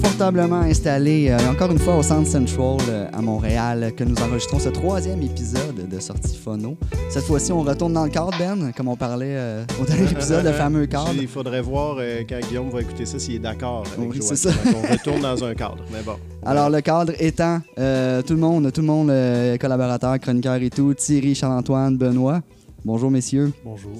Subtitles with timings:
[0.00, 4.58] confortablement installés, euh, encore une fois au Centre Central euh, à Montréal, que nous enregistrons
[4.58, 6.76] ce troisième épisode de Sortie Phono.
[7.10, 10.44] Cette fois-ci, on retourne dans le cadre, Ben, comme on parlait euh, au dernier épisode,
[10.44, 11.14] le fameux cadre.
[11.18, 14.22] Il faudrait voir euh, quand Guillaume va écouter ça s'il est d'accord avec Oui, Joël.
[14.22, 14.50] c'est ça.
[14.50, 15.78] Donc, on retourne dans un cadre.
[15.92, 16.16] Mais bon.
[16.44, 20.70] Alors, le cadre étant euh, tout le monde, tout le monde, euh, collaborateur, chroniqueur et
[20.70, 22.42] tout, Thierry, Charles-Antoine, Benoît.
[22.84, 23.52] Bonjour, messieurs.
[23.64, 23.90] Bonjour.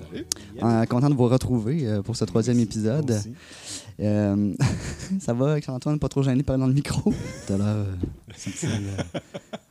[0.63, 3.11] Euh, content de vous retrouver euh, pour ce troisième épisode.
[3.11, 3.33] Merci.
[4.01, 4.53] Euh,
[5.21, 7.13] ça va, Charles-Antoine, pas trop gêné de parler dans le micro?
[7.47, 7.85] T'as l'air, euh,
[8.37, 9.19] senti, euh,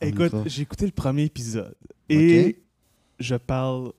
[0.00, 1.74] Écoute, j'ai écouté le premier épisode
[2.08, 2.58] et
[3.20, 3.92] je parle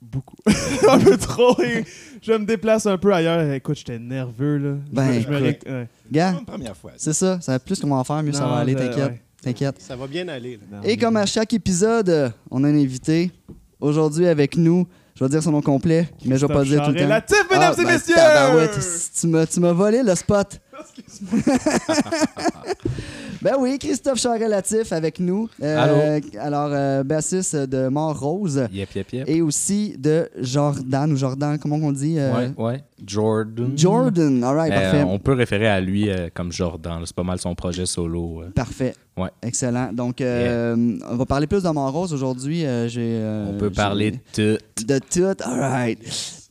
[0.00, 0.36] beaucoup.
[0.90, 1.84] un peu trop et
[2.22, 3.52] je me déplace un peu ailleurs.
[3.52, 4.76] Écoute, j'étais nerveux là.
[4.88, 5.68] Je Ben, me- je me écoute.
[5.68, 5.88] ré- ouais.
[6.10, 6.92] Gars, Une première fois.
[6.96, 7.40] c'est ça.
[7.40, 9.10] Ça va plus comment faire, mieux ça va aller, t'inquiète.
[9.10, 9.20] ouais.
[9.42, 9.80] T'inquiète.
[9.80, 10.58] Ça va bien aller.
[10.70, 10.80] là.
[10.84, 13.30] Et comme à chaque épisode, on a un invité.
[13.78, 14.86] Aujourd'hui avec nous,
[15.18, 17.04] je vais dire son nom complet, mais je vais pas le dire tout le temps.
[17.04, 18.14] Relatif, mesdames Ah, et ben, messieurs!
[18.14, 18.78] tabarouette,
[19.18, 20.60] tu m'as, tu m'as volé le spot.
[23.42, 25.48] ben oui, Christophe Charrelatif avec nous.
[25.62, 29.28] Euh, Alors, euh, bassiste de Mort-Rose Yep, yep, yep.
[29.28, 32.18] et aussi de Jordan, ou Jordan, comment on dit?
[32.18, 32.84] euh, Ouais, ouais.
[33.06, 33.72] Jordan.
[33.76, 35.02] Jordan, all right, Euh, parfait.
[35.06, 37.02] on peut référer à lui euh, comme Jordan.
[37.04, 38.42] C'est pas mal son projet solo.
[38.54, 38.94] Parfait.
[39.16, 39.30] Ouais.
[39.42, 39.92] Excellent.
[39.92, 42.64] Donc, on va parler plus de Mort-Rose aujourd'hui.
[42.66, 44.18] Euh, j'ai, euh, on peut parler de
[44.56, 44.84] tout.
[44.86, 45.98] De tout, all right.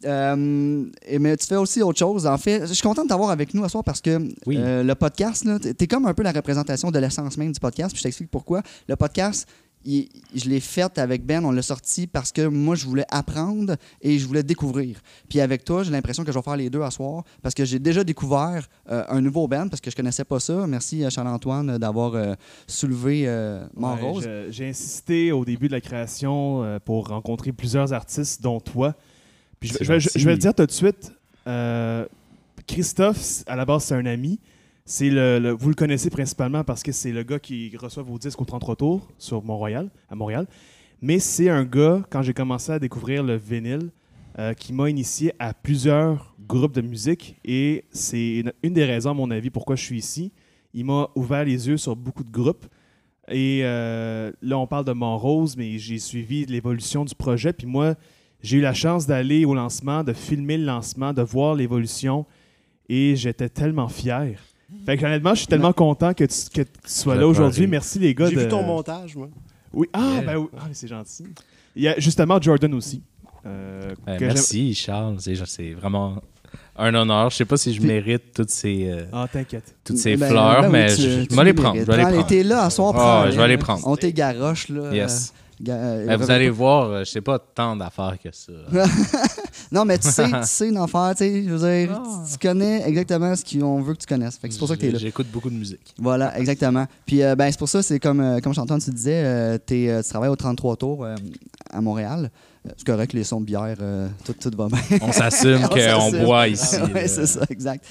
[0.06, 0.86] Euh,
[1.20, 2.26] mais tu fais aussi autre chose.
[2.28, 4.58] En fait, je suis content de t'avoir avec nous ce soir parce que Oui.
[4.60, 7.92] euh, le podcast, t'es t'es comme un peu la représentation de l'essence même du podcast.
[7.92, 8.62] Puis je t'explique pourquoi.
[8.88, 9.48] Le podcast,
[9.88, 13.76] il- je l'ai fait avec Ben, on l'a sorti parce que moi, je voulais apprendre
[14.02, 15.00] et je voulais découvrir.
[15.30, 17.66] Puis avec toi, j'ai l'impression que je vais faire les deux à soir parce que
[17.66, 20.66] j'ai déjà découvert euh, un nouveau band parce que je connaissais pas ça.
[20.68, 22.34] Merci à Charles-Antoine d'avoir euh,
[22.68, 27.94] soulevé euh, Mort Ouais, J'ai insisté au début de la création euh, pour rencontrer plusieurs
[27.94, 28.96] artistes, dont toi.
[29.74, 31.14] Puis je, vais- je- le dire tout de suite.
[31.48, 32.06] euh,
[32.68, 34.40] Christophe, à la base, c'est un ami.
[34.86, 38.18] C'est le, le- vous le connaissez principalement parce que c'est le gars qui reçoit vos
[38.18, 40.48] disques au 33 tours sur Mont-Royal, à Montréal.
[41.02, 43.90] Mais c'est un gars, quand j'ai commencé à découvrir le vinyle,
[44.38, 47.36] euh, qui m'a initié à plusieurs groupes de musique.
[47.46, 50.32] Et c'est une, une des raisons, à mon avis, pourquoi je suis ici.
[50.74, 52.66] Il m'a ouvert les yeux sur beaucoup de groupes.
[53.30, 57.54] Et euh, là, on parle de Montrose, mais j'ai suivi l'évolution du projet.
[57.54, 57.96] Puis moi,
[58.46, 62.26] j'ai eu la chance d'aller au lancement, de filmer le lancement, de voir l'évolution.
[62.88, 64.38] Et j'étais tellement fier.
[64.86, 67.66] Fait que honnêtement, je suis tellement content que tu, que tu sois là aujourd'hui.
[67.68, 68.30] Merci les gars.
[68.30, 69.28] J'ai de- vu ton montage, moi.
[69.74, 70.22] Oui, ah, Yeah.
[70.22, 70.48] ben oui.
[70.58, 71.26] Ah, mais c'est gentil.
[71.76, 73.02] Il y a justement Jordan aussi.
[73.46, 75.18] euh, Euh, merci, Charles.
[75.20, 76.22] C'est vraiment
[76.78, 77.30] un honneur.
[77.32, 79.76] Je sais pas si je Puis- mérite toutes ces, euh, Ah, t'inquiète.
[79.84, 81.78] toutes ces Ben, fleurs, ben oui, mais tu- je, vais les prendre.
[81.80, 82.28] Je vais les prendre.
[82.28, 83.88] T'es là à soir, je vais les prendre.
[83.88, 84.94] On t'égaroche, là.
[84.94, 85.34] Yes.
[85.68, 88.52] Euh, Euh, vous allez voir, euh, je sais pas tant d'affaires que ça.
[89.72, 91.58] Non, mais tu sais, tu sais d'en faire, tu sais, je veux
[91.88, 92.24] dire, Ah.
[92.26, 94.38] tu- tu connais exactement ce qu'on veut que tu connaisses.
[94.42, 95.00] C'est pour ça que t'es là.
[95.00, 95.94] J'écoute beaucoup de musique.
[95.98, 96.86] Voilà, exactement.
[97.06, 100.02] Puis, euh, ben, c'est pour ça, c'est comme, euh, comme Chantal, tu disais, euh, euh,
[100.04, 101.08] tu travailles au 33 tours
[101.72, 102.30] à Montréal.
[102.78, 103.78] C'est correct, les sons de bière,
[104.24, 104.80] tout, tout va bien.
[105.02, 106.78] On s'assume On qu'on boit ici.
[106.78, 107.08] là.
[107.08, 107.86] c'est ça, exact.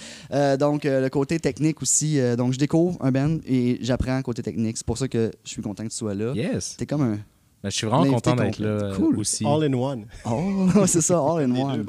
[0.59, 2.19] Donc, le côté technique aussi.
[2.37, 4.77] donc, je découvre un band et j'apprends côté technique.
[4.77, 6.33] C'est pour ça que je suis content que tu sois là.
[6.35, 6.77] Yes.
[6.77, 7.19] T'es comme un.
[7.65, 9.19] Ben, je suis vraiment content d'être là euh, Cool.
[9.19, 9.45] aussi.
[9.47, 10.05] All in one.
[10.27, 11.79] Oh, c'est ça, all in one.
[11.83, 11.87] deux.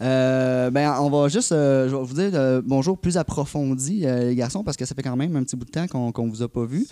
[0.00, 4.28] Euh, ben, on va juste, euh, je vais vous dire euh, bonjour plus approfondi, euh,
[4.28, 6.28] les garçons, parce que ça fait quand même un petit bout de temps qu'on qu'on
[6.28, 6.86] vous a pas vu.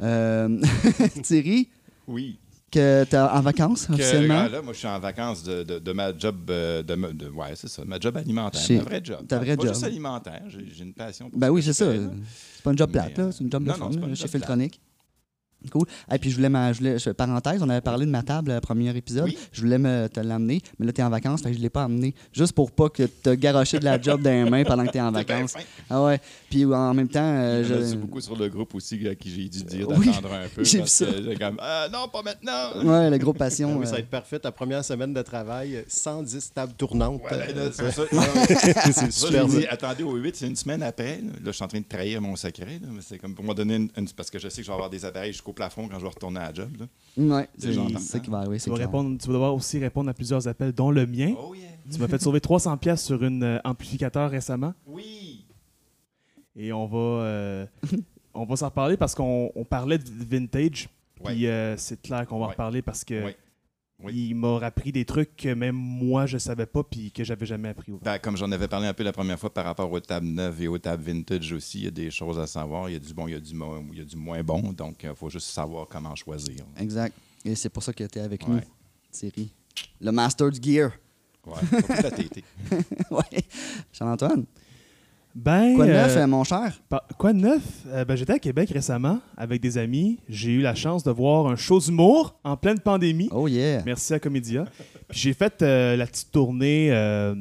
[0.00, 0.58] Euh,
[1.22, 1.68] Thierry,
[2.08, 2.40] Oui.
[2.72, 4.48] que tu es en vacances Que, officiellement?
[4.48, 6.44] là, moi, je suis en vacances de, de, de ma job.
[6.46, 7.84] De, de- ouais, c'est ça.
[7.84, 8.60] Ma job alimentaire.
[8.78, 9.24] Ma vraie job.
[9.28, 9.72] ta vraie pas job.
[9.74, 10.42] juste alimentaire.
[10.48, 11.86] J'ai une passion pour Ben oui, c'est ça.
[11.92, 13.30] C'est pas une job plate, là.
[13.30, 14.80] C'est une job de non, fun, non, chez Filtronic.
[15.70, 15.86] Cool.
[16.12, 18.52] Et puis, je voulais, ma, je voulais- je- parenthèse, on avait parlé de ma table
[18.52, 19.24] le premier épisode.
[19.26, 19.38] Oui.
[19.52, 21.70] Je voulais me, te l'amener, mais là, tu es en vacances, fait que je l'ai
[21.70, 22.14] pas amené.
[22.32, 24.98] Juste pour pas que tu garoché de la job dans les mains pendant que tu
[24.98, 25.54] es en vacances.
[25.88, 26.20] Ah ouais.
[26.50, 29.48] Puis, en même temps, euh, a je- beaucoup sur le groupe aussi à qui j'ai
[29.48, 30.64] dû dire Oui, d'attendre un peu.
[30.64, 31.12] j'ai parce vu ça.
[31.12, 32.82] que j'ai comme, ah, non, pas maintenant.
[32.84, 33.76] Ouais, le gros Ah passion.
[33.78, 34.38] oui, ça va euh, être parfait.
[34.38, 37.22] Ta première semaine de travail, euh, 110 tables tournantes.
[37.22, 38.02] Ouais, ben, là, Euh, c'est ça.
[38.92, 39.46] c'est super.
[39.46, 41.20] dit, attendez au 8, c'est une semaine après.
[41.22, 42.78] Là, je suis en train de trahir mon secret.
[42.82, 44.68] là, mais c'est comme pour me donner une, une- Parce que je sais que je
[44.70, 46.70] vais avoir des appareils jusqu'au plafond quand je vais retourner à la job.
[46.78, 46.86] là.
[47.16, 48.58] Ouais, c'est ça qui va arriver.
[48.58, 51.34] Tu vas, répondre, tu vas devoir aussi répondre à plusieurs appels, dont le mien.
[51.38, 51.68] Oh yeah.
[51.92, 54.72] Tu m'as fait sauver 300 pièces sur un euh, amplificateur récemment.
[54.86, 55.44] Oui.
[56.56, 57.66] Et on va, euh,
[58.34, 60.88] on va s'en reparler parce qu'on on parlait de vintage.
[61.24, 61.32] Ouais.
[61.34, 62.52] Puis euh, c'est clair qu'on va en Ouais.
[62.52, 63.36] reparler parce que Ouais.
[64.04, 64.28] Oui.
[64.30, 67.68] il m'a appris des trucs que même moi je savais pas puis que j'avais jamais
[67.70, 67.92] appris.
[68.02, 70.60] Ben, comme j'en avais parlé un peu la première fois par rapport aux tables neuves
[70.62, 72.88] et aux tables vintage aussi, il y a des choses à savoir.
[72.88, 74.42] Il y a du bon, il y a du, mo- il y a du moins
[74.42, 74.72] bon.
[74.72, 76.64] Donc, il faut juste savoir comment choisir.
[76.78, 77.14] Exact.
[77.44, 78.66] Et c'est pour ça que tu es avec nous, Ouais.
[79.10, 79.52] Thierry.
[80.00, 80.92] Le Master du Gear.
[81.44, 82.10] Ouais, faut tout la
[83.18, 83.44] ouais.
[83.92, 84.44] Charles-Antoine.
[85.34, 86.78] Ben, Quoi de neuf, euh, euh, mon cher?
[86.88, 87.62] Par- Quoi de neuf?
[87.88, 90.18] Euh, ben, J'étais à Québec récemment avec des amis.
[90.28, 93.28] J'ai eu la chance de voir un show d'humour en pleine pandémie.
[93.32, 93.82] Oh yeah.
[93.86, 94.66] Merci à Comédia.
[95.10, 97.34] J'ai fait euh, la petite tournée, euh,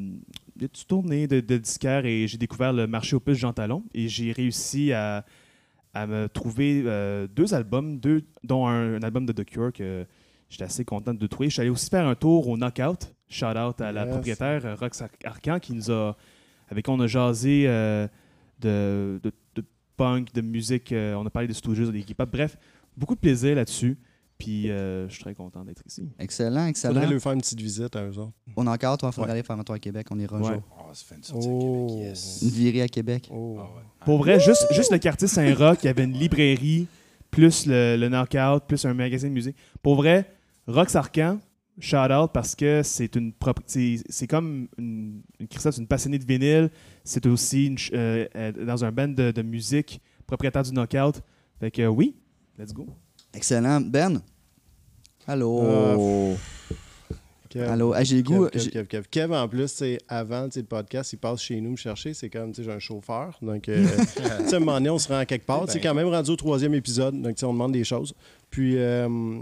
[0.59, 3.83] la petite tournée de, de disquaire et j'ai découvert le marché aux puces Jean Talon.
[3.93, 5.25] Et j'ai réussi à,
[5.93, 10.05] à me trouver euh, deux albums, deux, dont un, un album de The Cure que
[10.49, 11.49] j'étais assez content de trouver.
[11.49, 13.13] Je suis allé aussi faire un tour au Knockout.
[13.27, 14.11] Shout out à la Yes.
[14.11, 16.15] propriétaire euh, Rox Ar- Arcan qui nous a,
[16.71, 18.07] avec qui on a jasé euh,
[18.59, 19.63] de, de- de
[19.97, 20.91] punk, de musique.
[20.91, 22.19] euh, on a parlé de Stooges, de l'équipe.
[22.31, 22.57] Bref,
[22.97, 23.97] beaucoup de plaisir là-dessus.
[24.37, 26.09] Puis euh, je suis très content d'être ici.
[26.17, 26.95] Excellent, excellent.
[26.95, 28.31] Faudrait lui faire une petite visite à eux autres.
[28.55, 29.37] On a encore, toi, il faudrait Ouais.
[29.37, 30.07] aller faire un tour à Québec.
[30.09, 30.53] On ira un Ouais.
[30.53, 30.63] jour.
[30.79, 31.85] Oh, ça fait une sortie Oh.
[31.85, 32.39] à Québec, yes.
[32.41, 33.29] Une virée à Québec.
[33.31, 33.57] Oh.
[33.59, 33.81] Ah ouais.
[34.03, 36.87] Pour vrai, juste, juste le quartier Saint-Roch, il y avait une librairie,
[37.29, 39.55] plus le, le Knockout, plus un magazine de musique.
[39.83, 40.25] Pour vrai,
[40.65, 41.37] Rox Arcan,
[41.79, 45.87] shout out parce que c'est une propre- c'est c'est comme une, une Christophe, c'est une
[45.87, 46.69] passionnée de vinyle.
[47.03, 51.21] C'est aussi une euh, euh, dans un band de, de musique, propriétaire du Knockout.
[51.59, 52.15] Fait que oui,
[52.57, 52.87] let's go.
[53.33, 53.81] Excellent.
[53.81, 54.21] Ben?
[55.27, 56.35] Allô?
[57.49, 57.93] Kev, Allô?
[57.93, 58.47] Hey, j'ai le Kev, goût.
[58.49, 59.07] Kev, Kev, Kev.
[59.11, 62.13] Kev, en plus, c'est avant tu sais, le podcast, il passe chez nous me chercher.
[62.13, 63.37] C'est comme, tu sais, j'ai un chauffeur.
[63.41, 65.65] Donc, euh, tu sais, à un moment donné, on se rend quelque part.
[65.67, 65.89] C'est ben.
[65.89, 67.21] quand même rendu au troisième épisode.
[67.21, 68.13] Donc, tu sais, on demande des choses.
[68.49, 69.41] Puis, euh,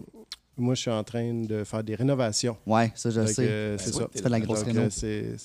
[0.60, 2.56] moi, je suis en train de faire des rénovations.
[2.68, 3.48] Ouais, ça, je Donc, sais.
[3.48, 4.10] euh, c'est oui, ça.
[4.14, 4.88] Tu fais de la grosse Donc, réno.
[5.04, 5.36] euh,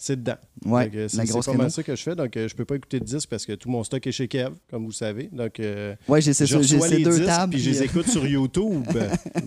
[0.00, 0.36] c'est dedans.
[0.64, 2.14] Ouais, c'est pas mal ça que je fais.
[2.14, 4.28] Donc, euh, je peux pas écouter de disques parce que tout mon stock est chez
[4.28, 5.28] Kev, comme vous savez.
[5.32, 7.52] Donc, euh, Ouais, j'ai ces deux disques, tables.
[7.54, 8.84] puis je les euh, écoute sur YouTube.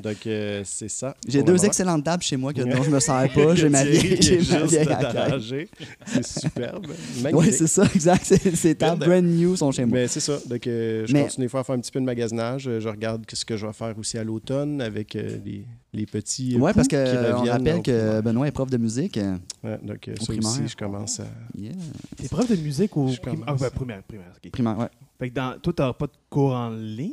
[0.04, 1.16] Donc, euh, c'est ça.
[1.28, 3.56] J'ai deux excellentes tables chez moi que, dont je me sers pas.
[3.56, 5.68] J'ai ma vieille, j'ai ma vieille.
[6.06, 6.88] C'est superbe.
[7.34, 8.26] Oui, c'est ça, exact.
[8.56, 10.00] Ces- tables brand new sont chez moi.
[10.00, 10.38] Mais c'est ça.
[10.48, 12.64] Donc, euh, je Mais- continue à faire un petit peu de magasinage.
[12.80, 16.56] Je regarde ce que je vais faire aussi à l'automne avec les, les petits.
[16.56, 18.24] euh, Ouais, parce coups que qui euh, on reviennent rappelle que primaire.
[18.24, 19.18] Benoît est prof de musique.
[19.18, 20.50] euh, Ouais, donc, euh, au ça primaire.
[20.50, 21.26] aussi, je commence à.
[21.58, 21.74] Yeah.
[22.18, 23.46] T'es prof de musique au Je prim- commence.
[23.48, 24.52] ah, ouais, primaire, primaire, ok.
[24.52, 24.90] Primaire, ouais.
[25.20, 27.12] Fait que dans, toi, t'as pas de cours en ligne?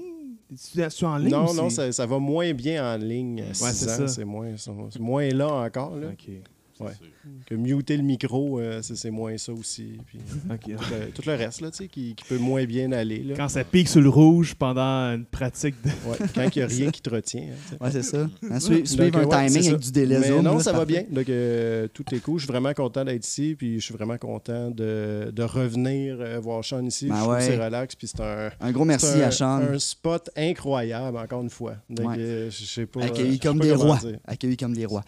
[0.72, 3.42] Tu es en ligne Non, non, ça, ça va moins bien en ligne.
[3.42, 4.08] à Ouais, six c'est ça.
[4.08, 5.94] C'est moins, c'est moins là encore.
[5.96, 6.06] Là.
[6.08, 6.30] Ok,
[7.46, 9.98] Que muter le micro, euh, c'est moins ça aussi.
[10.06, 10.19] Puis,
[10.50, 10.60] ok.
[10.60, 13.19] tout, le, tout le reste, là, tu sais, qui, qui peut moins bien aller.
[13.22, 13.34] Là.
[13.36, 15.88] Quand ça pique sur le rouge pendant une pratique de...
[16.08, 17.42] Ouais, quand il n'y a rien qui te retient.
[17.42, 17.76] hein.
[17.80, 18.26] Ouais, c'est ça.
[18.50, 20.84] Hein, suivre un euh, ouais, timing avec du délai Mais Zoom, non, là, ça va
[20.84, 21.04] bien.
[21.10, 22.38] Donc, euh, tout est cool.
[22.38, 23.54] Je suis vraiment content d'être ici.
[23.58, 27.08] Puis, je suis vraiment content de, de revenir euh, voir Sean ici.
[27.08, 27.94] Ben je trouve c'est relax.
[27.94, 29.60] Puis, c'est un, Un gros merci un, à Sean.
[29.72, 31.75] un spot incroyable, encore une fois.
[31.90, 32.16] Donc, Ouais.
[32.19, 33.04] euh, je sais pas.
[33.04, 33.98] Accueilli comme des rois.
[34.26, 35.04] Accueilli comme des rois.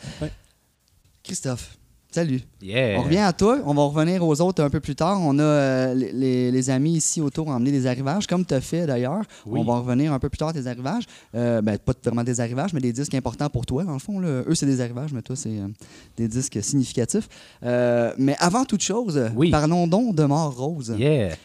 [1.23, 1.77] Christophe,
[2.11, 2.41] salut.
[2.63, 2.99] Yeah.
[2.99, 3.59] On revient à toi.
[3.67, 5.21] On va revenir aux autres un peu plus tard.
[5.21, 8.87] On a euh, les, amis ici autour ont emmené des arrivages, comme tu as fait
[8.87, 9.23] d'ailleurs.
[9.47, 9.61] Oui.
[9.61, 11.05] On va revenir un peu plus tard à tes arrivages.
[11.35, 14.19] Euh, ben, pas vraiment des arrivages, mais des disques importants pour toi, dans le fond.
[14.19, 14.43] là.
[14.47, 15.69] Eux, c'est des arrivages, mais toi, c'est euh,
[16.17, 17.29] des disques significatifs.
[17.63, 19.51] Mais avant toute chose, Oui.
[19.51, 20.95] parlons donc de Mort Rose.
[20.99, 21.37] Yeah.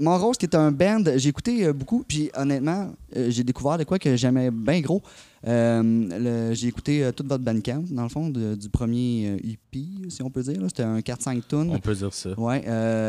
[0.00, 3.84] Montrose, qui est un band, j'ai écouté euh, beaucoup, puis honnêtement, euh, j'ai découvert de
[3.84, 5.02] quoi que j'aimais bien gros.
[5.46, 9.84] Euh, j'ai écouté euh, toute votre bandcamp, dans le fond, de- du premier euh, EP,
[10.08, 10.60] si on peut dire.
[10.68, 11.70] C'était un 4-5 tonnes.
[11.70, 12.30] On peut dire ça.
[12.38, 12.64] Ouais,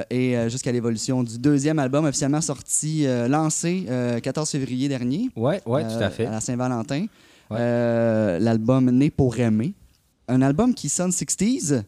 [0.09, 5.29] et jusqu'à l'évolution du deuxième album officiellement sorti, lancé euh, 14 février dernier.
[5.35, 6.25] Ouais, ouais, tout à fait.
[6.25, 7.05] À la Saint-Valentin.
[7.49, 8.39] Ouais.
[8.39, 9.73] L'album Né pour aimer.
[10.27, 11.83] Un album qui sonne 60s.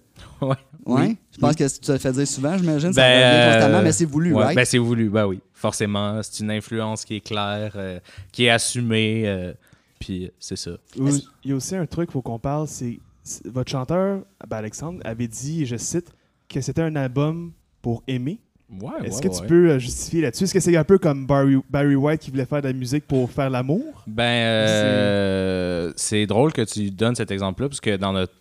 [0.86, 0.94] Ouais.
[0.96, 1.02] Ouais.
[1.08, 1.18] Oui.
[1.32, 2.92] Je pense que tu te le fais dire souvent, j'imagine.
[2.92, 4.56] ça Ben, revient euh, constamment, mais c'est voulu, Ouais, right?
[4.56, 5.40] ben, c'est voulu, ben oui.
[5.54, 8.00] Forcément, c'est une influence qui est claire, euh,
[8.34, 9.54] qui est assumée, euh,
[10.00, 10.72] puis c'est ça.
[10.98, 13.00] Il y a aussi un truc faut qu'on parle, c'est
[13.46, 14.20] votre chanteur,
[14.50, 16.12] ben Alexandre, avait dit, je cite,
[16.50, 18.40] que c'était un album pour aimer.
[18.82, 19.40] Ouais, Est-ce ouais, que ouais.
[19.42, 20.44] tu peux justifier là-dessus?
[20.46, 23.08] Est-ce que c'est un peu comme Barry, Barry White qui voulait faire de la musique
[23.08, 24.04] pour faire l'amour?
[24.08, 28.34] Ben, euh, c'est drôle que tu donnes cet exemple-là, parce que dans notre,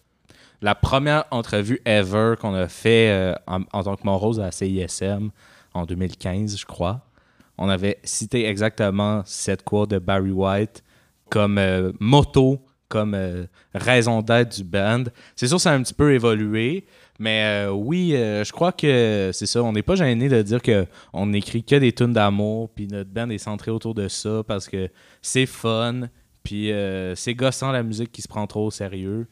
[0.62, 5.30] la première entrevue ever qu'on a fait euh, en, tant que Montrose à la CISM
[5.74, 7.02] en 2015, je crois,
[7.58, 10.82] on avait cité exactement cette quote de Barry White
[11.30, 15.04] comme euh, motto, comme euh, raison d'être du band.
[15.34, 16.86] C'est sûr, ça a un petit peu évolué,
[17.18, 19.62] mais euh, oui, je crois que c'est ça.
[19.62, 23.10] On n'est pas gêné de dire que on n'écrit que des tunes d'amour, puis notre
[23.10, 24.90] band est centré autour de ça parce que
[25.22, 26.08] c'est fun,
[26.42, 26.70] puis
[27.14, 29.26] c'est gossant la musique qui se prend trop au sérieux.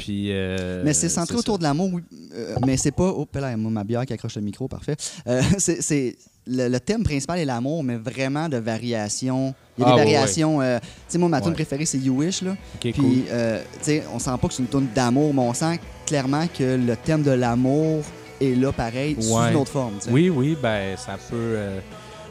[0.00, 1.38] Puis, euh, Mais c'est centré ça.
[1.40, 2.02] autour de l'amour, oui.
[2.34, 3.08] Euh, mais c'est pas.
[3.16, 4.96] Oh, là, ma bière qui accroche le micro, parfait.
[5.28, 6.16] Euh, c'est.
[6.46, 9.54] Le, le thème principal est l'amour, mais vraiment de variations.
[9.78, 10.60] Il y a Ah, des ouais, variations.
[10.60, 10.66] tu
[11.06, 11.54] sais, moi, ma tune Ouais.
[11.54, 12.42] préférée, c'est You Wish.
[12.42, 12.56] Là.
[12.80, 13.04] Puis, cool.
[13.30, 16.46] euh, tu sais, on sent pas que c'est une tune d'amour, mais on sent clairement
[16.48, 18.02] que le thème de l'amour
[18.40, 19.94] est là, pareil, sous une autre forme.
[20.10, 21.58] Oui, oui, ben ça peut.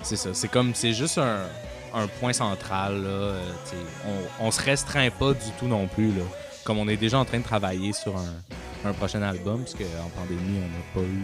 [0.01, 0.29] c'est ça.
[0.33, 0.71] C'est comme.
[0.73, 1.43] C'est juste un,
[1.93, 3.03] un point central.
[3.03, 3.33] Là,
[4.41, 6.07] on, on se restreint pas du tout non plus.
[6.09, 6.23] Là.
[6.69, 10.59] Comme on est déjà en train de travailler sur un, prochain album, parce qu'en pandémie,
[10.59, 11.23] on n'a pas eu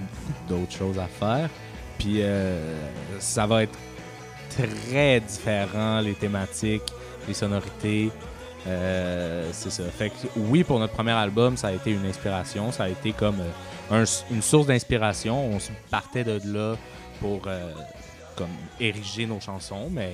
[0.49, 1.51] d'autres choses à faire.
[1.99, 2.75] Puis euh,
[3.19, 3.77] ça va être
[4.49, 6.81] très différent, les thématiques,
[7.27, 8.09] les sonorités.
[8.65, 9.83] Euh, c'est ça.
[9.83, 12.71] Fait que oui, pour notre premier album, ça a été une inspiration.
[12.71, 15.51] Ça a été comme euh, un- une source d'inspiration.
[15.53, 15.59] On
[15.91, 16.75] partait de là
[17.21, 17.41] pour
[18.79, 20.13] ériger nos chansons, mais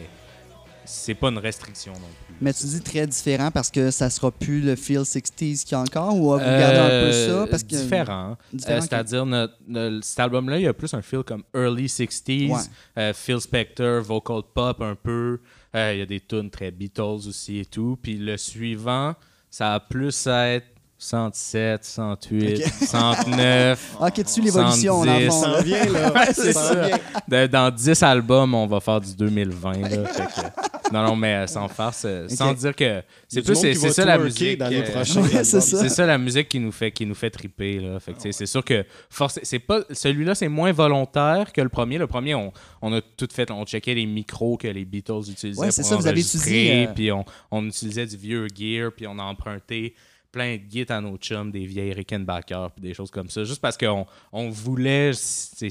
[0.91, 2.35] c'est pas une restriction non plus.
[2.41, 5.75] Mais tu dis très différent parce que ça sera plus le feel 60s qu'il y
[5.75, 7.47] a encore ou vous gardez un peu Euh, ça?
[7.47, 8.37] Parce que, différent.
[8.51, 11.87] Différent Euh, C'est-à-dire, notre- notre- cet album-là, il y a plus un feel comme early
[11.87, 12.59] 60s, Ouais.
[12.97, 15.39] euh, Phil Spector, vocal pop un peu.
[15.75, 17.97] Euh, il y a des tunes très Beatles aussi et tout.
[18.01, 19.15] Puis le suivant,
[19.49, 20.67] ça a plus à être
[21.03, 23.95] 107, 108, 109.
[23.99, 25.31] Ah, Ok, tu l'évolution, dans le 110.
[25.31, 25.41] fond.
[25.41, 25.57] Ça là.
[25.57, 26.13] s'en vient, là.
[26.13, 26.87] Ouais, c'est Ça
[27.27, 27.47] vient.
[27.47, 29.73] Dans 10 albums, on va faire du 2020.
[29.81, 30.05] là.
[30.05, 33.73] Fait que- non, non, mais euh, sans farce, euh, sans dire que c'est plus c'est
[33.73, 34.59] ça la musique.
[34.59, 35.77] dans les euh, prochains Ouais, c'est ça.
[35.79, 37.99] c'est ça la musique qui nous fait qui nous fait triper là.
[37.99, 41.61] Fait que, tu sais, c'est sûr que forcé- c'est pas celui-là c'est moins volontaire que
[41.61, 41.97] le premier.
[41.97, 45.59] Le premier on, on a tout fait, on checkait les micros que les Beatles utilisaient
[45.61, 48.47] Ouais, c'est pour ça, vous avez enregistrer, étudié, euh, puis on, on utilisait du vieux
[48.53, 49.95] gear puis on a emprunté
[50.31, 53.61] plein de guides à nos chums, des vieilles Rickenbacker puis des choses comme ça juste
[53.61, 55.11] parce qu'on on voulait
[55.59, 55.69] que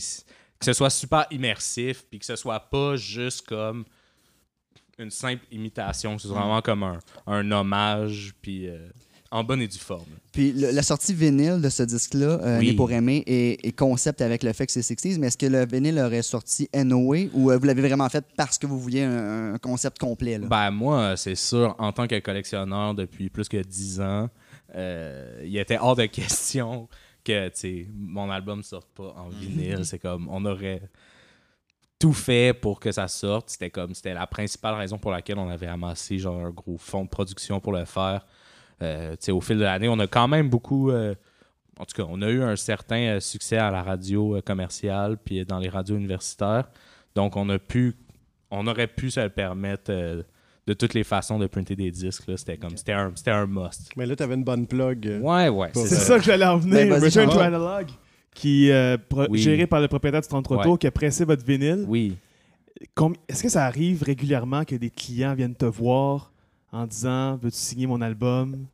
[0.65, 3.85] ce soit super immersif puis que ce soit pas juste comme
[4.99, 8.87] une simple imitation, c'est vraiment comme un, un hommage puis euh,
[9.31, 10.05] en bonne et due forme.
[10.33, 12.75] Puis le- la sortie vinyle de ce disque-là, euh, Oui.
[12.75, 15.65] Pour aimer, est, est concept avec le fait que c'est 60s, mais est-ce que le
[15.65, 19.55] vinyle aurait sorti NOA ou euh, vous l'avez vraiment fait parce que vous vouliez un,
[19.55, 20.37] un concept complet?
[20.37, 20.47] Là?
[20.49, 24.29] Ben moi, c'est sûr, en tant que collectionneur depuis plus que 10 ans,
[24.75, 26.89] euh, il était hors de question
[27.25, 27.51] que
[27.93, 29.85] mon album sorte pas en vinyle.
[29.85, 30.83] c'est comme, on aurait
[31.99, 33.51] tout fait pour que ça sorte.
[33.51, 37.05] C'était comme, c'était la principale raison pour laquelle on avait amassé genre un gros fonds
[37.05, 38.27] de production pour le faire.
[38.83, 40.91] Euh, au fil de l'année, on a quand même beaucoup...
[40.91, 41.15] euh,
[41.79, 45.59] en tout cas, on a eu un certain succès à la radio commerciale puis dans
[45.59, 46.69] les radios universitaires.
[47.15, 47.97] Donc, on a pu,
[48.51, 50.25] on aurait pu se le permettre
[50.71, 52.29] de toutes les façons de printer des disques.
[52.29, 52.37] là.
[52.37, 53.91] C'était comme, c'était un, c'était un must.
[53.97, 55.05] Mais là, t'avais une bonne plug.
[55.09, 55.71] euh, Ouais, ouais.
[55.75, 56.89] C'est C'est ça que j'allais en venir.
[56.89, 57.39] Ben, Return to.
[57.41, 57.89] Analog,
[58.35, 58.97] qui euh,
[59.29, 59.39] Oui.
[59.41, 60.63] géré par le propriétaire du 33 Ouais.
[60.63, 61.85] tours, qui a pressé votre vinyle.
[61.89, 62.17] Oui.
[63.29, 66.33] Est-ce que ça arrive régulièrement que des clients viennent te voir
[66.73, 68.67] en disant Veux-tu signer mon album?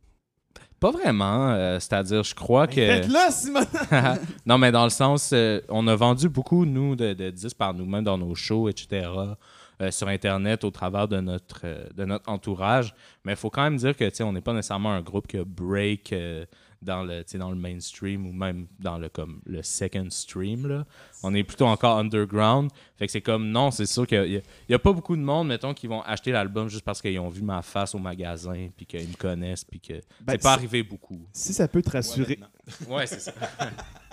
[0.78, 1.50] Pas vraiment.
[1.52, 2.74] euh, c'est-à-dire, je crois que.
[2.74, 3.60] Faites-le, Simon
[4.46, 7.72] non, mais dans le sens, euh, on a vendu beaucoup, nous, de, de disques par
[7.72, 9.08] nous-mêmes dans nos shows, etc.,
[9.82, 12.94] euh, sur Internet, au travers de notre, euh, de notre entourage.
[13.24, 15.26] Mais il faut quand même dire que, tu sais, on n'est pas nécessairement un groupe
[15.26, 16.46] que break euh,
[16.80, 20.86] dans, le, dans le mainstream ou même dans le, comme, le second stream, là.
[21.22, 22.70] On est plutôt encore underground.
[22.96, 25.74] Fait que c'est comme, non, c'est sûr qu'il n'y a, pas beaucoup de monde, mettons,
[25.74, 29.08] qui vont acheter l'album juste parce qu'ils ont vu ma face au magasin, puis qu'ils
[29.08, 31.20] me connaissent, puis que Ben, c'est pas arrivé beaucoup.
[31.32, 32.38] Si ça peut te rassurer.
[32.88, 33.32] Ouais, c'est ça.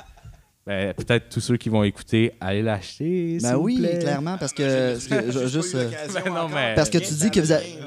[0.65, 3.37] Ben, peut-être tous ceux qui vont écouter, allez l'acheter.
[3.41, 3.99] Ben vous oui, plaît.
[3.99, 7.41] clairement, parce que, parce que juste, euh, Ben non, mais- Parce que tu dis que
[7.41, 7.77] vous avez-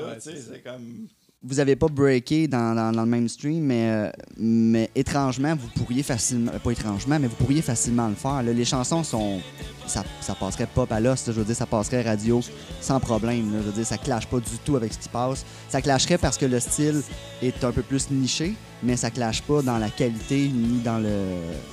[0.63, 1.07] comme...
[1.43, 6.03] vous avez pas breaké dans, dans, dans le mainstream, mais, euh, mais étrangement, vous pourriez
[6.03, 8.43] facilement, pas étrangement, mais vous pourriez facilement le faire.
[8.43, 8.53] là.
[8.53, 9.41] Les chansons sont,
[9.87, 12.41] ça, ça passerait pop à l'os, je veux dire, ça passerait radio
[12.81, 13.53] sans problème.
[13.53, 13.59] là.
[13.63, 15.45] Je veux dire, ça clash pas du tout avec ce qui passe.
[15.69, 17.03] Ça clasherait parce que le style
[17.43, 21.11] est un peu plus niché, mais ça clash pas dans la qualité ni dans le,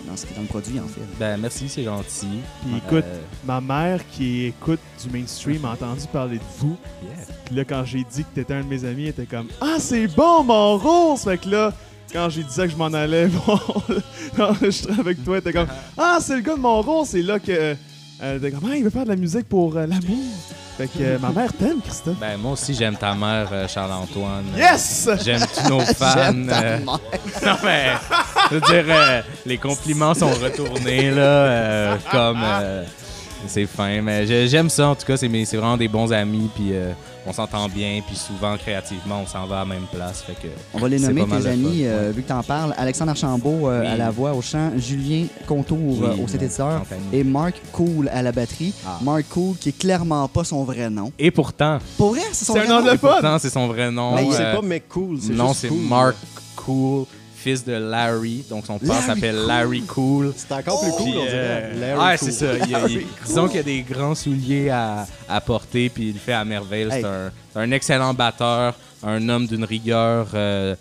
[0.08, 1.01] dans ce qui est dans le produit en fait.
[1.20, 2.27] Ben, merci, c'est gentil.
[2.62, 6.77] Puis écoute, Euh, ma mère qui écoute du mainstream a entendu parler de vous.
[7.03, 7.25] yeah.
[7.46, 9.75] Puis là, quand j'ai dit que t'étais un de mes amis, elle était comme Ah,
[9.79, 11.22] c'est bon, mon rose!
[11.22, 11.74] Fait que là,
[12.12, 13.84] quand j'ai dit ça que je m'en allais voir
[14.39, 15.67] enregistrer avec toi, elle était comme
[15.98, 17.10] Ah, c'est le gars de mon rose!
[17.10, 17.75] C'est là que.
[18.24, 20.18] Elle était comme Ah, il veut faire de la musique pour euh, l'amour.
[20.77, 22.18] Fait que euh, ma mère t'aime, Christophe.
[22.20, 24.46] Ben, moi aussi, j'aime ta mère, euh, Charles-Antoine.
[24.58, 25.08] Yes!
[25.24, 26.13] J'aime tous nos fans.
[26.15, 27.00] J'aime ta euh, mère.
[27.46, 27.86] non, mais,
[28.50, 32.42] je veux dire, euh, les compliments sont retournés, là, euh, comme...
[32.44, 32.84] euh,
[33.46, 36.70] c'est fin, mais j'ai- j'aime ça, en tout cas, c'est vraiment des bons amis, puis
[36.72, 36.94] euh,
[37.25, 40.48] on s'entend bien, puis souvent, créativement, on s'en va à la même place, fait que...
[40.74, 42.74] On va les C'est nommer, tes amis, euh, vu que tu en parles.
[42.77, 43.88] Alexandre Archambault euh, Oui.
[43.88, 47.01] à la voix, au chant, Julien Contour Oui, euh, au synthétiseur compagnie.
[47.13, 48.74] et Mark Cool à la batterie.
[48.86, 49.00] Ah.
[49.01, 51.12] Mark Cool, qui est clairement pas son vrai nom.
[51.18, 52.92] Et pourtant, Pour vrai, c'est son C'est vrai un nom?
[52.92, 53.08] de fun!
[53.13, 54.12] pourtant, c'est son vrai nom.
[54.15, 55.18] Non, euh, c'est pas mec cool.
[55.22, 55.82] c'est Non, c'est cool.
[55.82, 56.15] Mark
[56.56, 57.06] Cool,
[57.44, 58.44] fils de Larry.
[58.50, 59.48] Donc son père s'appelle Cool.
[59.48, 60.34] Larry Cool.
[60.36, 61.32] C'est encore plus cool, Puis, on dirait.
[61.36, 62.32] euh, Larry ouais, Cool.
[62.32, 62.58] c'est ça.
[62.58, 66.20] Il, il- disons qu'il y a des grands souliers à, à porter, puis il le
[66.20, 66.88] fait à merveille.
[66.92, 67.04] Hey.
[67.54, 70.76] C'est un, excellent batteur, un homme d'une rigueur euh,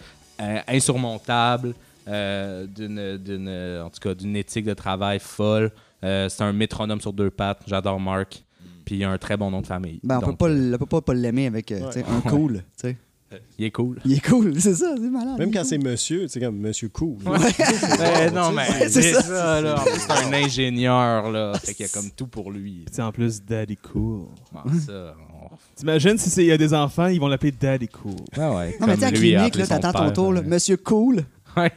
[0.68, 1.74] insurmontable,
[2.08, 5.70] euh, d'une, d'une- en tout cas d'une éthique de travail folle.
[6.04, 7.60] Euh, c'est un métronome sur deux pattes.
[7.66, 8.42] J'adore Mark.
[8.84, 10.00] Puis il a un très bon nom de famille.
[10.02, 12.54] Ben, on on peut pas, l'aimer avec euh, un cool.
[12.76, 12.96] tu sais.
[13.58, 13.98] Il est cool.
[14.04, 15.38] Il est cool, c'est ça, c'est malade.
[15.38, 15.68] Même quand cool.
[15.68, 17.16] c'est monsieur, c'est comme monsieur cool.
[17.24, 19.22] Ben, non, mais c'est ça.
[19.22, 19.80] ça, là.
[19.80, 21.52] En plus, c'est un ingénieur, là.
[21.62, 22.84] Fait qu'il y a comme tout pour lui.
[22.90, 24.26] C'est en plus Daddy Cool.
[24.52, 27.88] Bon, ça, on- T'imagines si c'est- il y a des enfants, ils vont l'appeler Daddy
[27.88, 28.14] Cool.
[28.36, 30.42] Ah ouais, Non, mais tu sais, à clinique, là, t'attends ton tour, là.
[30.42, 31.24] Monsieur Cool.
[31.56, 31.70] Ouais.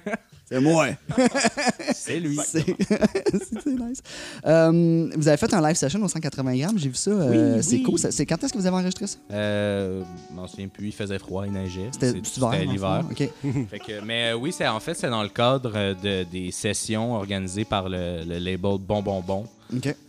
[0.48, 0.88] C'est moi.
[1.94, 2.38] C'est lui.
[2.46, 2.68] C'est
[3.66, 4.02] nice.
[4.46, 7.12] Euh, vous avez fait un live session au 180 grammes, j'ai vu ça.
[7.12, 7.84] euh, Oui, c'est oui.
[7.84, 7.98] cool.
[8.00, 9.18] C'est quand est-ce que vous avez enregistré ça?
[9.32, 11.90] Euh, je m'en souviens plus, il faisait froid, il neigeait.
[11.92, 13.04] C'était l'hiver.
[14.06, 18.24] mais euh, oui, en fait, c'est dans le cadre de, des sessions organisées par le,
[18.26, 19.46] le label Bon Bon Bon,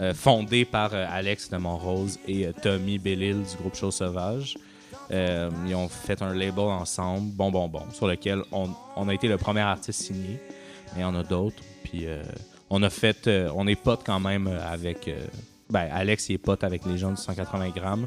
[0.00, 4.56] euh, fondé par euh, Alex de Montrose et euh, Tommy Bellil du groupe Chose Sauvage.
[5.12, 9.14] Euh, ils ont fait un label ensemble, Bon Bon Bon, sur lequel on, on a
[9.14, 10.40] été le premier artiste signé.
[10.94, 11.62] Mais il y en a d'autres.
[11.84, 12.22] Puis euh,
[12.70, 15.10] on a fait, euh, on est potes quand même avec.
[15.70, 18.06] ben, Alex, il est pote avec les gens du 180 grammes.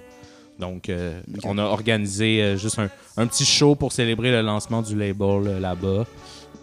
[0.59, 0.91] Donc,
[1.45, 6.05] on a organisé juste un, un petit show pour célébrer le lancement du label là-bas.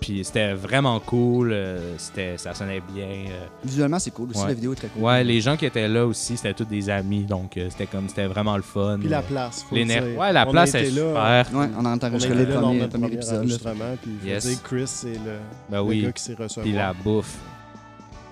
[0.00, 1.50] Puis c'était vraiment cool.
[1.53, 3.07] euh, c'était, ça sonnait bien.
[3.07, 3.47] euh.
[3.65, 4.41] Visuellement, c'est cool aussi.
[4.43, 4.49] Ouais.
[4.49, 5.03] La vidéo est très cool.
[5.03, 7.25] Ouais, les gens qui étaient là aussi, c'était tous des amis.
[7.25, 8.99] Donc, euh, c'était comme, c'était vraiment le fun.
[9.00, 9.65] Puis la place.
[9.69, 10.03] faut le dire.
[10.19, 11.59] Ouais, la On a place est été là, super.
[11.61, 13.35] Ouais, on a On enregistré été le là dans premier, notre premier premier épisode.
[13.35, 13.41] là.
[13.41, 13.97] enregistrement.
[14.03, 14.47] Puis faut Yes.
[14.47, 15.38] dire que Chris, c'est le,
[15.71, 16.03] Ben le oui.
[16.03, 16.61] gars qui s'est reçu.
[16.61, 17.35] Puis la bouffe.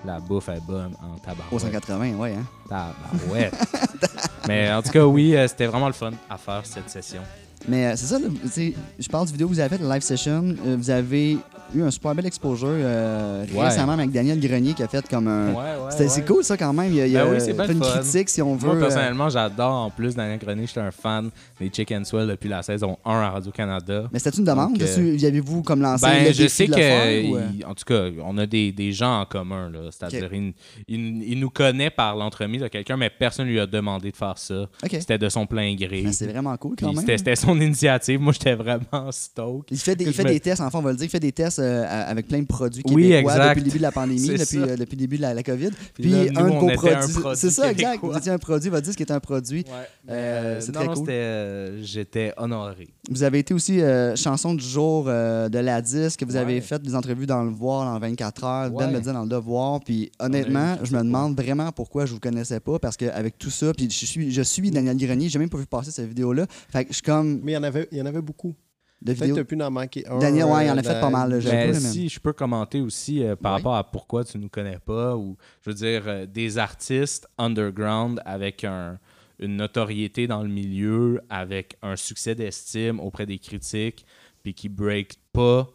[0.05, 1.45] La bouffe est bonne en tabac.
[1.51, 2.33] Au 180, ouais.
[2.33, 2.45] Hein?
[2.69, 3.55] Tabarouette.
[4.47, 7.21] Mais en tout cas, oui, euh, c'était vraiment le fun à faire cette session.
[7.67, 9.81] Mais euh, c'est ça, là, tu sais, je parle du vidéo que vous avez fait,
[9.83, 10.55] le live session.
[10.67, 11.39] euh, vous avez
[11.73, 13.65] eu un super bel exposure euh, Ouais.
[13.65, 15.53] récemment avec Daniel Grenier qui a fait comme un.
[15.53, 15.55] Ouais,
[15.97, 16.07] ouais.
[16.09, 16.93] C'est cool ça quand même.
[16.93, 17.91] Il a, il a Ben oui, fait une fun.
[17.99, 18.67] critique si on veut.
[18.67, 19.71] Moi, euh, personnellement, j'adore.
[19.73, 21.29] En plus, Daniel Grenier, j'étais un fan
[21.59, 24.09] des Chicken Swell depuis la saison 1 à Radio-Canada.
[24.11, 24.81] Mais c'était une demande?
[24.81, 25.17] Euh?
[25.25, 27.41] Avez-vous comme lancé Ben, le je sais de que, le faire, ou, euh?
[27.57, 29.71] il- en tout cas, on a des, des gens en commun.
[29.91, 30.53] C'est-à-dire, il,
[30.87, 34.37] il- il nous connaît par l'entremise de quelqu'un, mais personne lui a demandé de faire
[34.37, 34.67] ça.
[34.89, 36.03] C'était de son plein gré.
[36.03, 37.05] Ben, c'est vraiment cool quand même.
[37.05, 38.19] C'était son initiative.
[38.19, 39.65] Moi, j'étais vraiment stoked.
[39.71, 41.09] Il fait, des, il fait me- des tests, en fait, on va le dire, il
[41.09, 43.49] fait des tests euh, avec plein de produits Oui, québécois exact.
[43.49, 45.69] depuis le début de la pandémie, depuis, euh, depuis le début de la, la COVID.
[45.93, 47.13] Puis, Puis là, nous, un de vos produits.
[47.13, 47.99] produit C'est ça, exact.
[48.03, 49.65] Vous étiez un produit, votre disque est un produit.
[50.09, 51.07] Euh, c'est très non, cool.
[51.09, 52.87] euh, J'étais honoré.
[53.09, 56.23] Vous avez été aussi euh, chanson du jour euh, de la disque.
[56.23, 56.61] Vous avez Ouais.
[56.61, 58.69] fait des entrevues dans Le Voir en 24 heures.
[58.71, 58.91] Ben Ouais.
[58.93, 59.79] me disait dans Le Devoir.
[59.81, 62.79] Puis honnêtement, je me demande vraiment pourquoi je vous connaissais pas.
[62.79, 65.29] Parce qu'avec tout ça, puis je suis, je suis Daniel Grenier.
[65.29, 66.45] J'ai même pas vu passer cette vidéo-là.
[66.69, 67.39] Fait que je suis comme.
[67.43, 68.53] Mais il y en avait, il y en avait beaucoup.
[69.01, 69.35] De Peut-être vidéos.
[69.35, 70.17] que tu pu en manquer un.
[70.19, 71.51] Daniel, ouais, il en a euh, fait pas mal, là.
[71.51, 73.57] Mais si je peux commenter aussi euh, par Oui.
[73.59, 78.21] rapport à pourquoi tu nous connais pas, ou je veux dire, euh, des artistes underground
[78.25, 78.97] avec un-
[79.39, 84.05] une notoriété dans le milieu, avec un succès d'estime auprès des critiques,
[84.41, 85.67] puis qui break pas,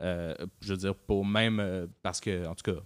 [0.00, 2.78] euh, je veux dire, pour même, euh, parce que, en tout cas,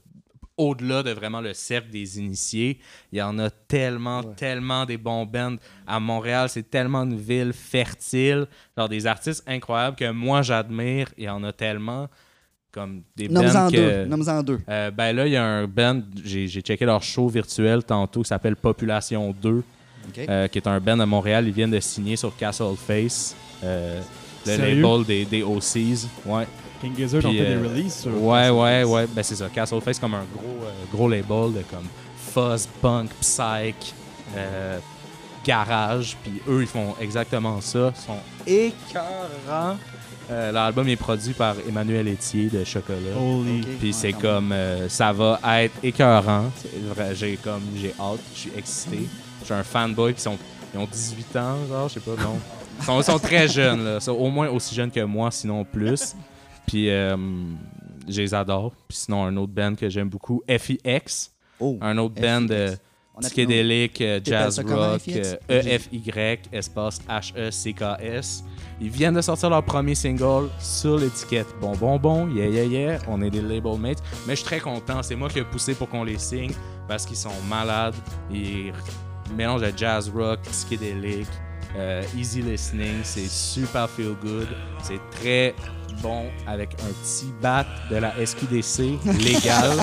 [0.61, 2.79] au-delà de vraiment le cercle des initiés,
[3.13, 4.35] il y en a tellement, Ouais.
[4.37, 5.57] tellement des bons bands.
[5.87, 8.47] À Montréal, c'est tellement une ville fertile.
[8.77, 11.09] Genre des artistes incroyables que moi j'admire.
[11.17, 12.09] Il y en a tellement
[12.73, 13.77] comme des Nomme-en bands deux.
[13.79, 14.05] que.
[14.05, 14.59] Nomme-en deux.
[14.69, 18.29] Euh, ben là, il y a un band, j'ai checké leur show virtuel tantôt qui
[18.29, 19.65] s'appelle Population 2, OK.
[20.19, 21.47] euh, qui est un band à Montréal.
[21.49, 24.01] Ils viennent de signer sur Castle Face, euh,
[24.47, 26.07] le label des, des OCs.
[26.27, 26.47] Ouais.
[26.81, 28.23] King Gizzard ont fait des euh, releases sur.
[28.23, 29.07] Ouais, ouais, ouais.
[29.09, 29.49] Ben c'est ça.
[29.53, 31.87] Castle Face comme un gros, euh, gros label de comme
[32.33, 33.95] fuzz, punk, psych,
[34.37, 34.79] euh,
[35.45, 36.17] garage.
[36.23, 37.93] Puis eux, ils font exactement ça.
[37.95, 39.77] Ils sont écœurants.
[40.31, 43.17] Euh, L'album est produit par Emmanuel Etier de Chocolat.
[43.19, 43.63] Holy.
[43.63, 43.67] Ok.
[43.81, 46.51] Puis c'est comme euh, ça va être écœurant.
[47.15, 49.09] J'ai comme j'ai hâte, je suis excité.
[49.41, 50.39] Je suis un fanboy qui sont
[50.73, 52.39] ils ont 18 ans, genre, je sais pas, non.
[52.79, 55.65] Ils sont, sont très jeunes là, Ils sont au moins aussi jeunes que moi, sinon
[55.65, 56.15] plus.
[56.67, 57.17] Puis euh,
[58.09, 58.73] je les adore.
[58.89, 61.31] Puis sinon un autre band que j'aime beaucoup, FIX,
[61.63, 61.77] Oh.
[61.83, 62.75] un autre band euh,
[63.21, 65.37] psychédélique, euh, jazz rock, FIX?
[65.51, 68.45] euh, E-F-Y, espace H-E-C-K-S.
[68.81, 72.99] Ils viennent de sortir leur premier single sur l'étiquette Bon Bon Bon, yeah yeah yeah,
[73.09, 74.03] on est des label mates.
[74.27, 76.53] Mais je suis très content, c'est moi qui ai poussé pour qu'on les signe
[76.89, 77.95] parce qu'ils sont malades.
[78.33, 78.73] Ils
[79.37, 81.29] mélangent de jazz rock, psychédélique,
[81.77, 84.49] euh, easy listening, c'est super feel good,
[84.83, 85.55] c'est très
[86.03, 89.79] bon avec un petit bat de la SQDC légal.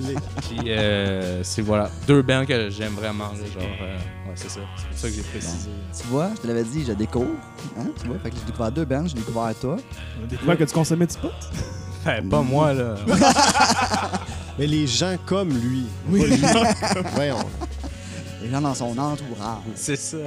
[0.48, 3.30] Puis euh, c'est voilà, deux bands que j'aime vraiment.
[3.34, 4.60] genre, euh, ouais, c'est ça.
[4.76, 5.70] C'est pour ça que j'ai précisé.
[5.98, 7.30] Tu vois, je te l'avais dit, je découvre.
[7.78, 8.18] Hein, tu vois?
[8.18, 9.76] Fait que j'ai découvert deux bands, j'ai découvert toi.
[10.22, 11.30] A découvert que tu consommais du pot?
[12.02, 12.94] Enfin, pas moi, là.
[14.58, 15.84] Mais les gens comme lui.
[16.08, 16.40] Oui.
[17.14, 17.36] Voyons.
[18.42, 19.62] Les gens dans son entourage.
[19.74, 20.18] c'est ça.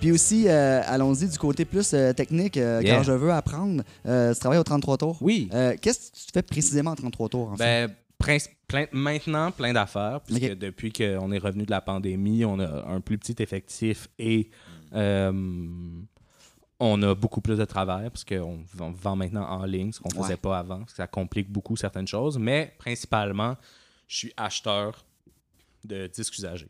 [0.00, 2.96] Puis aussi, euh, allons-y du côté plus euh, technique, euh, Yeah.
[2.96, 3.82] quand je veux apprendre.
[4.06, 5.18] Euh, tu travailles au 33 tours.
[5.20, 5.48] Oui.
[5.52, 7.88] Euh, Qu'est-ce que tu fais précisément en 33 tours, en fait?
[7.88, 12.84] Ben, plein- maintenant, plein d'affaires, puisque depuis qu'on est revenu de la pandémie, on a
[12.88, 14.50] un plus petit effectif et
[14.94, 15.32] euh,
[16.80, 20.16] on a beaucoup plus de travail parce qu'on vend maintenant en ligne, ce qu'on ne
[20.18, 20.22] Ouais.
[20.24, 22.38] faisait pas avant, parce que ça complique beaucoup certaines choses.
[22.38, 23.56] Mais principalement,
[24.06, 25.04] je suis acheteur
[25.84, 26.68] de disques usagés.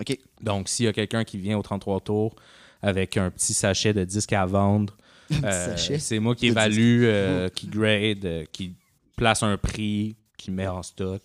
[0.00, 0.18] OK.
[0.40, 2.34] Donc, s'il y a quelqu'un qui vient au 33 tours
[2.82, 4.96] avec un petit sachet de disques à vendre,
[5.44, 8.74] euh, c'est moi qui évalue, euh, qui grade, euh, qui
[9.16, 11.22] place un prix, qui met en stock.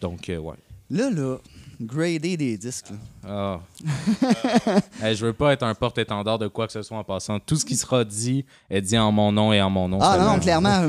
[0.00, 0.56] Donc, ouais.
[0.90, 1.36] Là, là,
[1.80, 2.86] grader des disques.
[3.26, 3.60] Ah.
[5.02, 7.38] Hey, je veux pas être un porte-étendard de quoi que ce soit en passant.
[7.38, 9.98] Tout ce qui sera dit est dit en mon nom et en mon nom.
[10.00, 10.34] Ah seulement.
[10.34, 10.82] non, clairement.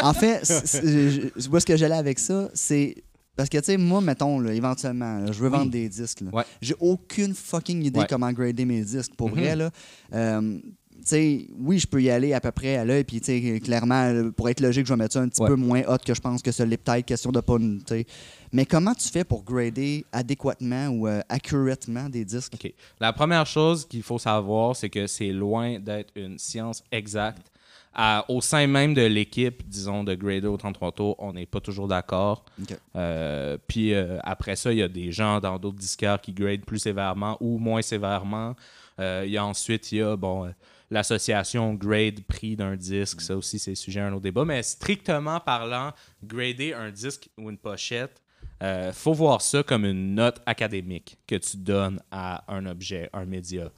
[0.02, 3.02] en fait, c'est- c'est- je, je vois ce que j'allais avec ça, c'est
[3.38, 5.56] parce que tu sais, moi, mettons, là, éventuellement, là, je veux Oui.
[5.58, 6.22] vendre des disques.
[6.32, 6.42] Ouais.
[6.60, 8.06] J'ai aucune fucking idée Ouais.
[8.08, 9.14] comment grader mes disques.
[9.16, 9.34] Pour Mhm.
[9.34, 9.70] vrai, là.
[10.12, 13.26] Euh, tu sais, oui, je peux y aller à peu près à l'œil, puis tu
[13.26, 15.46] sais, clairement, là, pour être logique, je vais mettre ça un petit Ouais.
[15.48, 17.56] peu moins hot que je pense que ça l'est peut-être, question de pas.
[17.58, 18.04] tu sais.
[18.52, 22.54] Mais comment tu fais pour grader adéquatement ou euh, accuratement des disques?
[22.54, 22.72] OK.
[22.98, 27.46] La première chose qu'il faut savoir, c'est que c'est loin d'être une science exacte.
[28.00, 31.60] À- au sein même de l'équipe, disons, de Grader au 33 tours, on n'est pas
[31.60, 32.44] toujours d'accord.
[32.94, 36.64] Euh, puis euh, après ça, il y a des gens dans d'autres disquaires qui gradent
[36.64, 38.54] plus sévèrement ou moins sévèrement.
[39.00, 40.50] Euh, il y a ensuite, il y a bon, euh,
[40.92, 43.20] l'association grade prix d'un disque.
[43.20, 44.44] Ça aussi, c'est sujet à un autre débat.
[44.44, 48.22] Mais strictement parlant, grader un disque ou une pochette,
[48.92, 53.70] faut voir ça comme une note académique que tu donnes à un objet, un média.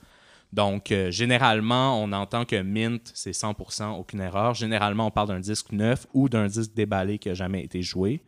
[0.53, 4.55] Donc, euh, généralement, on entend que Mint, c'est 100%, aucune erreur.
[4.55, 8.23] Généralement, on parle d'un disque neuf ou d'un disque déballé qui n'a jamais été joué.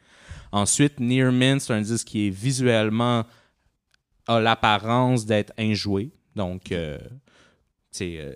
[0.52, 3.24] Ensuite, Near Mint, c'est un disque qui est visuellement
[4.26, 6.12] a l'apparence d'être injoué.
[6.36, 6.98] Donc, euh,
[8.00, 8.34] euh,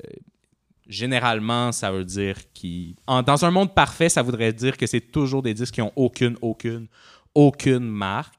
[0.88, 2.96] généralement, ça veut dire qu'il.
[3.06, 6.36] Dans un monde parfait, ça voudrait dire que c'est toujours des disques qui ont aucune,
[6.42, 6.88] aucune,
[7.34, 8.35] aucune marque.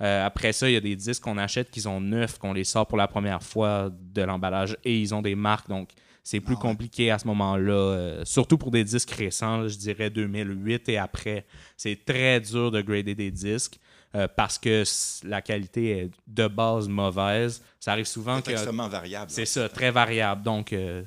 [0.00, 2.64] Euh, après ça, il y a des disques qu'on achète qui sont neufs, qu'on les
[2.64, 5.68] sort pour la première fois de l'emballage et ils ont des marques.
[5.68, 5.90] Donc,
[6.22, 6.70] c'est plus Ah ouais.
[6.70, 7.72] compliqué à ce moment-là.
[7.72, 11.44] euh, surtout pour des disques récents, là, je dirais 2008 et après.
[11.76, 13.78] C'est très dur de grader des disques
[14.14, 14.84] euh, parce que
[15.26, 17.62] la qualité est de base mauvaise.
[17.78, 18.50] Ça arrive souvent C'est que.
[18.52, 19.30] extrêmement variable.
[19.30, 20.42] C'est ça, très variable.
[20.42, 21.02] Donc, euh,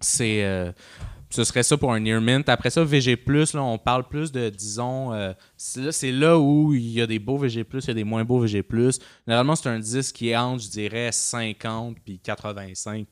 [0.00, 0.72] c'est.
[1.30, 2.48] Ce serait ça pour un Near Mint.
[2.48, 5.12] Après ça, VG, là, on parle plus de, disons.
[5.12, 7.94] euh, c'est là, c'est là où il y a des beaux VG, il y a
[7.94, 8.64] des moins beaux VG.
[9.26, 13.06] Généralement, c'est un disque qui est entre, je dirais, 50 puis 85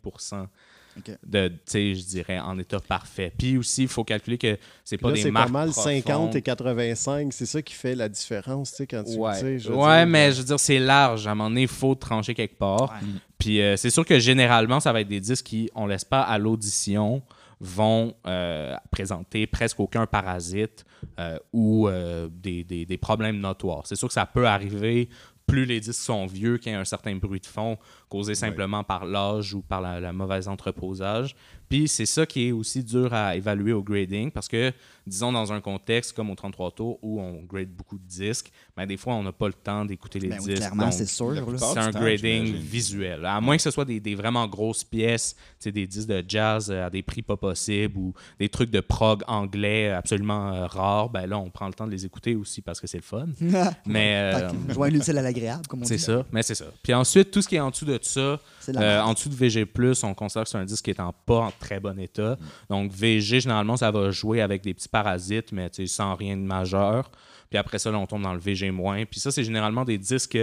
[0.98, 1.10] Ok.
[1.26, 3.30] de, tu sais, je dirais, en état parfait.
[3.36, 5.92] Puis aussi, il faut calculer que c'est pas Là, des c'est marques pas mal profondes.
[5.92, 7.32] 50 et 85.
[7.34, 10.32] C'est ça qui fait la différence, tu sais, quand tu Ouais, je ouais dire, mais
[10.32, 11.26] je veux dire, c'est large.
[11.26, 12.92] À un moment donné, il faut trancher quelque part.
[12.92, 13.08] Ouais.
[13.38, 16.22] Puis euh, c'est sûr que généralement, ça va être des disques qui, on laisse pas
[16.22, 17.22] à l'audition,
[17.60, 20.84] vont euh, présenter presque aucun parasite
[21.18, 23.86] euh, ou euh, des, des- des problèmes notoires.
[23.86, 25.08] C'est sûr que ça peut arriver
[25.46, 28.84] plus les disques sont vieux, qu'il y a un certain bruit de fond causé simplement
[28.84, 31.34] par l'âge ou par la, la mauvaise entreposage.
[31.68, 34.72] Puis c'est ça qui est aussi dur à évaluer au grading parce que,
[35.04, 38.86] disons, dans un contexte comme au 33 tours où on grade beaucoup de disques, ben,
[38.86, 40.58] des fois, on n'a pas le temps d'écouter les Ben oui, disques.
[40.58, 41.34] clairement, c'est sûr.
[41.58, 43.24] c'est un temps, grading visuel.
[43.26, 46.86] À moins que ce soit des, des vraiment grosses pièces, des disques de jazz euh,
[46.86, 51.26] à des prix pas possibles ou des trucs de prog anglais absolument euh, rares, ben
[51.26, 53.26] là, on prend le temps de les écouter aussi parce que c'est le fun.
[53.86, 56.02] Mais euh, l'utile à l'agréable, comme on c'est dit.
[56.02, 56.66] ça, mais c'est ça.
[56.84, 59.28] Puis ensuite, tout ce qui est en dessous de ça, de la euh, en dessous
[59.28, 59.66] de VG+,
[60.02, 62.38] on considère que c'est un disque qui est en pas en très bon état.
[62.68, 67.10] Donc VG, généralement, ça va jouer avec des petits parasites, mais sans rien de majeur.
[67.50, 69.06] Puis après ça, là, on tombe dans le VG-.
[69.06, 70.38] Puis ça, c'est généralement des disques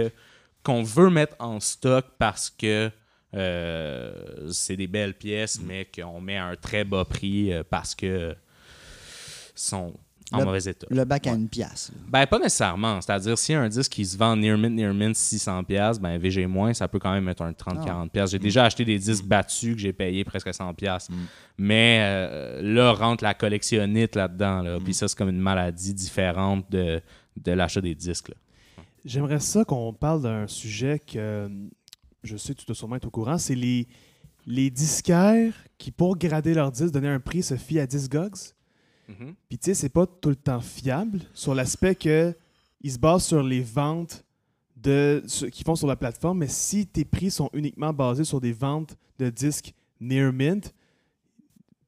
[0.62, 2.90] qu'on veut mettre en stock parce que
[3.34, 7.94] euh, c'est des belles pièces, mais qu'on met à un très bas prix euh, parce
[7.94, 8.34] que
[9.54, 9.94] sont
[10.32, 10.86] en Le- mauvais état.
[10.90, 11.92] Le bac à une pièce.
[12.08, 13.00] Ben, pas nécessairement.
[13.00, 16.72] C'est-à-dire, si un disque qui se vend near mint, near mint 600$, piastres, ben, VG-,
[16.74, 18.08] ça peut quand même être un 30-40$.
[18.08, 18.32] piastres.
[18.32, 20.74] J'ai déjà acheté des disques battus que j'ai payé presque 100$.
[20.74, 21.12] piastres.
[21.58, 24.62] Mais euh, là, rentre la collectionnite là-dedans.
[24.62, 24.78] Là.
[24.82, 27.00] Puis ça, c'est comme une maladie différente de,
[27.36, 28.32] de l'achat des disques.
[29.04, 31.48] J'aimerais ça qu'on parle d'un sujet que euh,
[32.22, 33.36] je sais que tu dois sûrement être au courant.
[33.36, 33.86] C'est les,
[34.46, 38.32] les disquaires qui, pour grader leur disque, donner un prix, se fient à Discogs.
[39.08, 39.34] Mhm.
[39.48, 42.34] Puis tu sais, c'est pas tout le temps fiable sur l'aspect que
[42.80, 44.24] ils se basent sur les ventes
[44.76, 48.52] de qu'ils font sur la plateforme, mais si tes prix sont uniquement basés sur des
[48.52, 50.74] ventes de disques near mint,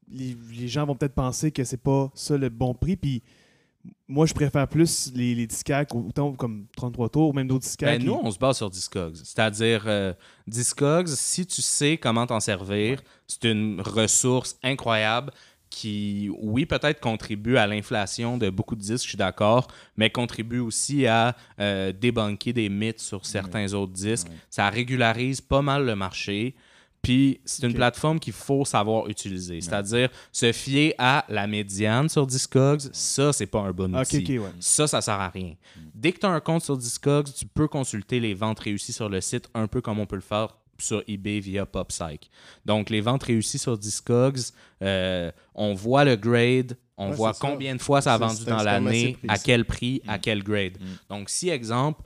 [0.08, 2.96] les, les gens vont peut-être penser que c'est pas ça le bon prix.
[2.96, 3.22] Puis
[4.08, 7.98] moi, je préfère plus les, les disquaires, autant comme 33 tours, ou même d'autres disquaires.
[7.98, 9.16] Ben, nous, on se base sur Discogs.
[9.16, 10.12] C'est-à-dire, euh,
[10.46, 15.32] Discogs, si tu sais comment t'en servir, c'est une ressource incroyable
[15.76, 20.60] qui, oui, peut-être contribue à l'inflation de beaucoup de disques, je suis d'accord, mais contribue
[20.60, 24.28] aussi à euh, débunker des mythes sur certains autres disques.
[24.48, 26.54] Ça régularise pas mal le marché.
[27.02, 29.60] Puis c'est une plateforme qu'il faut savoir utiliser.
[29.60, 34.38] C'est-à-dire se fier à la médiane sur Discogs, ça, c'est pas un bon Ok, outil.
[34.38, 34.48] ouais.
[34.58, 35.54] Ça, ça sert à rien.
[35.94, 39.10] Dès que tu as un compte sur Discogs, tu peux consulter les ventes réussies sur
[39.10, 42.30] le site, un peu comme on peut le faire sur eBay via PopPsych.
[42.64, 44.40] Donc, les ventes réussies sur Discogs,
[44.82, 47.40] euh, on voit le grade, on Ouais, voit ça.
[47.46, 50.78] combien de fois ça a vendu dans l'année, à quel prix, à quel grade.
[51.10, 52.02] Donc, si, exemple,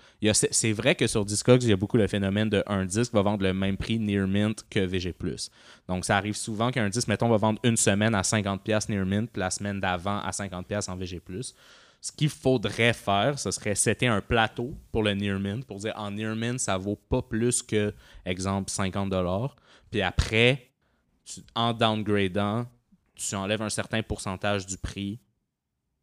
[0.50, 3.22] c'est vrai que sur Discogs, il y a beaucoup le phénomène de un disque va
[3.22, 5.14] vendre le même prix near mint que VG+.
[5.88, 9.30] Donc, ça arrive souvent qu'un disque, mettons, va vendre une semaine à 50$ near mint,
[9.30, 11.20] puis la semaine d'avant à 50$ en VG+.
[12.00, 15.92] Ce qu'il faudrait faire, ce serait setter un plateau pour le near mint, pour dire
[15.96, 19.50] en near mint, ça vaut pas plus que, exemple, 50$.
[19.90, 20.70] Puis après,
[21.54, 22.66] en downgradant,
[23.14, 25.20] tu enlèves un certain pourcentage du prix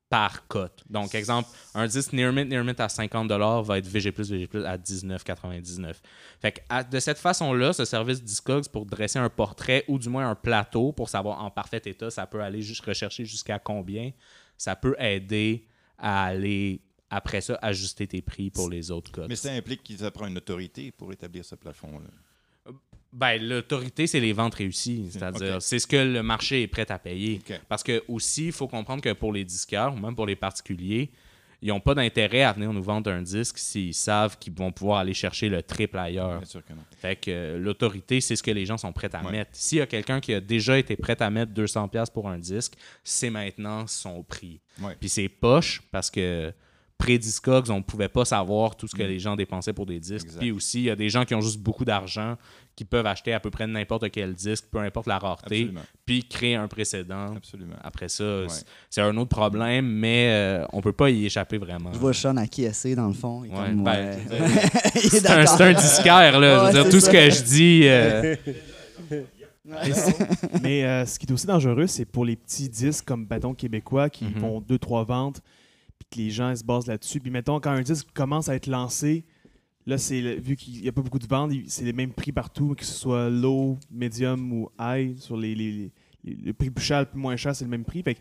[0.09, 0.83] par cote.
[0.89, 4.77] Donc, exemple, un disque Near Mint, Near Mint à 50$ va être VG+, VG+, à
[4.77, 5.95] 19,99$.
[6.39, 10.29] Fait que, de cette façon-là, ce service Discogs, pour dresser un portrait ou du moins
[10.29, 14.11] un plateau pour savoir en parfait état, ça peut aller juste rechercher jusqu'à combien,
[14.57, 19.29] ça peut aider à aller, après ça, ajuster tes prix pour les autres cotes.
[19.29, 22.73] Mais ça implique qu'il ça prend une autorité pour établir ce plafond-là.
[23.13, 25.07] Ben, l'autorité, c'est les ventes réussies.
[25.11, 27.41] C'est-à-dire, c'est ce que le marché est prêt à payer.
[27.69, 31.11] Parce que aussi, il faut comprendre que pour les disqueurs, ou même pour les particuliers,
[31.61, 34.99] ils n'ont pas d'intérêt à venir nous vendre un disque s'ils savent qu'ils vont pouvoir
[34.99, 36.37] aller chercher le triple ailleurs.
[36.37, 36.83] Bien sûr que non.
[36.97, 39.31] Fait que euh, l'autorité, c'est ce que les gens sont prêts à Ouais.
[39.31, 39.51] mettre.
[39.53, 42.73] S'il y a quelqu'un qui a déjà été prêt à mettre 200$ pour un disque,
[43.03, 44.59] c'est maintenant son prix.
[44.81, 44.95] Ouais.
[44.99, 46.53] Puis c'est poche parce que
[46.97, 50.25] pré-Discogs, on ne pouvait pas savoir tout ce que les gens dépensaient pour des disques.
[50.25, 50.29] Mm.
[50.29, 50.39] Exact.
[50.39, 52.35] Puis aussi, il y a des gens qui ont juste beaucoup d'argent
[52.75, 55.81] qui peuvent acheter à peu près n'importe quel disque, peu importe la rareté, Absolument.
[56.05, 57.35] puis créer un précédent.
[57.35, 57.75] Absolument.
[57.83, 61.91] Après ça, c'est- c'est un autre problème, mais euh, on peut pas y échapper vraiment.
[61.93, 63.43] Je vois Sean acquiescer dans le fond.
[63.43, 64.17] Il est Ouais, comme, ben, ouais.
[64.95, 65.57] Il est C'est un, d'accord.
[65.57, 66.55] c'est un disquaire, là.
[66.55, 67.07] Je veux Ouais, dire, tout ça.
[67.07, 67.81] ce que je dis.
[67.85, 68.35] euh,
[69.65, 69.79] Mais,
[70.61, 74.09] mais, euh, ce qui est aussi dangereux, c'est pour les petits disques comme Bâton québécois
[74.09, 74.39] qui Mhm.
[74.39, 75.41] font deux, trois ventes,
[76.11, 77.19] que les gens ils se basent là-dessus.
[77.19, 79.25] Puis mettons, quand un disque commence à être lancé,
[79.85, 82.75] là, c'est vu qu'il n'y a pas beaucoup de ventes, c'est les mêmes prix partout,
[82.77, 85.17] que ce soit low, medium ou high.
[85.19, 85.91] Sur les, les,
[86.23, 88.03] les- le prix plus cher, le plus moins cher, c'est le même prix.
[88.03, 88.19] Fait que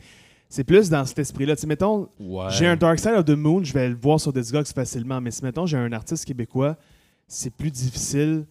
[0.48, 1.56] c'est plus dans cet esprit-là.
[1.56, 2.46] Tu sais, mettons, ouais.
[2.50, 5.32] j'ai un Dark Side of the Moon, je vais le voir sur Discogs facilement, mais
[5.32, 6.76] si mettons j'ai un artiste québécois,
[7.26, 8.46] c'est plus difficile.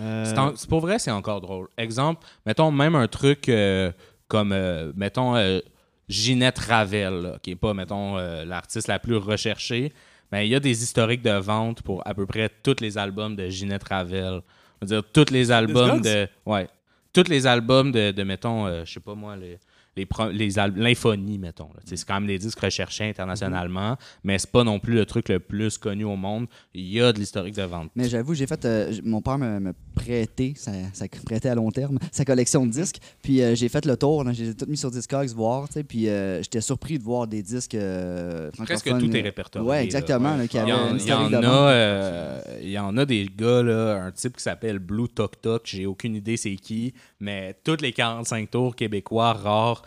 [0.00, 1.68] Euh, C'est en- pour vrai, c'est encore drôle.
[1.76, 3.92] Exemple, mettons même un truc euh,
[4.26, 5.60] comme, euh, mettons, euh,
[6.08, 9.92] Ginette Ravel, qui n'est pas, mettons, euh, l'artiste la plus recherchée.
[10.32, 13.34] Mais il y a des historiques de vente pour à peu près tous les albums
[13.34, 14.42] de Ginette Ravel.
[14.80, 16.28] Je veux dire, tous les albums de.
[16.46, 16.68] Ouais.
[17.12, 19.58] Tous les albums de, de mettons, euh, je sais pas moi, les.
[19.98, 21.68] Les pro- les L'infonie, mettons.
[21.84, 25.40] C'est quand même des disques recherchés internationalement, mais c'est pas non plus le truc le
[25.40, 26.46] plus connu au monde.
[26.74, 27.90] Il y a de l'historique de vente.
[27.96, 28.64] Mais j'avoue, j'ai fait.
[28.64, 32.70] euh, mon père me, me prêtait, ça, ça prêtait à long terme, sa collection de
[32.70, 32.98] disques.
[33.22, 35.68] Puis euh, j'ai fait le tour, j'ai tout mis sur Discogs voir.
[35.88, 37.74] Puis euh, j'étais surpris de voir des disques.
[37.74, 39.68] euh, Presque tout est répertorié.
[39.68, 39.82] Ouais, là.
[39.84, 40.36] exactement.
[40.36, 44.02] là, Il y, en, il y a, euh, il y en a des gars, là,
[44.04, 47.92] un type qui s'appelle Blue Tok Tok, j'ai aucune idée c'est qui, mais toutes les
[47.92, 49.82] 45 tours québécois rares,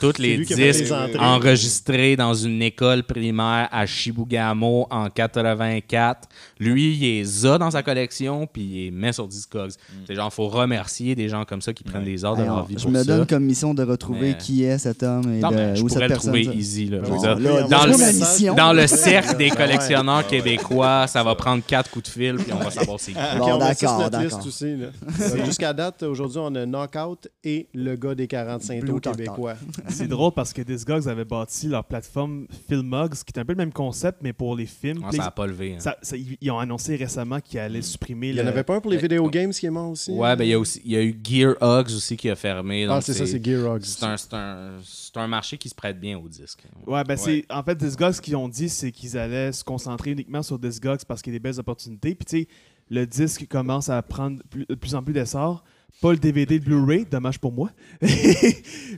[0.00, 6.28] tous les disques les enregistrés dans une école primaire à Chibougamau en 84.
[6.58, 9.70] Lui, il les a dans sa collection, puis il les met sur Discogs.
[9.70, 9.94] Mm.
[10.06, 12.74] C'est genre, faut remercier des gens comme ça qui prennent des heures de leur vie
[12.78, 13.04] je pour me ça.
[13.04, 15.88] donne comme mission de retrouver Mais- qui est cet homme et Non, de- je ou
[15.88, 16.16] le personne.
[16.16, 16.86] trouver easy.
[16.86, 17.38] Là, je veux Bon, dire.
[17.38, 18.54] là, dans, le, ma mission.
[18.54, 19.56] dans le cercle des Ouais.
[19.56, 23.18] collectionneurs québécois, ça va prendre quatre coups de fil, puis on va savoir c'est qui.
[23.38, 24.42] Bon, d'accord, d'accord.
[25.44, 29.54] Jusqu'à date, aujourd'hui, on a Knockout et le gars des 45 Blue tours québécois.
[29.88, 33.56] C'est drôle parce que Discogs avait bâti leur plateforme Filmogs, qui est un peu le
[33.58, 35.02] même concept, mais pour les films.
[35.10, 35.74] Ça n'a pas levé.
[35.74, 35.80] hein.
[35.80, 38.80] ça- ça- ils ont annoncé récemment qu'ils allaient supprimer Il n'y en avait pas un
[38.80, 40.12] pour les Euh, vidéo games qui est mort aussi?
[40.12, 42.36] Ouais, ben il y a aussi il y a eu Gear Hugs aussi qui a
[42.36, 42.86] fermé.
[42.88, 43.82] Ah, c'est ça, c'est Gear Hogs.
[43.84, 46.64] C'est un, c'est un- c'est un marché qui se prête bien aux disques.
[46.86, 47.44] Ouais, ben c'est.
[47.50, 51.04] En fait, Discogs, ce qu'ils ont dit, c'est qu'ils allaient se concentrer uniquement sur Discogs
[51.06, 52.14] parce qu'il y a des belles opportunités.
[52.14, 52.48] Puis, tu sais,
[52.90, 55.64] le disque commence à prendre plus- de plus en plus d'essor.
[56.00, 57.70] Pas le DVD, le Blu-ray, dommage pour moi.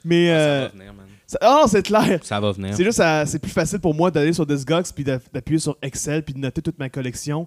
[0.05, 0.29] Mais.
[0.29, 1.07] Ça euh, va venir, man.
[1.27, 2.21] ça- Oh, c'est clair!
[2.23, 2.75] Ça va venir.
[2.75, 5.77] C'est juste, ça- c'est plus facile pour moi d'aller sur Discogs puis d'a- d'appuyer sur
[5.83, 7.47] Excel puis de noter toute ma collection,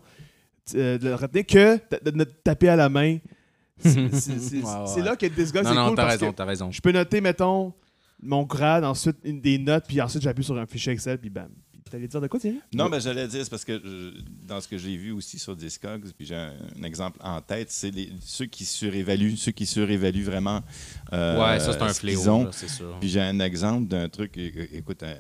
[0.76, 3.18] euh, de le retenir que de, de- de taper à la main.
[3.80, 6.46] C'est Ouais, ouais, là que Discogs Non, c'est non, cool t'as parce raison, que t'as
[6.46, 6.72] raison.
[6.72, 7.74] je peux noter, mettons,
[8.22, 11.50] mon grade, ensuite une- des notes, puis ensuite j'appuie sur un fichier Excel, puis bam.
[11.90, 12.60] T'allais dire de quoi, Thierry?
[12.74, 14.12] Non, ben j'allais dire, c'est parce que euh,
[14.48, 17.72] dans ce que j'ai vu aussi sur Discogs, puis j'ai un, un exemple en tête,
[17.72, 20.62] c'est les- ceux qui surévaluent, ceux qui surévaluent vraiment.
[21.14, 22.98] euh, ouais, ça c'est un ce fléau, c'est sûr.
[23.00, 25.16] Puis j'ai un exemple d'un truc, écoute, un,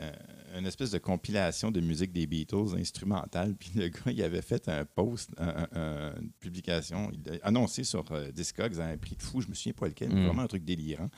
[0.57, 3.53] une espèce de compilation de musique des Beatles instrumentale.
[3.59, 7.47] Puis le gars, il avait fait un post, un- un- un- une publication, il a
[7.47, 10.21] annoncé sur euh, Discogs à un prix de fou, je me souviens pas lequel, mais
[10.21, 10.25] Mm.
[10.25, 11.09] vraiment un truc délirant.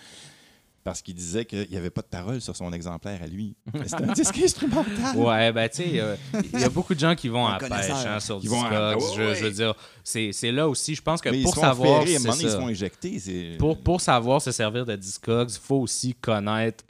[0.83, 3.55] Parce qu'il disait qu'il n'y avait pas de parole sur son exemplaire à lui.
[3.85, 5.15] C'était un disque instrumental?
[5.17, 6.15] Ouais, ben, tu sais, euh,
[6.53, 8.61] il y a beaucoup de gens qui vont Un à pêche hein, sur à- Discogs.
[8.61, 9.35] Ouais, je, ouais.
[9.35, 12.03] je veux dire, c'est là aussi, je pense que Mais pour savoir.
[12.07, 13.57] ils se font éjecter.
[13.59, 16.83] pour, pour savoir se servir de Discogs, il faut aussi connaître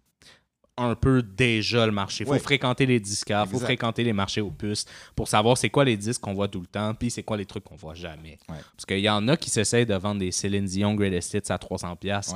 [0.77, 2.23] un peu déjà le marché.
[2.23, 2.39] Il faut Ouais.
[2.39, 5.97] fréquenter les disquaires, il faut fréquenter les marchés aux puces pour savoir c'est quoi les
[5.97, 8.37] disques qu'on voit tout le temps, puis c'est quoi les trucs qu'on voit jamais.
[8.47, 8.55] Ouais.
[8.75, 11.57] Parce qu'il y en a qui s'essayent de vendre des Céline Dion Greatest Hits à
[11.57, 12.35] 300$, piastres,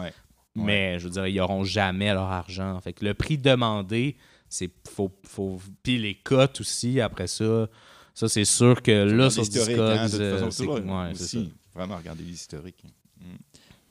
[0.56, 0.64] Ouais.
[0.66, 2.80] mais je veux dire, ils n'auront jamais leur argent.
[2.82, 4.18] Fait que le prix demandé,
[4.50, 5.60] c'est faut, faut...
[5.82, 7.68] Puis les cotes aussi, après ça,
[8.14, 11.98] ça c'est sûr que là, sur Discogs, hein, de toute euh, façon, c'est ouais, Vraiment
[11.98, 12.84] regarder l'historique.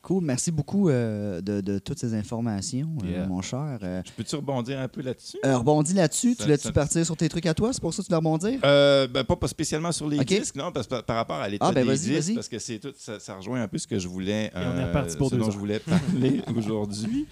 [0.02, 0.24] Cool.
[0.24, 3.78] Merci beaucoup euh, de, de toutes ces informations, euh, mon cher.
[3.82, 5.38] Euh, Je peux-tu rebondir un peu là-dessus?
[5.46, 6.34] euh, rebondis là-dessus.
[6.36, 7.72] Tu ça- partir sur tes trucs à toi?
[7.72, 8.60] C'est pour ça que tu voulais rebondir?
[8.64, 11.48] Euh, ben, pas, pas spécialement sur les disques, non, parce que par, par rapport à
[11.48, 13.86] l'état Ah, ben, des disques, parce que c'est tout, ça, ça rejoint un peu ce
[13.86, 15.50] que je voulais, on est reparti pour ce dont heures.
[15.52, 17.26] je voulais parler aujourd'hui.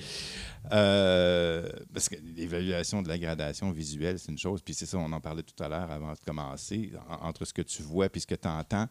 [0.72, 5.11] Euh, parce que l'évaluation de la gradation visuelle, c'est une chose, puis c'est ça, on
[5.12, 8.18] en parlait tout à l'heure avant de commencer, En- entre ce que tu vois et
[8.20, 8.87] ce que tu entends,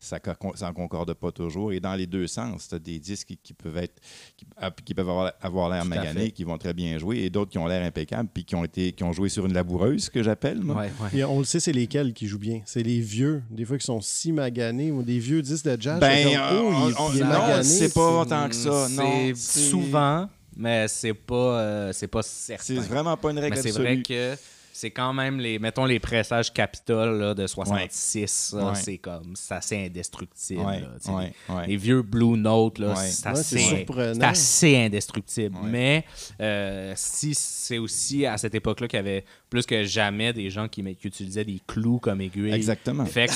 [0.00, 1.72] ça ne concorde pas toujours.
[1.72, 4.00] Et dans les deux sens, tu as des disques qui, qui peuvent être
[4.36, 7.50] qui, ah, qui peuvent avoir, avoir l'air maganés, qui vont très bien jouer, et d'autres
[7.50, 10.22] qui ont l'air impeccables, puis qui ont été qui ont joué sur une laboureuse, que
[10.22, 10.64] j'appelle.
[10.64, 11.24] Ouais, ouais.
[11.24, 12.62] On le sait, c'est lesquels qui jouent bien.
[12.64, 16.00] C'est les vieux, des fois qui sont si maganés, ou des vieux disques de jazz.
[16.00, 18.88] Ben, comme, oh, on- il, on- il est non, c'est pas autant que ça.
[18.90, 22.64] Non, C'est souvent, mais c'est pas, euh, c'est pas certain.
[22.64, 23.84] C'est vraiment pas une règle Mais c'est absolue.
[23.86, 24.36] vrai que
[24.80, 28.74] c'est quand même les, mettons les pressages Capitol là, de 66, ça, Ouais.
[28.74, 30.60] c'est comme, c'est assez indestructible.
[30.62, 31.12] Ouais, là, tu sais.
[31.12, 31.66] ouais, ouais.
[31.66, 32.94] Les vieux Blue Note, là, Ouais.
[32.96, 34.14] c'est Ouais, c'est assez, surprenant.
[34.14, 35.56] c'est assez indestructible.
[35.62, 35.68] Ouais.
[35.70, 36.04] Mais
[36.40, 40.68] euh, si c'est aussi à cette époque-là qu'il y avait plus que jamais des gens
[40.68, 42.52] qui, qui utilisaient des clous comme aiguilles.
[42.52, 43.04] Exactement.
[43.04, 43.32] Fait que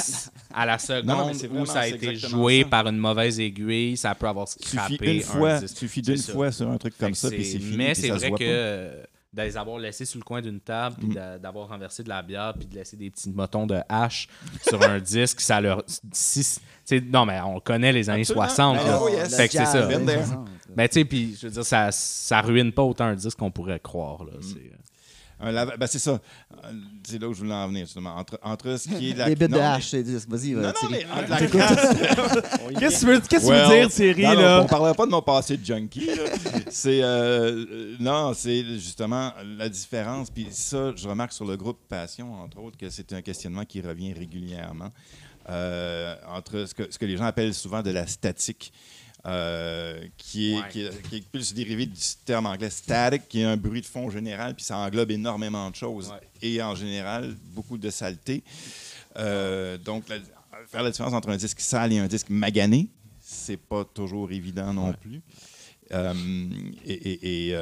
[0.55, 2.69] à la seconde Non, non, où ça a été joué ça.
[2.69, 5.77] par une mauvaise aiguille, ça peut avoir scrappé Suffit une un fois, disque.
[5.77, 7.77] suffit d'une fois sur un truc comme ça, puis c'est fini.
[7.77, 9.09] Mais puis c'est ça se vrai voit que pas.
[9.39, 11.15] Euh, de les avoir laissés sur le coin d'une table, puis Mm.
[11.15, 14.29] d'a- d'avoir renversé de la bière, puis de laisser des petits motons de hache
[14.69, 15.83] sur un disque, ça leur.
[16.13, 18.45] Si, tu sais, non, mais on connaît les années Absolument.
[18.49, 18.77] 60.
[18.79, 18.99] Ben là.
[19.03, 19.37] oh, yes.
[19.37, 19.89] Fait que c'est ça.
[20.77, 23.51] Mais tu sais, puis je veux dire, ça, ça ruine pas autant un disque qu'on
[23.51, 24.23] pourrait croire.
[24.25, 24.27] Mm.
[24.27, 24.33] Là.
[24.41, 24.73] C'est-
[25.45, 26.21] Un lava- ben, c'est ça.
[27.07, 28.17] C'est là où je voulais en venir, justement.
[28.17, 29.29] Entre, entre ce qui est la...
[29.29, 31.97] Les bits de non, mais- hache, c'est Vas-y, Non, euh, non, mais entre la crasse...
[32.79, 34.63] Qu'est-ce que tu veux, qu'est-ce que tu veux Well, dire, Thierry, non, non, là?
[34.63, 36.09] On parlera pas de mon passé de junkie.
[36.71, 40.31] c'est euh, euh, non, c'est justement la différence.
[40.31, 43.81] Puis ça, je remarque sur le groupe Passion, entre autres, que c'est un questionnement qui
[43.81, 44.91] revient régulièrement
[45.51, 48.73] euh, entre ce que, ce que les gens appellent souvent de la statique.
[49.27, 50.69] Euh, qui, est, Ouais.
[50.71, 53.87] qui, est, qui est plus dérivé du terme anglais static, qui est un bruit de
[53.87, 56.11] fond général, puis ça englobe énormément de choses.
[56.11, 56.29] Ouais.
[56.43, 58.43] Et en général, beaucoup de saleté.
[59.17, 60.17] Euh, donc, la-
[60.69, 62.89] faire la différence entre un disque sale et un disque magané,
[63.21, 65.23] c'est pas toujours évident non plus.
[65.93, 66.13] Euh,
[66.85, 67.57] et et- et,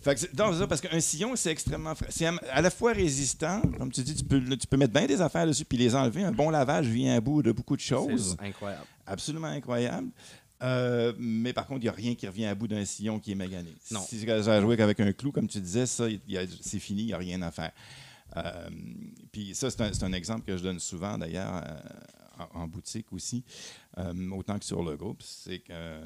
[0.00, 1.94] fait que c'est- non, c'est ça, parce qu'un sillon, c'est extrêmement.
[2.08, 5.20] C'est à la fois résistant, comme tu dis, tu peux, tu peux mettre bien des
[5.20, 6.22] affaires dessus puis les enlever.
[6.22, 8.36] Un bon lavage vient à bout de beaucoup de choses.
[8.40, 8.84] C'est incroyable.
[9.06, 10.10] Absolument incroyable.
[10.62, 13.32] Euh, mais par contre, il n'y a rien qui revient à bout d'un sillon qui
[13.32, 13.74] est magané.
[13.90, 14.00] Non.
[14.00, 16.06] Si tu as joué avec un clou, comme tu disais, ça,
[16.62, 17.72] c'est fini, il n'y a rien à faire.
[18.36, 18.68] Euh,
[19.32, 23.44] puis ça, c'est un, exemple que je donne souvent, d'ailleurs, euh, en, en boutique aussi,
[23.98, 25.22] euh, autant que sur le groupe.
[25.22, 26.00] C'est qu'un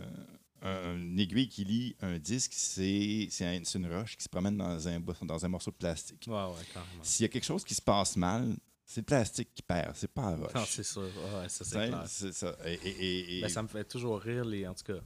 [0.63, 4.59] un aiguille qui lit un disque, c'est c'est un- c'est une roche qui se promène
[4.59, 6.27] dans un, bo- dans un morceau de plastique.
[6.29, 6.83] Ouais, ouais.
[7.03, 8.55] S'il y a quelque chose qui se passe mal,
[8.93, 10.55] c'est le plastique qui perd, c'est pas la roche.
[10.55, 11.03] Non, c'est sûr.
[11.03, 12.03] Ouais, ça, c'est T'sais, clair.
[12.07, 12.57] C'est ça.
[12.67, 14.99] Et- et- et- et- Ben, ça me fait toujours rire, les, en tout cas.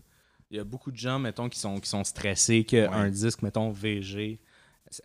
[0.50, 3.10] Il y a beaucoup de gens, mettons, qui sont, qui sont stressés qu'un Ouais.
[3.10, 4.38] disque, mettons, VG,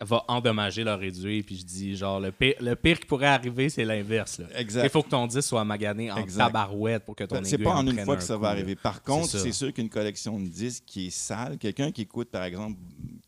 [0.02, 1.42] va endommager leur réduit.
[1.44, 4.40] Puis je dis, genre, le pire, le pire qui pourrait arriver, c'est l'inverse.
[4.56, 4.84] Exact.
[4.86, 6.46] Il faut que ton disque soit magané en Exact.
[6.46, 8.50] tabarouette pour que ton Ben, C'est pas en une fois un que ça coup, va
[8.50, 8.76] arriver.
[8.76, 12.44] Par contre, c'est sûr qu'une collection de disques qui est sale, quelqu'un qui écoute, par
[12.44, 12.78] exemple,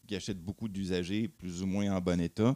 [0.07, 2.55] qui achète beaucoup d'usagers, plus ou moins en bon état,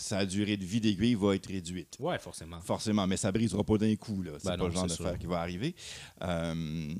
[0.00, 1.96] sa durée de vie d'aiguille va être réduite.
[1.98, 2.60] Ouais, forcément.
[2.60, 4.22] Forcément, mais ça brisera pas d'un coup.
[4.22, 4.32] là.
[4.38, 5.74] C'est Ben pas non, le genre d'affaire qui va arriver.
[6.22, 6.94] Euh,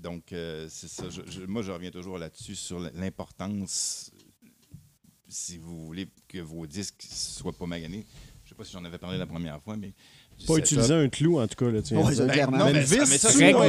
[0.00, 1.04] donc, euh, c'est ça.
[1.10, 4.12] Je- je- moi, je reviens toujours là-dessus sur l'importance,
[5.28, 8.06] si vous voulez, que vos disques soient pas maganés.
[8.44, 9.92] Je sais pas si j'en avais parlé la première fois, mais...
[10.46, 11.70] Pas utiliser un clou, en tout cas.
[11.70, 12.12] Là, tu dire.
[12.14, 12.58] ça, clairement.
[12.58, 13.60] non, Mais mais c'est numéro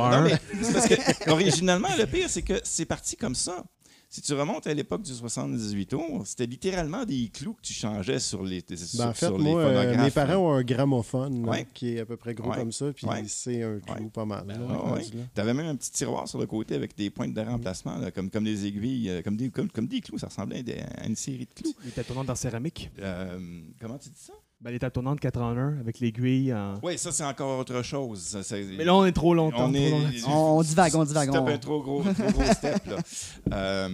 [0.00, 0.20] un.
[0.20, 3.64] Non, mais c'est parce que, originalement, le pire, c'est que c'est parti comme ça.
[4.10, 8.18] Si tu remontes à l'époque du 78 tours, c'était littéralement des clous que tu changeais
[8.18, 10.04] sur les, sur, Ben, en fait, sur les moi, euh, phonographes.
[10.06, 11.66] mes parents ont un gramophone là, Ouais.
[11.74, 12.56] qui est à peu près gros Ouais.
[12.56, 13.22] comme ça, puis Ouais.
[13.26, 14.10] c'est un clou Ouais.
[14.10, 14.46] pas mal.
[14.46, 15.08] là, Ah rendu ouais.
[15.14, 15.22] là.
[15.34, 18.10] Tu avais même un petit tiroir sur le côté avec des pointes de remplacement, là,
[18.10, 20.18] comme, comme des aiguilles, euh, comme des, comme, comme des clous.
[20.18, 21.74] Ça ressemblait à, des- à une série de clous.
[21.84, 22.90] Les étaient tournantes en céramique.
[23.00, 23.38] Euh,
[23.78, 24.32] comment tu dis ça?
[24.60, 26.74] Ben, les tournantes 4 en 1 avec l'aiguille en.
[26.82, 28.20] Oui, ça, c'est encore autre chose.
[28.20, 29.68] Ça, c'est- Mais là, on est trop longtemps.
[29.68, 30.24] On trop est-.
[30.26, 31.30] On, on divague, on divague.
[31.32, 32.84] on- un trop gros, trop gros step.
[32.86, 32.96] Là.
[33.52, 33.88] Euh,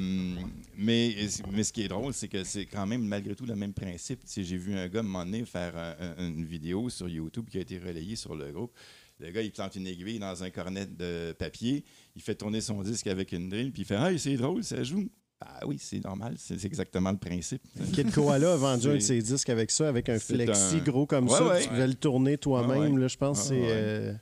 [0.76, 1.14] mais,
[1.52, 4.20] mais ce qui est drôle, c'est que c'est quand même malgré tout le même principe.
[4.26, 7.46] J'ai vu un gars à un moment donné faire un- un- une vidéo sur YouTube
[7.50, 8.72] qui a été relayée sur le groupe.
[9.20, 11.84] Le gars, il plante une aiguille dans un cornet de papier,
[12.16, 14.82] il fait tourner son disque avec une drill, puis il fait Ah, c'est drôle, ça
[14.82, 15.08] joue.
[15.40, 17.62] Ah oui, c'est normal, c'est exactement le principe.
[17.92, 21.06] Kid Koala a vendu un de ses disques avec ça, avec un flexi un- gros
[21.06, 21.46] comme Ouais, ça.
[21.46, 21.62] ouais.
[21.62, 22.94] Tu pouvais le tourner toi-même.
[22.94, 23.68] Ouais, Je pense que c'est ouais.
[23.70, 24.14] euh,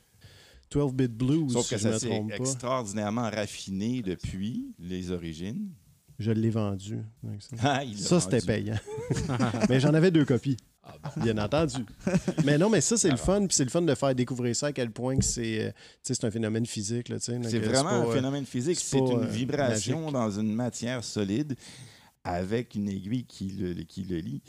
[0.71, 5.69] 12-bit blues, Sauf que ça s'est extraordinairement raffiné depuis les origines.
[6.19, 6.99] Je l'ai vendu.
[7.23, 7.57] donc ça.
[7.63, 8.79] Ah, Ça, c'était payant.
[9.69, 10.57] mais j'en avais deux copies.
[10.85, 11.85] Ah, Bien entendu.
[12.45, 13.47] mais non, mais ça, c'est le fun.
[13.47, 15.71] Puis c'est le fun de faire découvrir ça à quel point que c'est, euh,
[16.03, 17.09] c'est un phénomène physique.
[17.09, 18.79] là, C'est euh, vraiment pas, un euh, phénomène physique.
[18.81, 20.13] c'est une euh, vibration magique.
[20.15, 21.55] dans une matière solide
[22.25, 24.43] avec une aiguille qui le, qui le lie.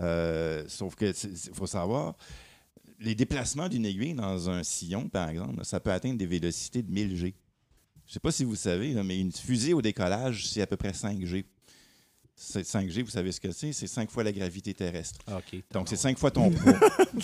[0.00, 1.12] Euh, sauf que
[1.54, 2.16] faut savoir,
[3.00, 6.90] les déplacements d'une aiguille dans un sillon, par exemple, ça peut atteindre des vélocités de
[6.90, 7.34] 1000 G.
[8.06, 10.66] Je ne sais pas si vous savez, là, mais une fusée au décollage, c'est à
[10.66, 11.44] peu près 5 G.
[12.40, 13.72] C'est 5 G, vous savez ce que c'est?
[13.72, 15.18] C'est 5 fois la gravité terrestre.
[15.26, 15.40] Ah.
[15.72, 16.78] Donc, c'est cinq fois ton poids.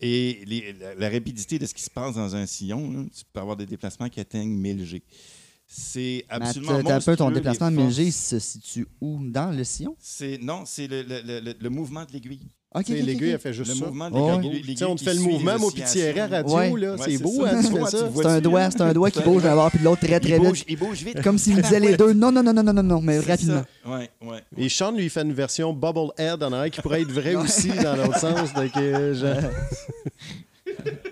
[0.00, 3.24] Et les- la, la rapidité de ce qui se passe dans un sillon, là, tu
[3.32, 5.02] peux avoir des déplacements qui atteignent 1000 G.
[5.66, 9.18] C'est Mais absolument t'as un peu ton déplacement de 1000 G, se situe où?
[9.22, 9.96] Dans le sillon?
[10.00, 12.46] C'est Non, c'est le, le- le- le- le mouvement de l'aiguille.
[12.72, 13.86] Ok, tu sais, L'aiguille, elle fait juste Le ça.
[13.86, 14.42] mouvement de Oh, ouais.
[14.42, 16.00] l'aiguille Tu sais, on te qui fait le mouvement, mon oscillations.
[16.04, 16.68] pitié à radio, Ouais.
[16.80, 16.92] là.
[16.92, 17.50] Ouais, c'est c'est beau, ça.
[17.52, 18.04] hein, tu fais ça.
[18.06, 20.20] vois- C'est un doigt, c'est un doigt qui bouge d'un bord puis de l'autre très
[20.20, 20.44] très Il vite.
[20.48, 21.20] bouge, il bouge vite.
[21.22, 22.12] Comme s'il me disait les deux.
[22.12, 23.64] Non, non, non, non, non, non, non, mais rapidement.
[23.86, 24.38] Oui, ouais.
[24.56, 27.96] Et Sean lui fait une version Bubblehead en arrière qui pourrait être vraie aussi dans
[27.96, 28.54] l'autre sens.
[28.54, 30.80] Donc, euh, je-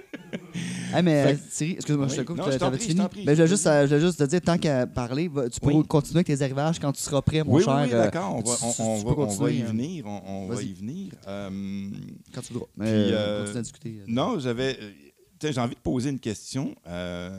[0.92, 2.24] Ah, mais Fait euh, que- Thierry, excuse-moi, je te Oui.
[2.26, 2.94] coupe, Non, tu je t'en avais prie.
[2.94, 5.86] Ben, je, voulais juste, euh, juste te dire, tant qu'à parler, va- tu pourras Oui.
[5.86, 7.74] continuer avec tes arrivages quand tu seras prêt, mon Oui, cher.
[7.76, 8.34] oui, oui, euh, d'accord.
[8.36, 10.06] On va, tu- on, tu- on va, on y euh, venir.
[10.06, 10.66] On, on va vas-y.
[10.66, 11.12] y venir.
[11.26, 11.50] Euh,
[12.34, 12.66] Quand tu voudras.
[12.78, 14.02] Puis, Euh, continue à discuter.
[14.06, 14.78] Non, j'avais.
[15.40, 17.30] J'ai envie de poser une question, euh,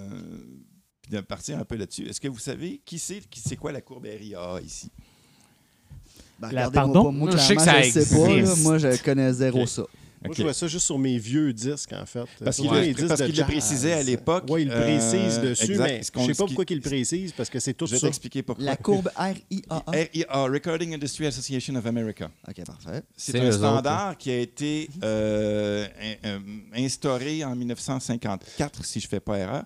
[1.02, 2.08] puis de partir un peu là-dessus.
[2.08, 4.89] Est-ce que vous savez qui c'est qui c'est quoi la courbe RIA ici?
[6.39, 7.04] Ben, La- regardez-moi pardon?
[7.04, 8.28] pas, moi, Je sais que ça je sais pas.
[8.30, 8.36] là.
[8.38, 8.64] existe.
[8.64, 9.84] Moi, je connais zéro ça.
[10.26, 12.26] Moi, je vois ça juste sur mes vieux disques, en fait.
[12.43, 12.74] Parce qu'il de
[13.26, 14.43] qu'il le précisait à l'époque.
[14.49, 15.86] Oui, il le précise euh, dessus, exact.
[15.88, 17.99] mais je qu'on- sais pas pourquoi il le précise, parce que c'est tout Je vais
[17.99, 18.07] ça.
[18.43, 18.65] pourquoi.
[18.65, 19.84] La courbe RIAA.
[19.88, 22.30] RIA, Recording Industry Association of America.
[22.47, 23.01] OK, parfait.
[23.15, 26.39] C'est un standard qui a été euh, in- euh,
[26.76, 29.63] instauré en 1954, si je ne fais pas erreur.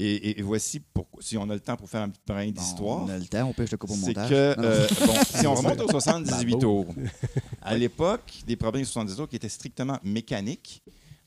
[0.00, 0.80] Et, et- et voici,
[1.18, 3.02] si on a le temps pour faire un petit brin Bon, d'histoire.
[3.04, 4.30] on a le temps, on peut je te coupe au C'est montage.
[4.30, 6.60] que, euh, bon, si on remonte aux 78 Bravo.
[6.84, 6.94] tours,
[7.62, 10.82] à l'époque, des problèmes de 78 tours qui étaient strictement mécaniques,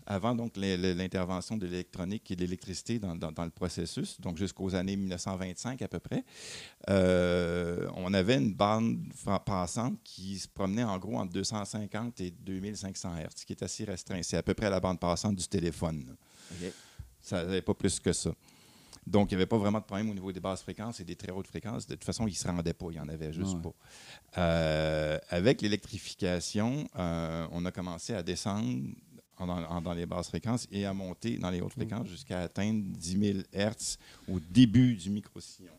[0.05, 4.37] avant donc l'in- l'intervention de l'électronique et de l'électricité dans, dans- dans le processus, donc
[4.37, 6.23] jusqu'aux années 1925 à peu près,
[6.89, 8.97] euh, on avait une bande
[9.45, 13.83] passante qui se promenait en gros entre 250 et 2500 Hz, ce qui est assez
[13.83, 14.19] restreint.
[14.23, 16.03] C'est à peu près la bande passante du téléphone.
[16.07, 16.13] là.
[16.67, 16.73] OK.
[17.21, 18.31] Ça n'avait pas plus que ça.
[19.07, 21.15] Donc, il n'y avait pas vraiment de problème au niveau des basses fréquences et des
[21.15, 21.87] très hautes fréquences.
[21.87, 22.85] De toute façon, ils ne se rendaient pas.
[22.89, 23.61] Il n'y en avait juste Ouais.
[23.63, 23.73] pas.
[24.41, 28.77] Euh, avec l'électrification, euh, on a commencé à descendre
[29.39, 32.83] en- en- dans les basses fréquences et à monter dans les hautes fréquences jusqu'à atteindre
[32.95, 33.97] 10 000 Hertz
[34.29, 35.71] au début du micro-sillon.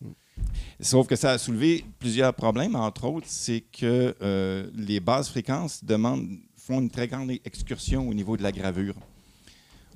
[0.80, 2.74] Sauf que ça a soulevé plusieurs problèmes.
[2.74, 8.14] Entre autres, c'est que euh, les basses fréquences demandent, font une très grande excursion au
[8.14, 8.96] niveau de la gravure.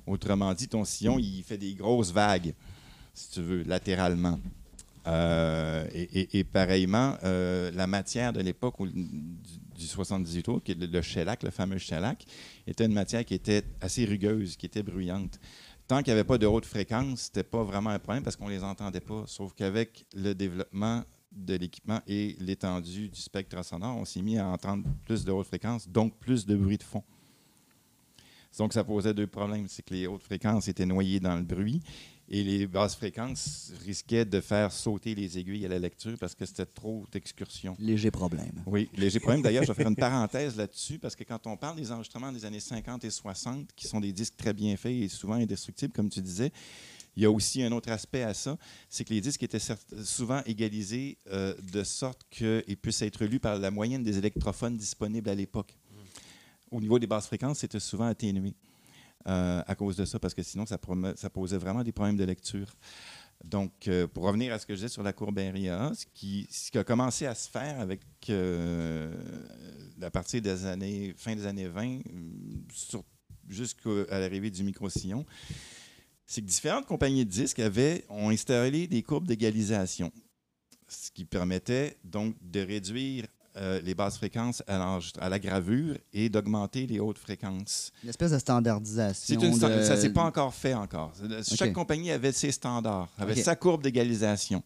[0.05, 2.53] Autrement dit, ton sillon, il fait des grosses vagues,
[3.17, 4.39] si tu veux, latéralement.
[5.07, 9.05] Euh, et, et- pareillement, euh, la matière de l'époque du,
[9.75, 12.25] du 78 tours, qui est le, le shellac, le fameux shellac,
[12.67, 15.39] était une matière qui était assez rugueuse, qui était bruyante.
[15.87, 18.49] Tant qu'il n'y avait pas de haute fréquence, c'était pas vraiment un problème parce qu'on
[18.49, 19.23] les entendait pas.
[19.25, 24.47] Sauf qu'avec le développement de l'équipement et l'étendue du spectre sonore, on s'est mis à
[24.47, 27.03] entendre plus de haute fréquence, donc plus de bruit de fond.
[28.57, 29.67] Donc, ça posait deux problèmes.
[29.67, 31.81] C'est que les hautes fréquences étaient noyées dans le bruit
[32.29, 36.45] et les basses fréquences risquaient de faire sauter les aiguilles à la lecture parce que
[36.45, 37.75] c'était trop d'excursion.
[37.79, 38.63] Léger problème.
[38.65, 39.41] Oui, léger problème.
[39.41, 42.43] D'ailleurs, je vais faire une parenthèse là-dessus parce que quand on parle des enregistrements des
[42.43, 46.09] années 50 et 60, qui sont des disques très bien faits et souvent indestructibles, comme
[46.09, 46.51] tu disais,
[47.15, 48.57] il y a aussi un autre aspect à ça,
[48.89, 49.59] c'est que les disques étaient
[50.03, 55.29] souvent égalisés euh, de sorte qu'ils puissent être lus par la moyenne des électrophones disponibles
[55.29, 55.75] à l'époque.
[56.69, 58.53] Au niveau des basses fréquences, c'était souvent atténué
[59.27, 62.73] euh, à cause de ça, parce que sinon, ça, posait vraiment des problèmes de lecture.
[63.43, 66.47] Donc, euh, pour revenir à ce que je disais sur la courbe RIA, ce qui,
[66.49, 69.13] ce qui a commencé à se faire avec euh,
[70.01, 73.01] à partir des années, fin des années 20, euh,
[73.47, 75.25] jusqu'à l'arrivée du micro-sillon,
[76.25, 80.11] c'est que différentes compagnies de disques avaient, ont installé des courbes d'égalisation,
[80.87, 83.25] ce qui permettait donc de réduire
[83.57, 84.99] euh, les basses fréquences à,
[85.29, 87.91] la gravure et d'augmenter les hautes fréquences.
[88.03, 89.39] Une espèce de standardisation.
[89.39, 91.13] C'est une sta- de- Ça s'est pas encore fait encore.
[91.55, 94.63] Chaque compagnie avait ses standards, avait sa courbe d'égalisation.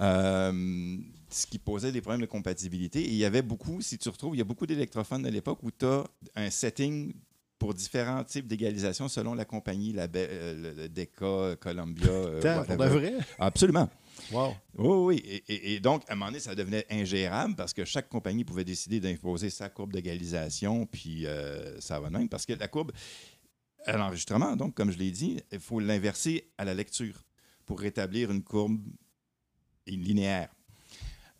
[0.00, 0.96] Euh,
[1.30, 3.00] ce qui posait des problèmes de compatibilité.
[3.00, 5.58] Et il y avait beaucoup, si tu retrouves, il y a beaucoup d'électrophones à l'époque
[5.62, 7.12] où tu as un setting
[7.58, 12.08] pour différents types d'égalisation selon la compagnie, la euh, le, Decca, Columbia.
[12.08, 13.14] euh, pour de vrai?
[13.38, 13.88] Absolument.
[14.32, 14.56] Wow.
[14.76, 15.42] Oui, oui.
[15.48, 19.00] Et, donc, à un moment donné, ça devenait ingérable parce que chaque compagnie pouvait décider
[19.00, 22.28] d'imposer sa courbe d'égalisation, puis euh, ça va même.
[22.28, 22.92] Parce que la courbe,
[23.84, 27.22] à l'enregistrement, donc, comme je l'ai dit, il faut l'inverser à la lecture
[27.64, 28.80] pour rétablir une courbe
[29.86, 30.48] linéaire.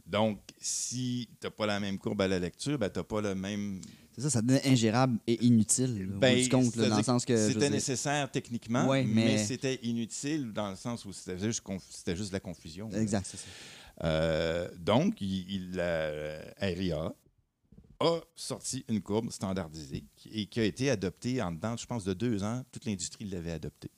[0.06, 3.20] Donc, si tu n'as pas la même courbe à la lecture, ben, tu n'as pas
[3.20, 3.80] le même.
[4.16, 6.06] C'est ça, ça devenait ingérable et inutile.
[6.18, 7.36] Ben, bout du compte, là, dans c'est-à-dire le sens que.
[7.36, 11.38] je veux C'était nécessaire techniquement, Ouais, mais, mais- c'était inutile dans le sens où c'était
[11.38, 12.90] juste, c'était la confusion.
[12.92, 13.44] Exact, c'est ça.
[14.04, 15.78] Euh, donc, il,
[16.60, 17.12] RIA
[18.00, 22.12] a sorti une courbe standardisée et qui a été adoptée en dedans, je pense, de
[22.14, 22.62] deux ans.
[22.72, 23.90] Toute l'industrie l'avait adoptée.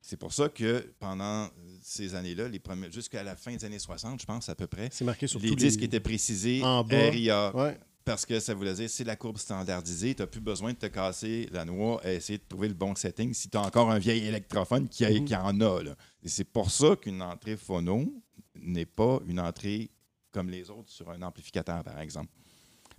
[0.00, 1.48] C'est pour ça que pendant
[1.82, 4.88] ces années-là, les premiers- jusqu'à la fin des années 60, je pense à peu près,
[5.04, 7.10] marqué sur les tous disques étaient précisés En bas.
[7.10, 7.54] RIA.
[7.56, 7.76] Ouais.
[8.06, 10.86] Parce que ça voulait dire c'est la courbe standardisée, tu n'as plus besoin de te
[10.86, 13.98] casser la noix à essayer de trouver le bon setting si tu as encore un
[13.98, 15.24] vieil électrophone qui, a- Mhm.
[15.24, 15.82] qui en a.
[15.82, 15.96] là.
[16.22, 18.22] Et c'est pour ça qu'une entrée phono
[18.54, 19.90] n'est pas une entrée
[20.30, 22.30] comme les autres sur un amplificateur, par exemple.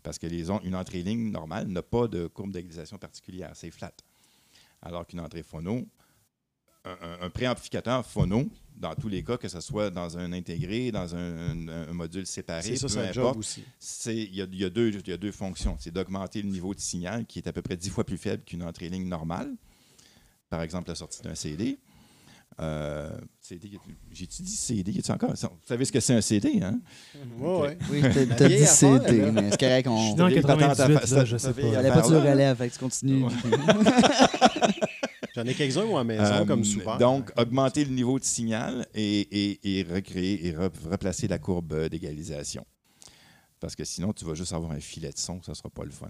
[0.03, 3.71] Parce que les on- une entrée ligne normale n'a pas de courbe d'égalisation particulière, c'est
[3.71, 3.93] flat.
[4.81, 5.87] Alors qu'une entrée phono,
[7.21, 11.67] un, préamplificateur phono, dans tous les cas, que ce soit dans un intégré, dans un,
[11.67, 13.59] un- un module séparé, ça, peu importe,
[14.05, 15.75] il y a, il y a deux, il y a deux fonctions.
[15.79, 18.43] C'est d'augmenter le niveau de signal qui est à peu près dix fois plus faible
[18.43, 19.51] qu'une entrée ligne normale.
[20.49, 21.77] Par exemple, la sortie d'un CD.
[22.59, 23.09] Euh,
[23.39, 23.69] CD,
[24.11, 24.91] j'ai-tu dit CD?
[24.91, 25.29] Y encore?
[25.31, 26.79] Vous savez ce que c'est un CD, hein?
[27.39, 27.77] Ouais, ouais.
[27.91, 28.01] Oui,
[28.35, 29.31] t'as dit CD, là.
[29.31, 29.88] mais c'est correct.
[29.88, 30.15] Je suis On...
[30.15, 31.61] dans vieille patente à 98, fa- là, je sais ça pas.
[31.61, 32.31] vieille Fallait pas que tu le affaire-là.
[32.31, 33.25] relèves, fait que tu continues.
[35.38, 36.97] J'en ai quelques-uns, moi, à la maison, Euh, comme souvent.
[36.97, 41.73] Donc, augmenter le niveau de signal et, et- et recréer et re- replacer la courbe
[41.73, 42.65] euh, d'égalisation.
[43.59, 45.83] Parce que sinon, tu vas juste avoir un filet de son, ça ne sera pas
[45.83, 46.09] le fun.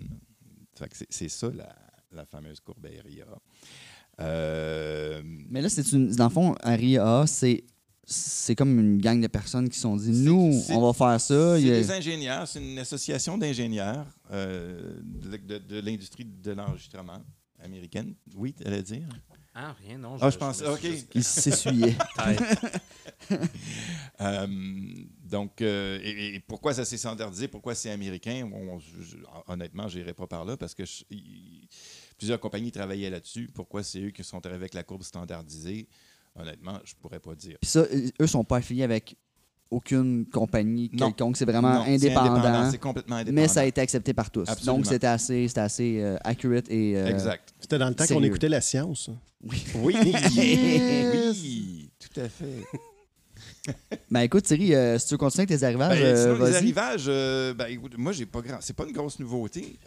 [1.10, 1.76] C'est- ça la,
[2.12, 3.26] la fameuse courbe RIA.
[4.20, 7.64] Euh, Mais là, c'est une, dans le fond, un RIA, c'est
[8.10, 11.58] c'est comme une gang de personnes qui se sont dit nous, on va faire ça.
[11.60, 17.20] C'est des ingénieurs, c'est une association d'ingénieurs euh, de, de- de l'industrie de l'enregistrement
[17.64, 18.14] américaine.
[18.36, 19.08] Oui, tu allais dire?
[19.54, 20.18] Ah, rien, non.
[20.22, 20.82] Ah, je pensais, me OK.
[20.82, 21.96] juste- s'essuyaient.
[22.18, 22.72] Tête.
[24.22, 24.48] Euh,
[25.26, 27.48] donc, euh, et, et pourquoi ça s'est standardisé?
[27.48, 28.50] Pourquoi c'est américain?
[28.52, 31.68] On- je- je- honnêtement, je n'irai pas par là parce que je- il-
[32.18, 33.50] plusieurs compagnies travaillaient là-dessus.
[33.54, 35.88] Pourquoi c'est eux qui sont arrivés avec la courbe standardisée?
[36.36, 37.58] Honnêtement, je ne pourrais pas dire.
[37.62, 39.16] Puis ça, euh, eux sont pas affiliés avec
[39.70, 41.08] aucune compagnie Non.
[41.08, 41.38] quelconque.
[41.38, 42.72] C'est vraiment Non, c'est indépendant.
[42.72, 43.42] C'est complètement indépendant.
[43.42, 44.48] Mais ça a été accepté par tous.
[44.48, 44.78] Absolument.
[44.78, 46.96] Donc, c'était assez, c'était assez euh, accurate et.
[46.98, 47.54] euh, Exact.
[47.60, 49.10] C'était dans le temps qu'on écoutait la science.
[49.44, 49.64] Oui.
[49.76, 49.96] Oui,
[50.38, 52.64] oui, tout à fait.
[54.10, 56.56] Ben écoute, Thierry, euh, si tu veux continuer avec tes arrivages, Ben, euh, sinon, les
[56.56, 58.58] arrivages, euh, ben, écoute, moi, j'ai pas grand.
[58.62, 59.78] C'est pas une grosse nouveauté.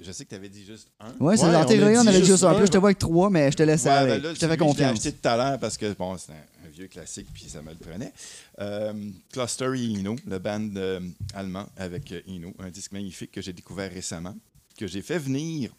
[0.00, 1.12] Je sais que tu avais dit juste un.
[1.18, 2.52] Ouais, c'est Ouais, dans on avait dit juste un.
[2.52, 4.10] là, je te vois avec trois, mais je te laisse Ouais, aller.
[4.12, 4.92] ben là, je te fais que Je l'ai confiance.
[4.92, 7.70] acheté tout à l'heure parce que bon, c'est un, un vieux classique puis ça me
[7.70, 8.12] le prenait.
[8.60, 8.92] Euh,
[9.32, 11.00] Cluster et Eno, le band euh,
[11.34, 14.36] allemand avec euh, Eno, un disque magnifique que j'ai découvert récemment,
[14.78, 15.72] que j'ai fait venir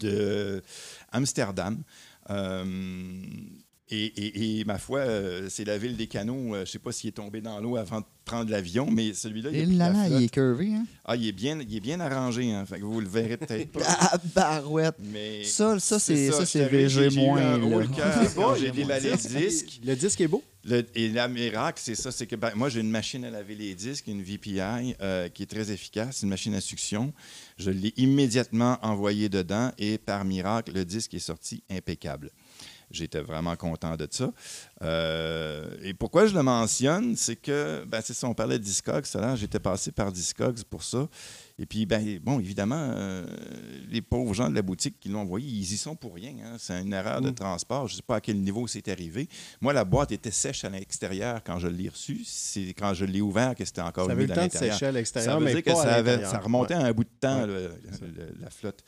[0.00, 0.62] de
[1.12, 1.82] Amsterdam.
[2.28, 3.14] Euh,
[3.90, 6.54] et, et- et ma foi, euh, c'est la ville des canaux.
[6.54, 9.12] euh, je ne sais pas s'il est tombé dans l'eau avant de prendre l'avion, mais
[9.12, 10.86] celui-là, il, là, la est curvé, hein?
[11.04, 12.52] Ah, il est bien, il est bien arrangé.
[12.52, 13.80] Hein, fait que vous le verrez peut-être pas.
[13.88, 14.94] Ah, barouette.
[15.12, 16.30] Mais Ça, ça, c'est
[16.68, 17.58] VG moins.
[18.58, 19.80] j'ai déballé le disque.
[19.84, 20.42] Le disque est beau.
[20.64, 23.54] Le- et la miracle, c'est ça, c'est que ben, moi, j'ai une machine à laver
[23.54, 27.12] les disques, une VPI, euh, qui est très efficace, une machine à succion.
[27.56, 32.30] Je l'ai immédiatement envoyé dedans et par miracle, le disque est sorti impeccable.
[32.90, 34.32] J'étais vraiment content de ça.
[34.82, 39.04] Euh, et pourquoi je le mentionne, c'est que, ben, c'est ça, on parlait de Discogs
[39.36, 41.08] j'étais passé par Discogs pour ça.
[41.58, 43.26] Et puis, ben, bon, évidemment, euh,
[43.90, 46.32] les pauvres gens de la boutique qui l'ont envoyé, ils y sont pour rien.
[46.44, 46.56] hein.
[46.58, 47.86] C'est une erreur de transport.
[47.86, 49.28] Je ne sais pas à quel niveau c'est arrivé.
[49.60, 52.22] Moi, la boîte était sèche à l'extérieur quand je l'ai reçue.
[52.24, 54.72] C'est quand je l'ai ouvert que c'était encore Ça avait le temps de l'intérieur.
[54.74, 56.30] sécher à Ça l'extérieur, mais que à ça, avait- l'intérieur.
[56.30, 56.82] ça remontait Ouais.
[56.82, 57.70] à un bout de temps, Ouais, le-
[58.00, 58.82] le- la flotte.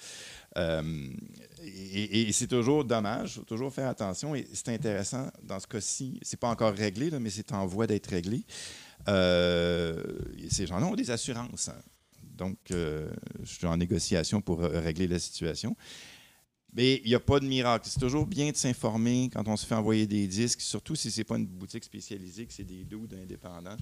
[0.57, 0.83] Euh,
[1.65, 4.35] et, c'est toujours dommage, faut toujours faire attention.
[4.35, 8.09] Et c'est intéressant, dans ce cas-ci, c'est pas encore réglé, mais c'est en voie d'être
[8.09, 8.45] réglé.
[9.09, 10.03] Euh,
[10.51, 11.69] ces gens-là ont des assurances.
[11.69, 11.81] hein.
[12.37, 13.11] Donc, euh,
[13.43, 15.77] je suis en négociation pour euh, régler la situation.
[16.73, 17.87] Mais il n'y a pas de miracle.
[17.89, 21.21] C'est toujours bien de s'informer quand on se fait envoyer des disques, surtout si ce
[21.21, 23.77] n'est pas une boutique spécialisée, que c'est des doudes indépendants,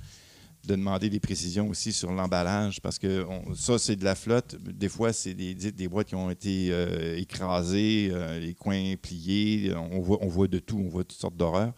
[0.67, 4.57] de demander des précisions aussi sur l'emballage, parce que on- ça, c'est de la flotte.
[4.63, 9.73] Des fois, c'est des, des, boîtes qui ont été euh, écrasées, euh, les coins pliés.
[9.75, 11.73] On voit, on voit de tout, on voit toutes sortes d'horreurs.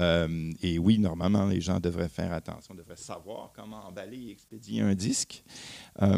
[0.00, 4.80] Euh, et oui, normalement, les gens devraient faire attention, devraient savoir comment emballer et expédier
[4.80, 5.42] un disque.
[6.02, 6.16] Euh,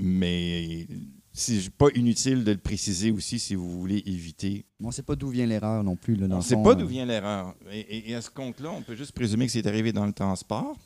[0.00, 0.86] mais
[1.32, 4.64] c'est pas inutile de le préciser aussi si vous voulez éviter.
[4.82, 6.14] On ne sait pas d'où vient l'erreur non plus.
[6.16, 7.54] Là, dans On ne sait pas d'où vient l'erreur.
[7.70, 10.12] Et, et- et à ce compte-là, on peut juste présumer que c'est arrivé dans le
[10.12, 10.76] transport.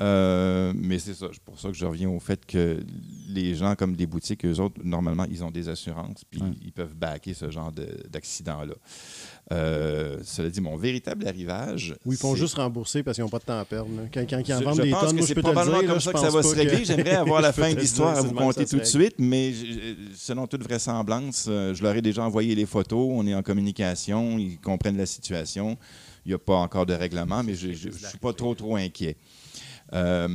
[0.00, 2.80] Euh, mais c'est ça, c'est pour ça que je reviens au fait que
[3.28, 6.48] les gens comme des boutiques, eux autres, normalement, ils ont des assurances, puis Ouais.
[6.64, 8.74] ils peuvent backer ce genre de- d'accident-là.
[9.52, 11.94] Euh, cela dit, mon véritable arrivage.
[12.06, 13.90] Ou ils font juste rembourser parce qu'ils n'ont pas de temps à perdre.
[13.94, 14.02] là.
[14.12, 15.86] Quand, quand ils en vendent je des pense tonnes, que c'est probablement dire.
[15.88, 16.78] comme là, ça que ça va se régler.
[16.78, 19.94] que- J'aimerais avoir la fin de l'histoire à vous ça tout de suite, mais je-
[20.16, 23.06] selon toute vraisemblance, euh, je leur ai déjà envoyé les photos.
[23.12, 25.76] On est en communication, ils comprennent la situation.
[26.24, 29.16] Il n'y a pas encore de règlement, mais je ne suis pas trop, trop inquiet.
[29.92, 30.28] Euh,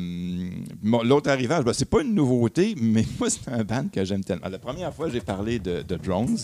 [1.03, 4.47] L'autre arrivage, ben, c'est pas une nouveauté, mais moi, c'est un band que j'aime tellement.
[4.49, 6.37] La première fois, j'ai parlé de, de Drones,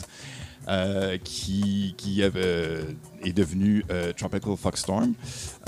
[0.67, 2.79] euh, qui, qui avait-
[3.23, 5.13] est devenu euh, Tropical Foxstorm.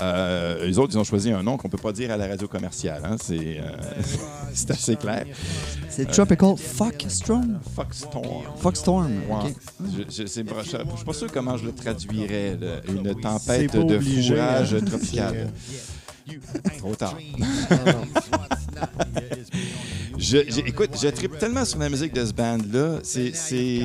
[0.02, 2.48] Euh, les autres, ils ont choisi un nom qu'on peut pas dire à la radio
[2.48, 3.02] commerciale.
[3.04, 3.16] hein.
[3.22, 4.02] C'est euh,
[4.70, 5.24] assez clair.
[5.88, 7.60] C'est Tropical Fuck Storm.
[7.76, 8.26] Foxstorm.
[8.58, 9.12] Foxstorm.
[9.30, 9.50] Ouais.
[9.50, 9.54] ok.
[10.10, 12.56] Je, je suis pas sûr comment je le traduirais.
[12.60, 12.80] là.
[12.88, 14.80] Une tempête de obligé, fourrage hein.
[14.84, 15.52] tropical.
[16.78, 17.18] Trop tard.
[20.18, 22.98] Je, j'ai- écoute, je tripe tellement sur la musique de ce band-là.
[23.04, 23.32] C'est.
[23.32, 23.84] je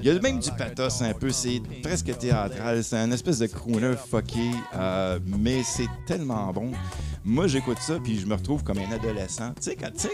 [0.00, 1.30] Il y a même du pathos un peu.
[1.30, 2.82] C'est presque théâtral.
[2.82, 4.50] C'est un espèce de crooner fucké.
[4.76, 6.72] euh, mais c'est tellement bon.
[7.24, 9.50] Moi, j'écoute ça, puis je me retrouve comme un adolescent.
[9.56, 10.12] Tu sais, quand tu sais,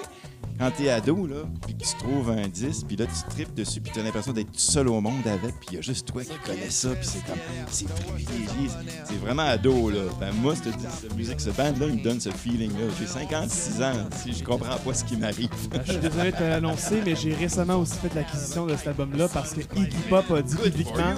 [0.59, 3.81] quand t'es ado, là, puis que tu trouves un disque, puis là, tu tripes dessus,
[3.81, 6.23] puis t'as l'impression d'être tout seul au monde avec, puis il y a juste toi
[6.23, 7.39] qui connais ça, puis c'est comme,
[7.71, 8.71] c'est privilégié.
[9.05, 10.03] C'est vraiment ado, là.
[10.21, 12.87] Ben, moi, cette, cette musique, ce band-là, il me donne ce feeling-là.
[12.99, 13.93] J'ai 56 ans,
[14.23, 15.51] si je comprends pas ce qui m'arrive.
[15.87, 19.29] Je suis désolé de te l'annoncer, mais j'ai récemment aussi fait l'acquisition de cet album-là
[19.29, 21.15] parce que Iggy Pop a dit publiquement.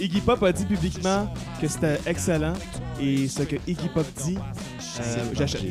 [0.00, 2.54] Iggy Pop a dit publiquement que c'était excellent
[3.00, 4.38] et ce que Iggy Pop dit,
[5.00, 5.62] euh, j'achète.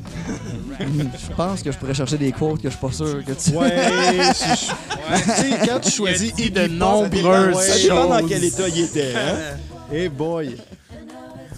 [0.80, 3.52] Je pense que je pourrais chercher des quotes que je suis pas sûr que tu.
[3.56, 3.70] Ouais,
[4.34, 8.30] je- sais, quand tu choisis de nombreuses ouais, Ça dépend dans choses.
[8.30, 9.58] quel état il était, hein?
[9.94, 10.58] Hey boy.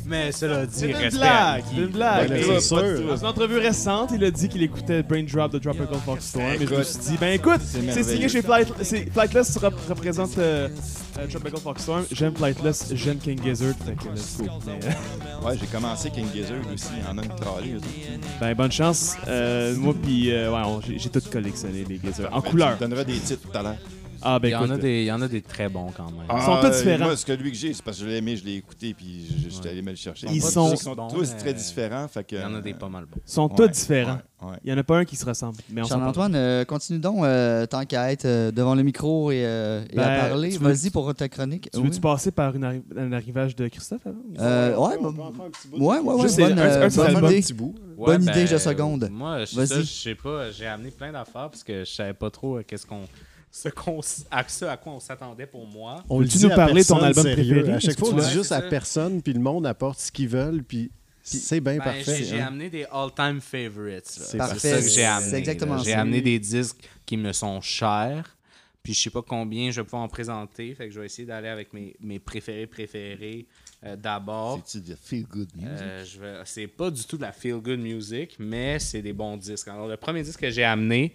[0.05, 1.81] Mais cela dit, C'est une respect blague, à c'est Guy.
[1.81, 2.29] une blague.
[2.29, 3.07] Ben, mais- c'est sûr.
[3.07, 6.45] Dans une entrevue récente, il a dit qu'il écoutait Brain Drop de Tropical Foxstorm.
[6.61, 10.37] Et je me suis dit, ben écoute, c'est signé chez Flight, c'est- Flightless rep- représente
[10.37, 10.67] euh,
[11.19, 12.03] euh, Tropical Foxstorm.
[12.11, 13.75] J'aime Flightless, j'aime King Gizzard.
[13.85, 14.45] Fait que let's go.
[14.65, 14.79] Mais,
[15.47, 16.87] Ouais, j'ai commencé King Gizzard aussi.
[16.97, 17.75] Il y en a une trolley.
[18.39, 19.15] ben bonne chance.
[19.27, 22.69] Euh, moi puis euh, ouais, on- j'ai j'ai tout collectionné les Gizzards en couleur.
[22.77, 23.75] Tu me donneras des titres tout à l'heure.
[24.23, 26.05] Ah ben Il y, en a des, il y en a des très bons quand
[26.11, 26.25] même.
[26.33, 26.97] Ils sont tous différents.
[27.01, 28.55] Ah, Moi, ce que lui que j'ai, c'est parce que je l'ai aimé, je l'ai
[28.55, 30.27] écouté, puis je- j'étais allé me le chercher.
[30.31, 32.07] Ils sont- bons, tous mais- très différents.
[32.07, 33.21] Fait que, Il y en a des pas mal bons.
[33.25, 34.19] Ils sont Ouais, tous différents.
[34.41, 34.57] ouais, ouais.
[34.63, 35.57] Il y en a pas un qui se ressemble.
[35.87, 39.95] Charles-Antoine, euh, continue donc, euh, tant qu'à être euh, devant le micro et, euh, et
[39.95, 40.57] Ben, à parler.
[40.57, 41.69] Vas-y pour ta chronique.
[41.71, 41.85] Tu Oui.
[41.85, 44.17] veux-tu passer par une arri- un arrivage de Christophe avant?
[44.39, 45.77] Euh, ouais, on peut en faire un petit bout.
[45.77, 46.17] Ouais, ouais, ouais.
[46.17, 47.75] Bonne, c'est un- euh, petit bout.
[47.97, 49.09] Bonne idée, je seconde.
[49.11, 49.67] Moi, je, Vas-y.
[49.67, 52.63] ça, je sais pas, j'ai amené plein d'affaires parce que je savais pas trop euh,
[52.65, 53.01] qu'est-ce qu'on,
[53.55, 53.69] ce
[54.31, 56.03] à ce à quoi on s'attendait pour moi.
[56.09, 57.53] On dit nous parler de ton album sérieux.
[57.61, 57.73] préféré?
[57.75, 60.63] À chaque fois, on dit juste à personne, puis le monde apporte ce qu'ils veulent,
[60.63, 60.91] puis
[61.21, 62.23] c'est bien Ben, parfait.
[62.23, 62.47] j'ai, hein.
[62.47, 64.07] amené des all-time favorites.
[64.07, 64.71] C'est parfait.
[64.71, 65.83] ça que j'ai C'est amené.
[65.83, 68.35] J'ai amené des disques qui me sont chers.
[68.83, 70.75] Puis je sais pas combien je vais pouvoir en présenter.
[70.75, 73.45] Fait que je vais essayer d'aller avec mes, mes préférés préférés
[73.85, 74.59] euh, d'abord.
[74.67, 75.69] C'est-tu de feel good music?
[75.79, 79.37] Euh, vais- C'est pas du tout de la feel good music, mais c'est des bons
[79.37, 79.69] disques.
[79.69, 81.13] Alors, le premier disque que j'ai amené,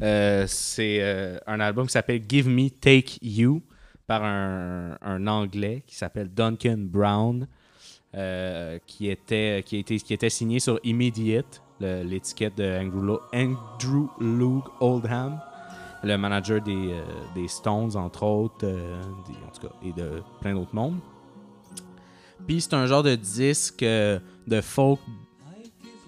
[0.00, 3.62] euh, c'est un album qui s'appelle Give Me Take You
[4.06, 7.48] par un, un Anglais qui s'appelle Duncan Brown,
[8.86, 14.64] qui, était, qui, été- qui était signé sur Immediate, l'étiquette de Andrew, Lo- Andrew Loog
[14.80, 15.40] Oldham,
[16.02, 17.02] le manager des, euh,
[17.34, 19.02] des Stones, entre autres, euh,
[19.46, 20.98] en tout cas, et de plein d'autres mondes.
[22.46, 25.00] Puis c'est un genre de disque euh, de folk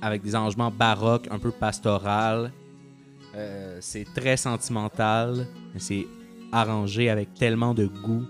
[0.01, 2.53] avec des arrangements baroques, un peu pastoral.
[3.81, 6.07] C'est très sentimental, c'est
[6.51, 8.25] arrangé avec tellement de goût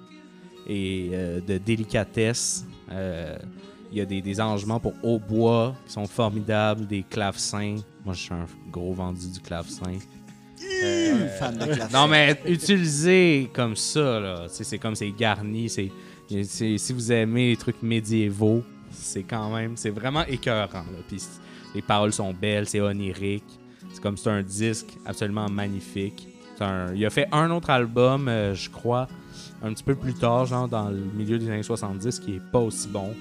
[0.67, 2.67] et de délicatesse.
[2.91, 7.77] Il y a des, des arrangements pour hautbois qui sont formidables, des clavecins.
[8.05, 9.99] Moi, je suis un gros vendu du clavecin.
[10.63, 11.93] Euh, Fan de classe.
[11.93, 15.69] non, mais utiliser comme ça, là, c'est comme c'est garni.
[15.69, 15.91] C'est,
[16.45, 20.79] c'est- si vous aimez les trucs médiévaux, c'est quand même, c'est vraiment écœurant.
[20.81, 20.99] là.
[21.09, 21.23] Puis
[21.75, 23.45] les paroles sont belles, c'est onirique.
[23.93, 26.29] C'est comme c'est un disque absolument magnifique.
[26.57, 29.09] C'est un- il a fait un autre album, euh, je crois,
[29.63, 32.59] un petit peu plus tard, genre dans le milieu des années 70, qui est pas
[32.61, 33.15] aussi bon.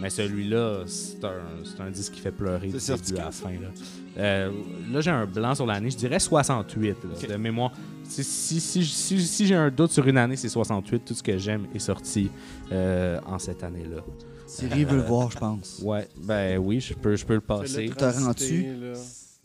[0.00, 3.50] Mais celui-là, c'est un, c'est un disque qui fait pleurer du début à la fin.
[3.50, 3.68] Là,
[4.16, 4.50] Euh,
[4.92, 7.72] là j'ai un blanc sur l'année, je dirais 68 là, de mémoire.
[8.04, 11.04] Si, si, si, si- si j'ai un doute sur une année, c'est 68.
[11.04, 12.30] Tout ce que j'aime est sorti
[12.70, 14.02] euh, en cette année-là.
[14.46, 15.80] Siri veut le voir, je pense.
[15.82, 17.90] Ouais, ben oui, je peux, je peux le passer.
[17.96, 18.76] T'as rendu?
[18.80, 18.92] là.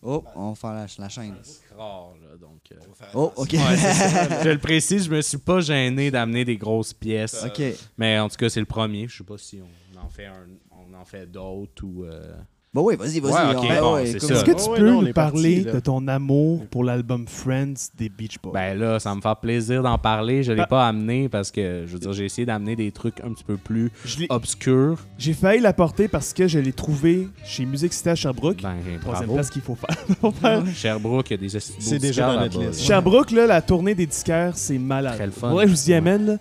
[0.01, 1.36] Oh, on va faire la, la chaîne.
[1.78, 2.76] Rare, là, donc, euh,
[3.13, 3.51] Oh, OK.
[3.53, 4.43] Ouais, c'est ça.
[4.43, 7.43] je le précise, je me suis pas gêné d'amener des grosses pièces.
[7.45, 7.61] OK.
[7.97, 9.07] Mais en tout cas, c'est le premier.
[9.07, 12.03] Je sais pas si on en fait un, on en fait d'autres ou.
[12.05, 12.34] euh,
[12.72, 13.32] Bon, oui, vas-y, vas-y.
[13.34, 14.34] Ouais, ok, on- bon, ouais, c'est écoute, ça.
[14.36, 15.72] Est-ce que tu Oh, ouais, peux non, on nous est parti, parler là.
[15.74, 18.51] de ton amour pour l'album Friends des Beach Boys?
[18.53, 20.43] Ben là, ça me fait plaisir d'en parler.
[20.43, 23.22] Je l'ai Bah- pas amené parce que, je veux dire, j'ai essayé d'amener des trucs
[23.22, 24.99] un petit peu plus Je l'ai- obscurs.
[25.17, 28.61] J'ai failli l'apporter parce que je l'ai trouvé chez Musique Cité à Sherbrooke.
[28.61, 29.34] Ben, Troisième bravo.
[29.34, 29.97] place qu'il faut faire.
[30.22, 30.63] Faut faire.
[30.76, 32.82] Sherbrooke, il y a des esti- beaux C'est déjà disquaires dans notre là-bas, liste.
[32.82, 32.86] là.
[32.86, 35.15] Sherbrooke, là, la tournée des disquaires, c'est malade.
[35.15, 35.49] Très le fun.
[35.49, 35.97] Faudrait que je vous y Ouais.
[35.97, 36.38] amène, là.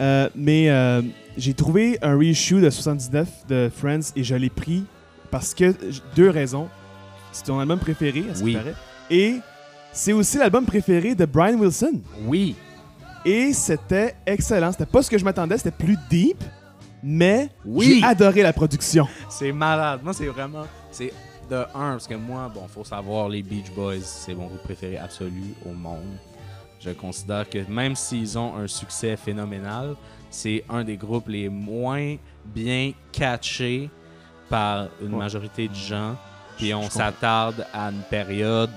[0.00, 1.02] Euh, mais euh,
[1.36, 4.84] j'ai trouvé un reissue de 79 de Friends et je l'ai pris
[5.30, 5.74] parce que
[6.14, 6.68] deux raisons.
[7.32, 8.52] C'est ton album préféré, à ce Oui.
[8.52, 8.74] qui paraît.
[9.10, 9.36] Et
[9.92, 12.00] c'est aussi l'album préféré de Brian Wilson.
[12.24, 12.54] Oui.
[13.24, 14.72] Et c'était excellent.
[14.72, 16.42] C'était pas ce que je m'attendais, c'était plus deep,
[17.02, 17.98] mais Oui.
[18.00, 19.06] j'ai adoré la production.
[19.28, 20.00] C'est malade.
[20.02, 20.64] Moi, c'est vraiment.
[20.90, 21.12] C'est
[21.50, 24.96] de un, parce que moi, bon, faut savoir, les Beach Boys, c'est mon groupe préféré
[24.98, 26.16] absolu au monde.
[26.80, 29.94] Je considère que même s'ils ont un succès phénoménal,
[30.30, 33.90] c'est un des groupes les moins bien catchés
[34.48, 35.18] par une Ouais.
[35.18, 36.16] majorité de gens.
[36.56, 38.70] Puis on s'attarde à une période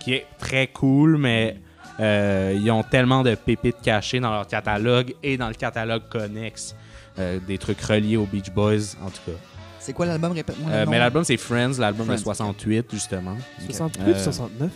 [0.00, 1.56] qui est très cool, mais
[2.00, 6.74] euh, ils ont tellement de pépites cachées dans leur catalogue et dans le catalogue connexe.
[7.20, 9.38] euh, des trucs reliés aux Beach Boys, en tout cas.
[9.78, 10.32] C'est quoi l'album?
[10.32, 13.36] Répète-moi Euh, mais l'album, c'est Friends, l'album de Friends, 68, justement.
[13.64, 14.70] 68 Euh, 69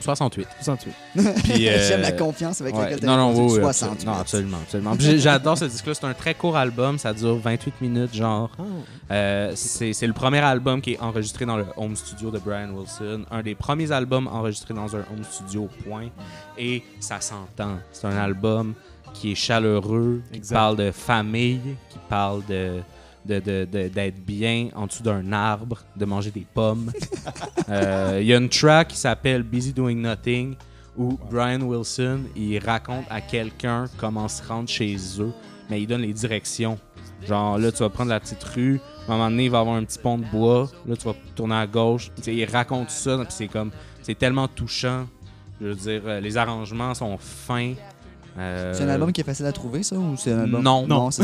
[0.00, 0.46] 68.
[0.62, 0.92] 68.
[1.44, 2.82] Puis, euh, J'aime la confiance avec ouais.
[2.82, 3.52] laquelle t'as Non, non, répondu.
[3.52, 4.08] oui, oui, 68.
[4.08, 4.12] absolument.
[4.14, 4.20] Non,
[4.62, 5.20] absolument, absolument.
[5.20, 5.94] J'adore ce disque-là.
[5.94, 6.98] C'est un très court album.
[6.98, 8.50] Ça dure 28 minutes, genre.
[9.10, 12.70] Euh, c'est c'est le premier album qui est enregistré dans le home studio de Brian
[12.70, 13.24] Wilson.
[13.30, 16.08] Un des premiers albums enregistrés dans un home studio, point.
[16.58, 17.78] Et ça s'entend.
[17.92, 18.74] C'est un album
[19.14, 20.54] qui est chaleureux, qui Exact.
[20.54, 22.80] parle de famille, qui parle de
[23.26, 26.90] de- de- de- d'être bien en dessous d'un arbre, de manger des pommes.
[27.70, 30.54] Euh, Il y a une track qui s'appelle Busy Doing Nothing
[30.96, 35.32] où Brian Wilson il raconte à quelqu'un comment se rendre chez eux,
[35.68, 36.78] mais il donne les directions.
[37.26, 39.76] Genre là, tu vas prendre la petite rue, à un moment donné, il va avoir
[39.76, 42.10] un petit pont de bois, là, tu vas tourner à gauche.
[42.16, 43.70] Tu sais, il raconte ça, puis c'est comme,
[44.02, 45.06] c'est tellement touchant.
[45.60, 47.74] Je veux dire, euh, les arrangements sont fins.
[48.38, 49.96] Euh, C'est un album qui est facile à trouver, ça?
[49.96, 50.62] Ou c'est un album...
[50.62, 50.86] Non.
[50.86, 51.22] Non, ça.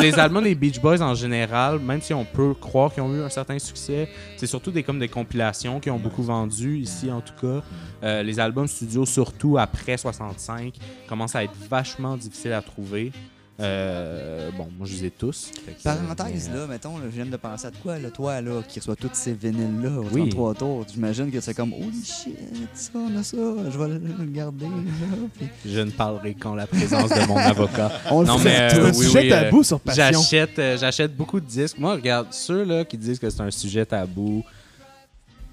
[0.00, 3.20] les albums des Beach Boys en général, même si on peut croire qu'ils ont eu
[3.22, 7.20] un certain succès, c'est surtout des comme des compilations qui ont beaucoup vendu ici en
[7.20, 7.62] tout cas.
[8.02, 10.74] Euh, les albums studio, surtout après 65,
[11.08, 13.12] commencent à être vachement difficiles à trouver.
[13.58, 15.50] Euh, bon, moi je les ai tous.
[15.82, 18.80] Parenthèse, euh, là, mettons, là, je viens de penser à quoi, là, toi, là, qui
[18.80, 20.28] reçoit tous ces vinyles-là au Oui.
[20.28, 22.36] 33 tours, j'imagine que c'est comme, holy shit,
[22.74, 26.66] ça, on a ça, je vais le garder, là, puis Je ne parlerai qu'en la
[26.66, 27.90] présence de mon avocat.
[28.10, 28.80] on le Non, fait mais, tout.
[28.80, 30.02] euh, oui, sujet oui, tabou sur Passion.
[30.20, 31.78] J'achète, euh, j'achète beaucoup de disques.
[31.78, 34.44] Moi, regarde, ceux là qui disent que c'est un sujet tabou,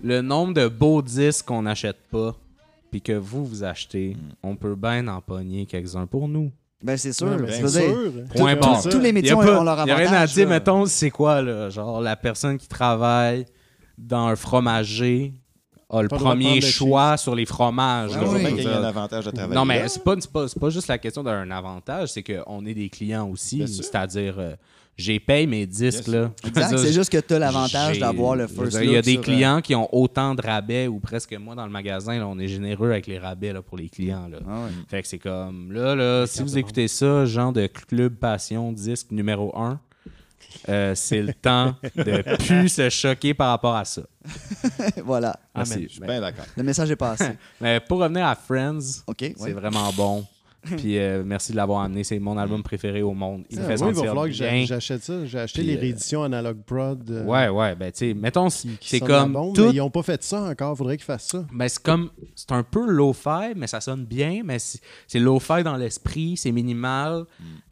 [0.04, 2.36] le nombre de beaux disques qu'on n'achète pas,
[2.92, 6.52] puis que vous, vous achetez, on peut bien en pogner quelques-uns pour nous.
[6.84, 8.12] Ben, c'est sûr, Ouais, veux dire, sûr.
[8.36, 8.84] Point Tout- barre.
[8.90, 10.34] tous les Il métiers ont, pas- ont leur y a rien à avantage.
[10.34, 10.56] dire, là.
[10.56, 11.70] mettons, c'est quoi, là?
[11.70, 13.46] Genre, la personne qui travaille
[13.98, 15.34] dans un fromager
[15.90, 18.12] a le premier choix sur les fromages.
[18.16, 18.64] Ah oui.
[18.64, 19.56] y a un avantage travailler.
[19.56, 22.66] non, mais c'est pas, c'est pas, c'est pas juste la question d'un avantage, c'est qu'on
[22.66, 23.66] est des clients aussi.
[23.68, 24.56] C'est-à-dire, euh,
[24.98, 26.32] j'ai payé mes disques, là.
[26.46, 29.22] Exact, c'est juste que tu as l'avantage d'avoir le first Il y a des sur,
[29.22, 32.18] euh, clients qui ont autant de rabais ou presque moi dans le magasin.
[32.18, 34.28] Là, on est généreux avec les rabais là, pour les clients.
[34.28, 34.40] Là.
[34.48, 34.72] ah ouais.
[34.88, 39.12] Fait que c'est comme là, là si vous écoutez ça, genre de Club Passion disque
[39.12, 39.80] numéro 1,
[40.96, 44.04] c'est le temps de plus se choquer par rapport à ça.
[45.04, 45.84] voilà, Merci.
[45.84, 46.46] Je suis bien d'accord.
[46.56, 47.32] le message est passé.
[47.62, 49.54] Mais pour revenir à Friends, c'est ouais.
[49.54, 50.26] vraiment bon.
[50.78, 52.04] Puis euh, merci de l'avoir amené.
[52.04, 53.44] C'est mon album préféré au monde.
[53.50, 54.66] Il me fait oui, il va sentir falloir que bien.
[54.66, 55.26] j'achète ça.
[55.26, 57.10] J'ai acheté Puis, les euh, rééditions Analog Prod.
[57.12, 57.76] euh, Ouais, ouais.
[57.76, 60.04] Ben, tu sais, mettons, qui c'est sonnent comme la bombe, tout mais Ils n'ont pas
[60.04, 60.78] fait ça encore.
[60.78, 61.46] faudrait qu'ils fassent ça.
[61.52, 62.10] Ben, c'est comme.
[62.36, 64.42] C'est un peu lo-fi, mais ça sonne bien.
[64.46, 67.26] Mais c'est c'est lo-fi dans l'esprit, c'est minimal.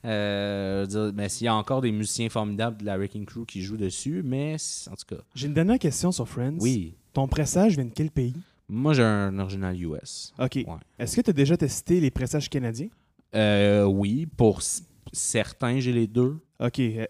[0.06, 3.26] Euh, je veux dire, mais s'il y a encore des musiciens formidables de la Wrecking
[3.26, 6.56] Crew qui jouent dessus, mais c'est- en tout cas, J'ai une dernière question sur Friends.
[6.60, 6.96] oui.
[7.14, 8.34] Ton pressage vient de quel pays?
[8.74, 10.34] Moi, j'ai un original US.
[10.40, 10.56] OK.
[10.56, 10.66] Ouais.
[10.98, 12.88] Est-ce que tu as déjà testé les pressages canadiens?
[13.36, 14.62] Euh, oui, pour
[15.12, 16.38] certains, j'ai les deux.
[16.58, 16.80] OK.
[16.80, 17.06] euh,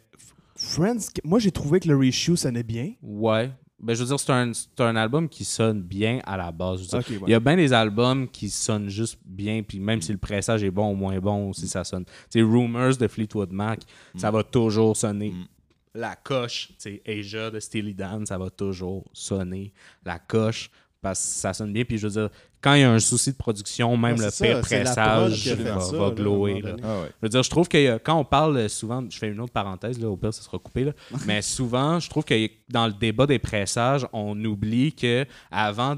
[0.56, 2.94] Friends, moi, j'ai trouvé que le reissue sonnait bien.
[3.04, 3.52] Ouais.
[3.80, 6.80] Ben, je veux dire, c'est un, c'est un album qui sonne bien à la base.
[6.80, 7.28] Je veux dire, OK, ouais.
[7.28, 10.64] Il y a bien des albums qui sonnent juste bien, puis même si le pressage
[10.64, 12.06] est bon ou moins bon, si ça sonne.
[12.06, 13.82] Tu sais, Rumors de Fleetwood Mac,
[14.16, 15.30] ça va toujours sonner.
[15.30, 15.46] Mm.
[15.94, 19.74] La coche, tu sais, Asia de Steely Dan, ça va toujours sonner.
[20.06, 20.72] La coche,
[21.02, 21.84] parce que ça sonne bien.
[21.84, 22.30] Puis je veux dire,
[22.62, 25.80] quand il y a un souci de production, même Ouais, le pire ça, pressage va,
[25.80, 26.10] ça, là, là.
[26.12, 26.84] donné.
[26.84, 27.08] Ah ouais.
[27.08, 29.54] Je veux dire, je trouve que euh, quand on parle souvent, je fais une autre
[29.54, 30.92] parenthèse, là, au pire, ça sera coupé, là,
[31.26, 32.36] mais souvent, je trouve que
[32.72, 35.96] dans le débat des pressages, on oublie que avant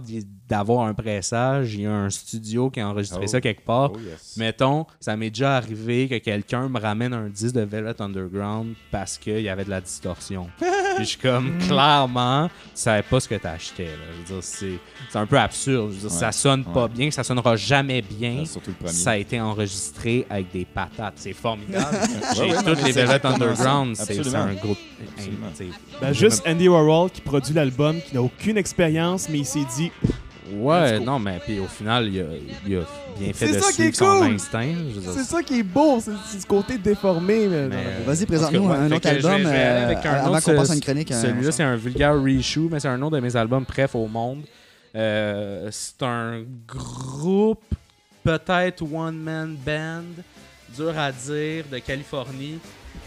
[0.50, 3.28] d'avoir un pressage, il y a un studio qui a enregistré Oh.
[3.28, 3.92] ça quelque part.
[3.94, 4.36] Oh yes.
[4.38, 9.18] Mettons, ça m'est déjà arrivé que quelqu'un me ramène un disque de Velvet Underground parce
[9.18, 10.48] qu'il y avait de la distorsion.
[10.96, 13.86] Puis je suis comme, clairement, tu savais pas ce que tu achetais.
[13.86, 13.92] Là.
[14.28, 14.44] Je veux dire,
[15.10, 15.90] c'est un peu absurde.
[15.90, 16.18] Je veux dire, Ouais.
[16.24, 16.90] Ça sonne pas Ouais.
[16.90, 18.46] bien, ça sonnera jamais bien.
[18.46, 18.92] Surtout le premier.
[18.94, 21.14] Ça a été enregistré avec des patates.
[21.18, 21.98] C'est formidable.
[22.36, 23.26] J'ai Ouais, ouais, toutes les Velvet.
[23.26, 23.96] Underground.
[23.96, 24.78] C'est un groupe.
[26.02, 29.92] Ben, juste Andy Warhol qui produit l'album, qui n'a aucune expérience, mais il s'est dit
[30.56, 32.26] Ouais, non, mais puis au final, il a,
[32.68, 32.82] il a
[33.18, 34.34] bien fait C'est de ça qui est suivre son cool.
[34.36, 34.74] instinct.
[35.14, 37.48] C'est ça qui est beau, c'est ce côté déformé.
[37.48, 39.86] Mais, Mais, euh, Vas-y, présente-nous un autre que je vais- album je vais aller euh,
[39.86, 41.12] avec un avant autre, qu'on passe à une chronique.
[41.12, 44.06] euh, Celui-là, c'est un vulgaire reshoot, mais c'est un autre de mes albums préf au
[44.08, 44.44] monde.
[44.96, 47.64] Euh, c'est un groupe,
[48.24, 50.04] peut-être one-man band,
[50.76, 52.60] dur à dire, de Californie,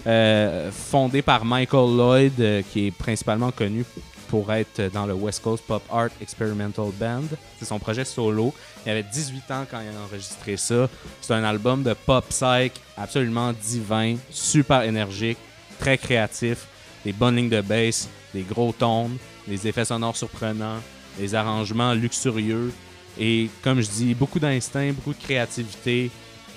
[0.06, 3.84] euh, fondé par Michael Lloyd, euh, qui est principalement connu
[4.28, 7.24] pour être dans le West Coast Pop Art Experimental Band.
[7.58, 8.52] C'est son projet solo.
[8.84, 10.88] Il avait 18 ans quand il a enregistré ça.
[11.20, 15.38] C'est un album de pop psych absolument divin, super énergique,
[15.78, 16.66] très créatif,
[17.04, 19.16] des bonnes lignes de bass, des gros tones,
[19.46, 20.80] des effets sonores surprenants,
[21.18, 22.72] des arrangements luxurieux
[23.18, 26.10] et comme je dis, beaucoup d'instinct, beaucoup de créativité.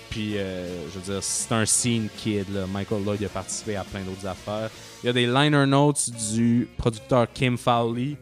[0.10, 2.46] Puis, euh, je veux dire, c'est un scene kid.
[2.54, 2.66] Là.
[2.72, 4.70] Michael Lloyd a participé à plein d'autres affaires.
[5.04, 8.18] Il y a des liner notes du producteur Kim Fowley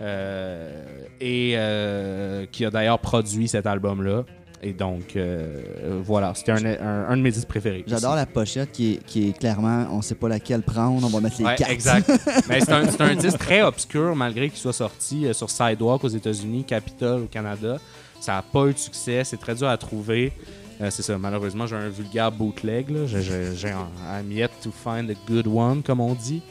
[0.00, 0.84] euh,
[1.20, 4.24] et euh, qui a d'ailleurs produit cet album-là.
[4.62, 7.84] Et donc, euh, voilà, c'était un, un- un de mes disques préférés.
[7.86, 11.20] J'adore la pochette qui est, qui est clairement, on sait pas laquelle prendre, on va
[11.20, 11.70] mettre les Ouais, cartes.
[11.70, 12.10] exact.
[12.48, 16.64] Mais c'est un, un disque très obscur malgré qu'il soit sorti sur Sidewalk aux États-Unis,
[16.64, 17.76] Capitol au Canada.
[18.20, 20.32] Ça n'a pas eu de succès, c'est très dur à trouver.
[20.80, 22.90] Euh, c'est ça, malheureusement, j'ai un vulgaire bootleg.
[22.90, 23.06] là.
[23.06, 23.88] J'ai- un
[24.20, 26.42] I'm yet to find a good one, comme on dit.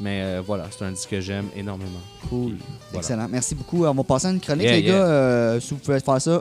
[0.00, 2.00] Mais euh, voilà, c'est un disque que j'aime énormément.
[2.28, 2.56] Cool.
[2.90, 2.98] Voilà.
[2.98, 3.28] Excellent.
[3.30, 3.84] Merci beaucoup.
[3.86, 4.92] On va passer à une chronique, Yeah, les yeah.
[4.92, 5.06] gars.
[5.06, 6.38] euh, si vous pouvez faire ça,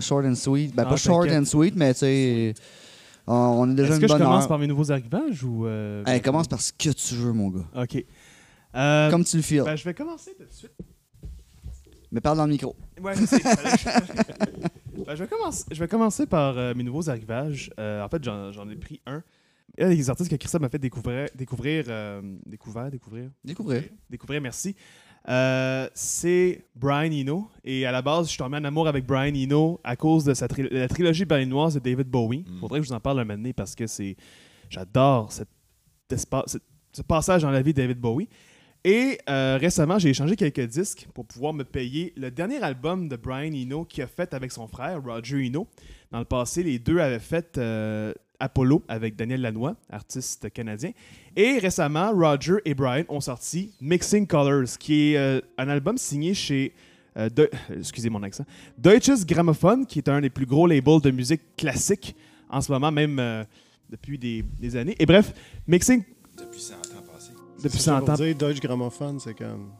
[0.00, 0.74] short and sweet.
[0.74, 2.54] Ben, Ah, pas short and sweet, mais tu sais,
[3.26, 4.48] on- est déjà Est-ce une que je commence heure.
[4.48, 5.66] par mes nouveaux arrivages ou.
[5.66, 7.64] euh, Allez, commence par ce que tu veux, mon gars.
[7.82, 8.04] Ok.
[8.76, 9.62] Euh, Comme tu le files.
[9.64, 10.70] ben, je vais commencer tout de suite.
[12.12, 12.76] Mais parle dans le micro.
[13.02, 13.40] Ouais, je sais.
[15.06, 17.70] Ben, je, vais commencer, je vais commencer par euh, mes nouveaux arrivages.
[17.80, 19.22] Euh, en fait, j'en j'en ai pris un.
[19.76, 21.28] Il y a des artistes que Christophe m'a fait découvrir.
[21.34, 21.86] Découvrir.
[21.88, 22.90] euh, découvrir.
[23.42, 23.82] Découvrir?
[24.08, 24.76] Découvrir, merci.
[25.28, 27.48] Euh, c'est Brian Eno.
[27.64, 30.34] Et à la base, je suis tombé en amour avec Brian Eno à cause de
[30.34, 32.44] sa tri- la trilogie berlinoise de David Bowie.
[32.46, 32.60] Mm.
[32.60, 34.16] Faudrait que je vous en parle un moment donné parce que c'est.
[34.70, 35.48] J'adore cet
[36.92, 38.28] ce passage dans la vie de David Bowie.
[38.84, 43.14] Et euh, récemment, j'ai échangé quelques disques pour pouvoir me payer le dernier album de
[43.16, 45.68] Brian Eno qu'il a fait avec son frère, Roger Eno.
[46.10, 50.90] Dans le passé, les deux avaient fait euh, Apollo avec Daniel Lanois, artiste canadien.
[51.36, 56.34] Et récemment, Roger et Brian ont sorti Mixing Colors, qui est euh, un album signé
[56.34, 56.72] chez.
[57.14, 58.46] De- excusez mon accent.
[58.78, 62.16] Deutsches Grammophon, qui est un des plus gros labels de musique classique
[62.48, 63.44] en ce moment, même
[63.90, 64.96] depuis des, des années.
[64.98, 65.34] Et bref,
[65.68, 66.02] Mixing
[66.38, 66.81] Depuis 100 ans passés.
[67.62, 68.14] Depuis C'est ça 100 pour ans.
[68.14, 68.60] dire Deutsche
[69.18, 69.70] c'est comme.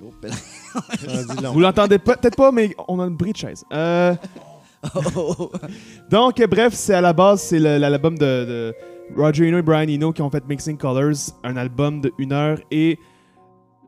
[1.52, 3.64] Vous l'entendez peut-être pas, mais on a une bris de chaise.
[3.72, 4.14] Euh,
[6.10, 8.74] donc, bref, c'est à la base, c'est l'album de, de
[9.16, 12.58] Roger Eno et Brian Eno qui ont fait Mixing Colors, un album de une heure.
[12.70, 12.98] Et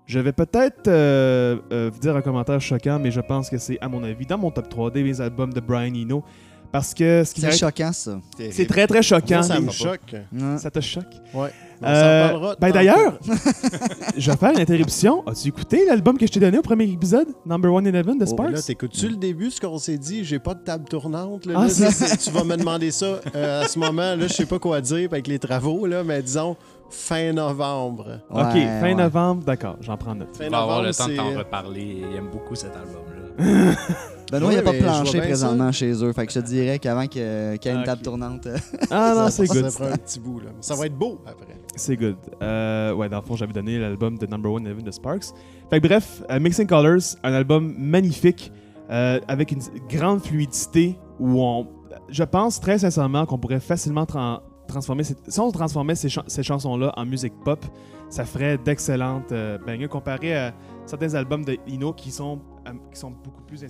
[0.07, 3.79] je vais peut-être euh, euh, vous dire un commentaire choquant, mais je pense que c'est,
[3.81, 6.25] à mon avis, dans mon top 3 des albums de Brian Eno.
[6.73, 8.21] Parce que ce qui C'est choquant, ça.
[8.53, 9.37] c'est très très choquant.
[9.37, 10.15] Moi, ça me choque.
[10.59, 11.05] Ça te choque?
[11.35, 11.51] Ouais.
[11.83, 12.57] On Euh, s'en parlera.
[12.61, 13.19] ben d'ailleurs,
[14.17, 15.27] je vais faire une interruption.
[15.27, 18.25] As-tu écouté l'album que je t'ai donné au premier épisode, Number One in Heaven de
[18.25, 18.53] Oh, Sparks?
[18.53, 20.23] là, t'écoutes-tu le début, ce qu'on s'est dit?
[20.23, 21.47] J'ai pas de table tournante.
[21.47, 24.15] Là, Ah, Là, c'est- tu vas me demander ça euh, à ce moment.
[24.15, 26.55] Là, je sais pas quoi dire avec les travaux, là, mais disons
[26.91, 28.21] fin novembre.
[28.31, 28.95] ok, fin ouais.
[28.95, 30.37] novembre, d'accord, j'en prends note.
[30.37, 32.03] Fin Il va avoir le novembre, temps de t'en reparler.
[32.11, 33.73] Il aime beaucoup cet album-là.
[34.31, 36.13] Benoît, il n'y a pas de plancher présentement chez eux.
[36.13, 38.03] Fait que je te dirais qu'avant qu'il y ait qu'il y ait une Ah, table
[38.03, 38.47] tournante.
[38.47, 38.57] euh,
[38.91, 39.73] Ah non, c'est Ça good.
[39.73, 40.51] prend un petit bout, là.
[40.61, 41.57] Ça va être beau après.
[41.77, 42.17] C'est good.
[42.43, 45.27] Euh, ouais, dans le fond, j'avais donné l'album de Number One Heaven de Sparks.
[45.71, 48.53] Fait que bref, euh, Mixing Colors, un album magnifique
[48.91, 51.67] euh, avec une grande fluidité où on.
[52.09, 55.05] Je pense très sincèrement qu'on pourrait facilement tran- transformer.
[55.05, 57.65] cette- si on transformait ces, ces chansons-là en musique pop,
[58.09, 60.55] ça ferait d'excellentes euh, bangers comparé à
[60.87, 63.69] certains albums de Ino qui sont, euh, qui sont beaucoup plus in-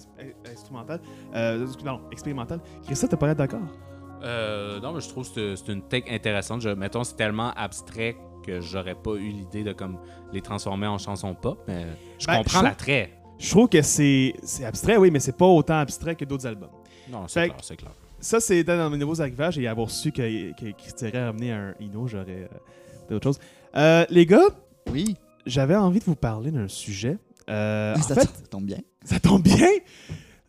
[0.52, 1.00] instrumentales.
[1.34, 2.60] Euh, non, expérimentales.
[2.84, 3.60] Christophe, t'as pas l'air d'accord?
[4.22, 6.60] Euh, non, mais je trouve que c'est c'est une tech intéressante.
[6.60, 9.98] Je, mettons, c'est tellement abstrait que j'aurais pas eu l'idée de comme
[10.32, 11.86] les transformer en chansons pop, mais
[12.18, 13.12] je Ben, comprends l'attrait.
[13.38, 16.70] Je trouve que c'est c'est abstrait, oui, mais c'est pas autant abstrait que d'autres albums.
[17.10, 17.92] Non, c'est clair, c'est clair.
[18.18, 21.74] Ça, c'était dans mes nouveaux arrivages et avoir su que, que, qu'il serait ramené un
[21.80, 22.48] Ino, j'aurais euh,
[23.08, 23.38] d'autres choses.
[23.74, 24.48] Euh, les gars,
[24.92, 25.16] Oui,
[25.46, 27.16] j'avais envie de vous parler d'un sujet.
[27.50, 28.78] Euh, en ça fait, tombe- tombe bien.
[29.04, 29.68] ça tombe bien.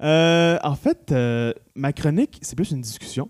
[0.02, 3.30] Euh, en fait, euh, ma chronique, c'est plus une discussion.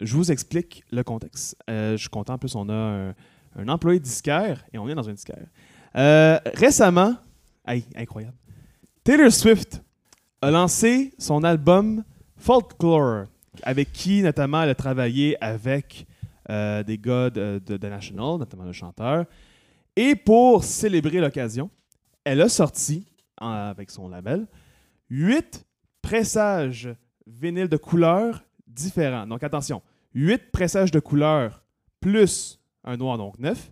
[0.00, 1.56] Je vous explique le contexte.
[1.68, 2.34] Euh, je suis content.
[2.34, 3.08] En plus, on a un,
[3.56, 5.46] un employé disquaire et on est dans un disquaire.
[5.96, 7.16] Euh, récemment,
[7.66, 8.36] hey, incroyable,
[9.04, 9.82] Taylor Swift
[10.42, 12.04] a lancé son album
[12.36, 13.24] Folklore,
[13.62, 16.06] avec qui notamment elle a travaillé avec
[16.48, 19.24] des gars de, de- de National, notamment le chanteur.
[19.96, 21.68] Et pour célébrer l'occasion,
[22.24, 23.06] elle a sorti,
[23.36, 24.46] avec son label,
[25.10, 25.66] huit
[26.02, 26.88] pressages
[27.26, 29.26] vinyles de couleurs différents.
[29.26, 29.82] Donc attention,
[30.14, 31.62] huit pressages de couleurs
[32.00, 33.70] plus un noir, donc neuf.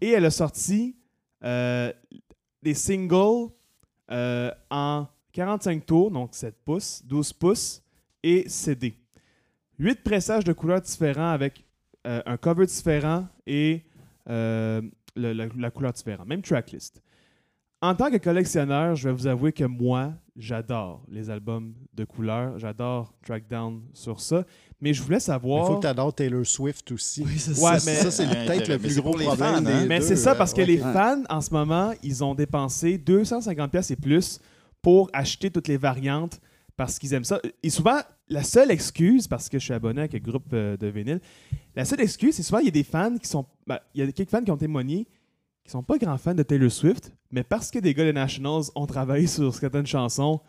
[0.00, 0.96] Et elle a sorti
[1.44, 1.92] euh,
[2.62, 3.50] des singles
[4.10, 7.82] euh, en 45 tours, donc 7 pouces, 12 pouces
[8.22, 8.94] et CD.
[9.78, 11.64] Huit pressages de couleurs différents avec
[12.06, 13.84] euh, un cover différent et
[14.26, 14.80] la,
[15.14, 16.26] la couleur différente.
[16.26, 17.00] Même tracklist.
[17.82, 22.58] En tant que collectionneur, je vais vous avouer que moi, j'adore les albums de couleurs.
[22.58, 24.44] J'adore Track Down sur ça.
[24.80, 25.66] Mais je voulais Il savoir.
[25.66, 27.22] faut que tu adores Taylor Swift aussi.
[27.22, 29.84] Ouais, Ça, mais- ça, c'est peut-être le mais plus c'est gros problème fans, des hein.
[29.86, 30.66] Mais c'est ça, parce que ouais.
[30.66, 34.40] les fans, en ce moment, ils ont dépensé 250$ pièces et plus
[34.80, 36.40] pour acheter toutes les variantes
[36.76, 37.40] parce qu'ils aiment ça.
[37.62, 37.98] Et souvent,
[38.28, 41.20] la seule excuse, parce que je suis abonné avec un groupe euh, de vinyle,
[41.74, 43.46] la seule excuse, c'est souvent, il y a des fans qui sont.
[43.66, 45.06] ben, il y a quelques fans qui ont témoigné
[45.66, 48.64] qui sont pas grands fans de Taylor Swift, mais parce que des gars de Nationals
[48.74, 50.40] ont travaillé sur certaines chansons,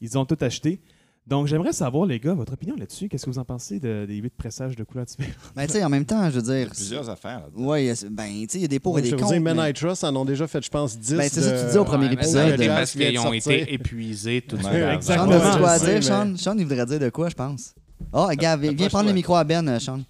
[0.00, 0.80] ils ont tout acheté.
[1.26, 3.08] Donc, j'aimerais savoir, les gars, votre opinion là-dessus.
[3.08, 5.32] Qu'est-ce que vous en pensez de- des huit pressages de couleurs différentes?
[5.56, 6.66] Ben, tu sais, en même temps, je veux Il y dire.
[6.66, 7.44] a plusieurs affaires.
[7.56, 9.22] Ouais, ben, tu sais, il y a des pour Ouais, et je des vais vous
[9.28, 9.32] contre.
[9.32, 11.14] dire, Men mais- I Trust en ont déjà fait, je pense, 10.
[11.14, 12.66] Ben, c'est ça que tu disais au premier Ouais, épisode.
[12.66, 14.74] parce qu'ils ont été épuisés tout de suite.
[14.74, 15.32] exactement.
[15.40, 16.26] Sean, je sais, dire, Sean?
[16.26, 17.74] mais- Sean, il voudrait dire de quoi, je pense?
[18.12, 20.00] Ah, regarde, viens, viens pas prendre le micro à Ben, euh, Sean.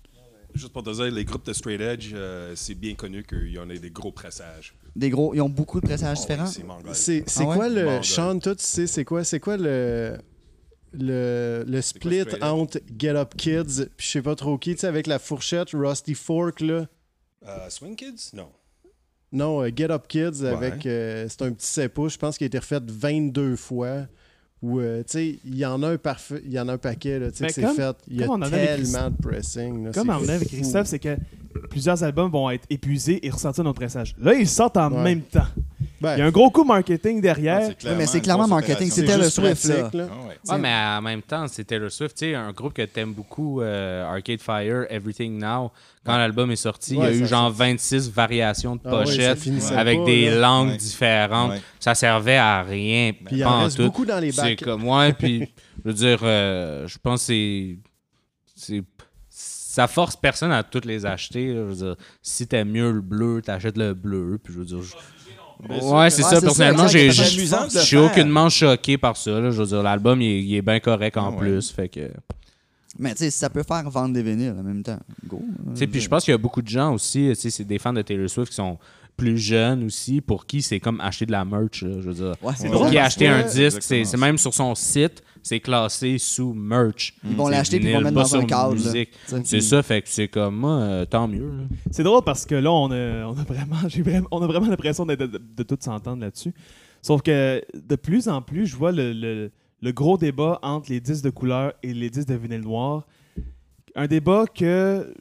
[0.54, 3.58] Juste pour te dire, les groupes de straight edge, euh, c'est bien connu qu'il y
[3.58, 4.74] en a des gros pressages.
[4.94, 6.46] Des gros, ils ont beaucoup de pressages Oh, différents.
[6.46, 6.62] c'est
[7.36, 7.56] Ah ouais?
[7.56, 7.84] quoi le.
[7.84, 8.04] Mongol.
[8.04, 10.16] Sean, toi, tu sais, c'est quoi, c'est quoi le.
[10.96, 12.36] Le, le split edge?
[12.40, 15.70] entre Get Up Kids puis je sais pas trop qui, tu sais, avec la fourchette
[15.72, 16.86] Rusty Fork, là?
[17.44, 18.30] Euh, Swing Kids?
[18.32, 18.48] Non.
[19.32, 20.50] Non, euh, Get Up Kids Ouais.
[20.50, 20.86] avec.
[20.86, 24.06] euh, c'est un petit 7 pouces, je pense qu'il a été refait 22 fois.
[24.64, 26.78] Où, euh, tu sais, il y en a un parfait, il y en a un
[26.78, 27.96] paquet, là, tu sais, Ben, c'est fait.
[28.08, 29.84] Il y a on tellement de pressing.
[29.84, 30.48] là, Comme c'est en avec.
[30.48, 31.16] Christophe, c'est que
[31.70, 34.14] plusieurs albums vont être épuisés et ressortir dans notre pressage.
[34.18, 35.02] Là, ils sortent en Ouais.
[35.02, 35.46] même temps.
[36.00, 37.70] Ben, Il y a un gros coup marketing derrière.
[37.78, 38.90] c'est mais c'est clairement marketing.
[38.90, 39.90] C'est Taylor juste Swift, là.
[39.94, 40.08] là.
[40.10, 40.52] Ah ouais.
[40.52, 42.14] Ouais, mais en même temps, c'est Taylor Swift.
[42.18, 45.70] Tu sais, un groupe que t'aimes beaucoup, euh, Arcade Fire, Everything Now,
[46.04, 49.38] quand l'album est sorti, Ouais, il y a eu genre 26 variations de Ah pochettes
[49.74, 50.36] avec pas, des là.
[50.40, 50.76] langues Ouais.
[50.76, 51.50] différentes.
[51.52, 51.62] Ouais.
[51.80, 53.12] Ça servait à rien.
[53.24, 53.84] Puis il en reste tout.
[53.84, 54.62] beaucoup dans les C'est bacs.
[54.62, 55.40] comme, ouais, puis
[55.84, 57.26] je veux dire, euh, je pense que
[58.56, 58.82] c'est.
[59.74, 61.48] Ça force personne à toutes les acheter.
[61.48, 61.54] là.
[61.54, 64.38] Je veux dire, si t'aimes mieux le bleu, t'achètes le bleu.
[64.42, 64.94] Puis je veux dire, je-
[65.68, 66.40] Mais Ouais, c'est Ouais, ça.
[66.40, 67.22] Personnellement, j'ai- je
[67.80, 69.40] suis aucunement choqué par ça.
[69.40, 69.50] là.
[69.50, 71.38] Je veux dire, l'album, il, est- il est bien correct en ouais.
[71.38, 71.70] plus.
[71.72, 72.08] Fait que.
[73.00, 75.42] Mais tu sais, ça peut faire vendre des vinyles en même temps, go.
[75.74, 77.92] Puis je pense qu'il y a beaucoup de gens aussi, tu sais, c'est des fans
[77.92, 78.78] de Taylor Swift qui sont
[79.16, 81.82] plus jeunes aussi, pour qui c'est comme acheter de la merch.
[81.82, 82.34] là, je veux dire.
[82.42, 82.68] Ouais, c'est.
[82.68, 86.18] Pour qui parce acheter que un disque, c'est c'est même sur son site, c'est classé
[86.18, 87.14] sous merch.
[87.24, 88.76] Ils vont l'acheter puis ils vont mettre dans un cadre.
[89.44, 91.46] C'est ça, fait que c'est comme moi, euh, tant mieux.
[91.48, 91.64] là.
[91.90, 94.66] C'est drôle parce que là, on a, on a vraiment, j'ai vraiment, on a vraiment
[94.68, 96.52] l'impression de, de, de tout s'entendre là-dessus.
[97.02, 99.50] Sauf que de plus en plus, je vois le, le-
[99.82, 103.06] le gros débat entre les disques de couleur et les disques de vinyle noir.
[103.94, 105.14] Un débat que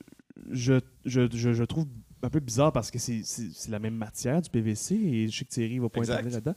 [0.52, 0.76] je,
[1.06, 1.86] je, je, je trouve
[2.24, 5.50] un peu bizarre parce que c'est la même matière du PVC et je sais que
[5.50, 6.56] Thierry va pas intervenir là-dedans.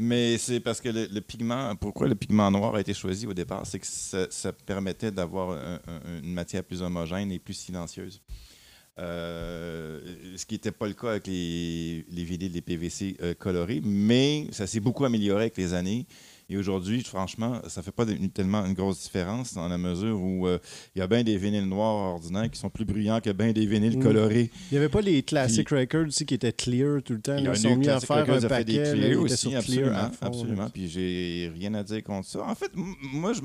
[0.00, 3.34] Mais c'est parce que le, le pigment, pourquoi le pigment noir a été choisi au
[3.34, 7.54] départ, c'est que ça, ça permettait d'avoir un- un- une matière plus homogène et plus
[7.54, 8.22] silencieuse.
[8.98, 10.00] Euh,
[10.36, 14.46] ce qui n'était pas le cas avec les, les vinyles, les PVC euh, colorés, mais
[14.50, 16.06] ça s'est beaucoup amélioré avec les années.
[16.50, 20.46] Et aujourd'hui, franchement, ça fait pas de- tellement une grosse différence dans la mesure où
[20.46, 20.58] euh,
[20.96, 23.66] il y a bien des vinyles noirs ordinaires qui sont plus brillants que bien des
[23.66, 24.02] vinyles Mm.
[24.02, 24.50] colorés.
[24.70, 27.36] Il n'y avait pas les Classic Records aussi qui étaient clear tout le temps.
[27.36, 28.64] Ils sont mis à Classic faire Records un a fait paquet.
[28.64, 30.26] des là, clear aussi, clear absolument, à fond, là.
[30.28, 30.70] absolument.
[30.70, 32.42] Puis j'ai rien à dire contre ça.
[32.46, 33.42] En fait, moi, je,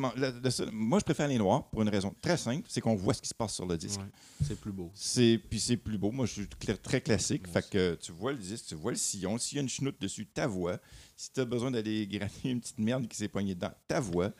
[0.72, 3.34] moi, préfère les noirs pour une raison très simple, c'est qu'on voit ce qui se
[3.36, 4.00] passe sur le disque.
[4.00, 4.08] Ouais,
[4.48, 4.90] c'est plus beau.
[4.94, 6.12] C'est puis c'est plus beau.
[6.12, 6.48] Moi, je suis
[6.82, 7.48] très classique.
[7.52, 9.38] Fait que tu vois le disque, tu vois le sillon.
[9.38, 10.80] S'il y a une chenoute dessus, ta voix.
[11.16, 14.32] Si tu as besoin d'aller gratter une petite merde qui s'est poignée dedans, ta voix.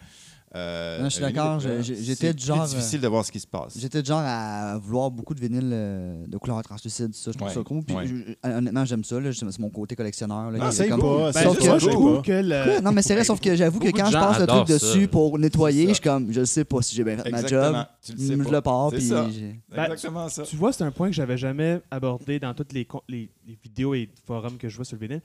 [0.56, 1.60] Euh, Non, je suis un d'accord.
[1.66, 3.76] euh, j'étais c'est du genre, plus difficile de voir ce qui se passe.
[3.76, 7.48] J'étais du genre à vouloir beaucoup de vinyles euh, de couleur translucide, ça, je trouve
[7.48, 7.84] Ouais, ça cool.
[7.84, 8.06] Puis ouais.
[8.06, 10.52] je- honnêtement, j'aime ça, là, c'est c'est mon côté collectionneur.
[10.52, 11.32] Là, Ah, qui est Essaye comme- pas.
[11.32, 12.22] Ben, sauf que- moi, essaye je trouve pas.
[12.22, 12.82] que le- Quoi?
[12.82, 15.40] Non, mais c'est vrai, sauf que j'avoue que quand je passe le truc dessus pour
[15.40, 17.46] nettoyer, C'est je suis comme, je sais pas si j'ai bien fait ma job.
[17.46, 17.86] Exactement.
[18.06, 18.52] Tu le sais Je pas.
[18.52, 19.30] le pars, C'est puis ça.
[19.32, 20.44] j'ai- Ben, Exactement ça.
[20.44, 23.58] Tu vois, c'est un point que j'avais jamais abordé dans toutes les, con- les, les
[23.64, 25.22] vidéos et forums que je vois sur le vinyle.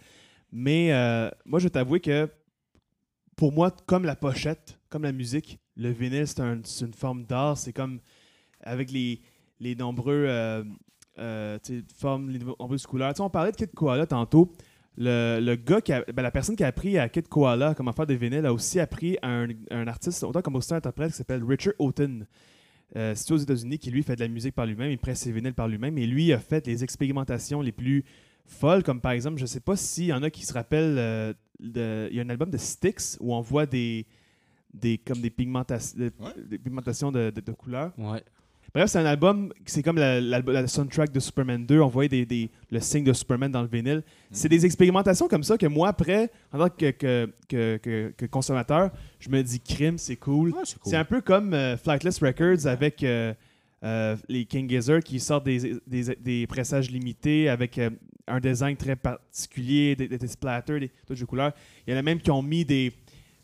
[0.53, 2.29] Mais euh, moi, je vais t'avouer que
[3.37, 7.57] pour moi, comme la pochette, comme la musique, le vinyle, c'est un- une forme d'art.
[7.59, 8.01] C'est comme
[8.63, 9.21] avec les,
[9.61, 10.65] les nombreux euh,
[11.19, 11.59] euh,
[11.97, 13.13] formes, les nombreuses couleurs.
[13.21, 14.51] On parlait de Kid Koala tantôt.
[14.97, 17.93] Le, le gars, qui a- ben, la personne qui a appris à Kid Koala comment
[17.93, 21.75] faire des vinyles a aussi appris à un, un artiste, autant compositeur-interprète, qui s'appelle Richard
[21.79, 22.27] Houghton.
[22.97, 25.31] Euh, c'est aux États-Unis qui lui fait de la musique par lui-même, il presse ses
[25.31, 28.03] vinyles par lui-même et lui a fait les expérimentations les plus
[28.49, 31.33] folles, comme par exemple, je sais pas s'il y en a qui se rappellent, euh,
[31.61, 34.07] de- il y a un album de Styx où on voit des,
[34.75, 36.33] des comme des, pigmentas- de- Ouais.
[36.49, 37.93] des pigmentations de, de- de couleurs.
[37.99, 38.23] Ouais.
[38.75, 41.81] Bref, c'est un album, c'est comme la, la- la soundtrack de Superman 2.
[41.81, 44.03] On voyait des, des- le signe de Superman dans le vinyle.
[44.31, 48.27] C'est des expérimentations comme ça que moi, après, en tant que, que, que- que- que
[48.27, 48.91] consommateur,
[49.21, 50.55] je me dis crime, c'est cool.
[50.85, 53.33] C'est un peu comme euh, Flightless Records avec euh,
[53.85, 57.89] euh, les King Gizzard qui sortent des, des, des pressages limités avec euh,
[58.29, 61.53] un design très particulier, des, des splatters, des touches de couleurs.
[61.87, 62.93] Il y en a même qui ont mis des,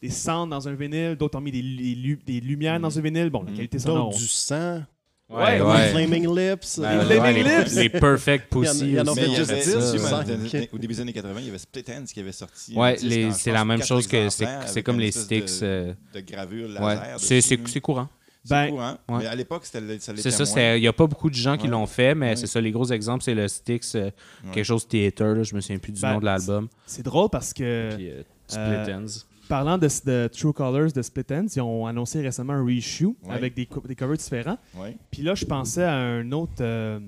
[0.02, 3.02] des cendres dans un vinyle, d'autres ont mis des, des lu- des lumières dans un
[3.02, 3.30] vinyle.
[3.30, 3.54] Bon, la Mm.
[3.56, 4.10] qualité sonore.
[4.10, 4.82] Donc, du sang,
[5.30, 5.88] Ouais, des ouais.
[5.88, 6.78] Flaming Lips.
[6.78, 7.74] Ouais, euh, Les ouais, Flaming les, Lips.
[7.76, 8.84] les Perfect Il y en a- Pussy.
[8.84, 12.04] il y en a juste au début des années 80, il y avait Split Ends
[12.04, 12.74] qui avait sorti.
[12.76, 15.60] Ouais, les- c'est la même chose que c'est comme les sticks.
[15.60, 17.20] De, euh, de gravure ouais, laser.
[17.20, 18.08] c'est- c'est courant.
[18.44, 18.70] C'est Ben,
[19.08, 19.18] ouais.
[19.20, 21.64] Mais à l'époque, c'était ça C'est ça, il n'y a pas beaucoup de gens qui
[21.64, 21.70] Ouais.
[21.70, 22.36] l'ont fait, mais Ouais.
[22.36, 24.04] c'est ça, les gros exemples, c'est le Styx, euh,
[24.44, 24.50] Ouais.
[24.52, 26.68] quelque chose theater, là, je me souviens plus du Ben, nom de l'album.
[26.86, 28.60] C'est drôle parce que, Puis euh, Split
[28.92, 29.24] euh, Ends.
[29.48, 33.34] parlant de, de True Colors de Split Ends, ils ont annoncé récemment un reissue Ouais.
[33.34, 34.58] avec des, co- des covers différents.
[34.74, 34.94] Ouais.
[35.10, 36.52] Puis là, je pensais à un autre.
[36.60, 37.00] Euh,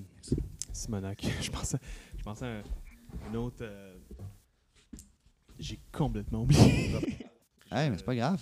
[0.73, 1.23] Simonac.
[1.43, 1.79] Je pensais,
[2.19, 2.63] je pensais à un,
[3.31, 3.57] un autre.
[3.63, 3.93] euh,
[5.59, 6.91] J'ai complètement oublié.
[7.73, 8.41] Hey, mais c'est pas grave.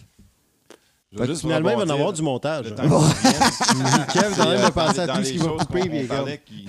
[1.17, 2.67] Veux juste Finalement, il va en avoir du montage.
[2.79, 2.89] hein.
[4.12, 5.81] Kev en train de Euh, penser à tout ce qu'il va couper.
[5.85, 6.69] il on comme- parlait qui-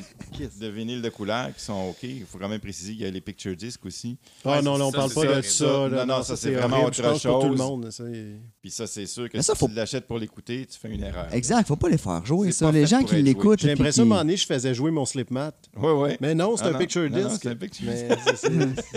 [0.60, 2.04] de vinyle de couleur qui sont OK.
[2.04, 4.18] Il faut quand même préciser qu'il y a les picture discs aussi.
[4.44, 5.66] Ah non, là, on parle pas de ça.
[5.90, 7.66] Non, non, ça, c'est vraiment autre pense pour tout le chose.
[7.66, 7.90] monde.
[8.14, 11.04] il- Puis ça, c'est sûr que si faut- tu l'achètes pour l'écouter, tu fais une
[11.04, 11.28] erreur.
[11.32, 12.72] Exact, faut pas les faire jouer, ça.
[12.72, 13.60] Les fait gens qui l'écoutent.
[13.62, 15.54] J'ai l'impression, à un qui- moment donné, je faisais jouer mon Slipmat.
[15.78, 16.10] Oui, oui.
[16.20, 17.40] Mais non, c'est Ah un non, picture non, non, disc.
[17.44, 18.48] c'est un picture Mais disc.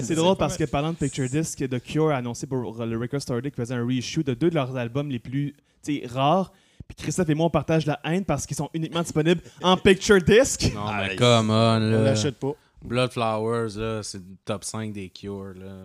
[0.02, 3.20] C'est drôle parce que parlant de Picture Disc, The Cure a annoncé pour le Record
[3.22, 5.37] Store Day qu'ils faisaient un reissue de deux de leurs albums les plus
[5.82, 6.52] sais, rares.
[6.86, 10.22] Puis Christophe et moi, on partage la haine parce qu'ils sont uniquement disponibles en Picture
[10.22, 10.70] Disc.
[10.74, 12.02] Non, Ah, mais come on, on là.
[12.02, 12.52] l'achète pas.
[12.82, 15.76] Blood Flowers, là, c'est le top 5 des Cure, là.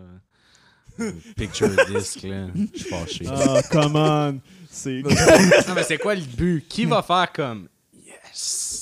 [1.35, 2.47] Picture disc, là.
[2.73, 3.25] Je suis fâché.
[3.27, 4.39] Oh, come on.
[4.69, 5.01] C'est.
[5.67, 6.65] Non, mais c'est quoi le but?
[6.69, 7.67] Qui va faire comme
[8.05, 8.72] Yes?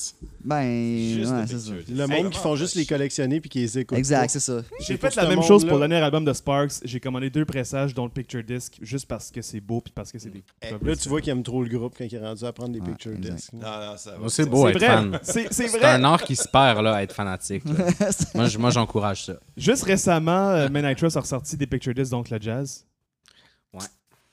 [0.44, 1.72] Ben, Juste ouais, c'est ça.
[1.90, 3.98] Le monde qui font juste les collectionner puis qui les écoutent.
[3.98, 4.62] Exact, c'est ça.
[4.80, 6.74] J'ai fait la même chose pour le dernier album de Sparks.
[6.84, 10.12] J'ai commandé deux pressages, dont le Picture Disc, juste parce que c'est beau puis parce
[10.12, 10.44] que c'est des.
[10.62, 12.72] Eh, Là, tu vois qu'il aime trop le groupe quand il est rendu à prendre
[12.74, 13.36] des Ouais, picture exact.
[13.36, 13.54] discs.
[13.54, 14.30] Non, non, ça va.
[14.30, 14.88] C'est beau C'est être vrai.
[14.88, 15.20] fan.
[15.24, 15.88] C'est c'est C'est vrai.
[15.92, 17.64] un art qui se perd, là, à être fanatique.
[17.66, 18.48] là.
[18.60, 19.34] moi, j'encourage ça.
[19.58, 22.86] Juste récemment, euh, Men I Trust a ressorti des Picture Discs, donc le jazz.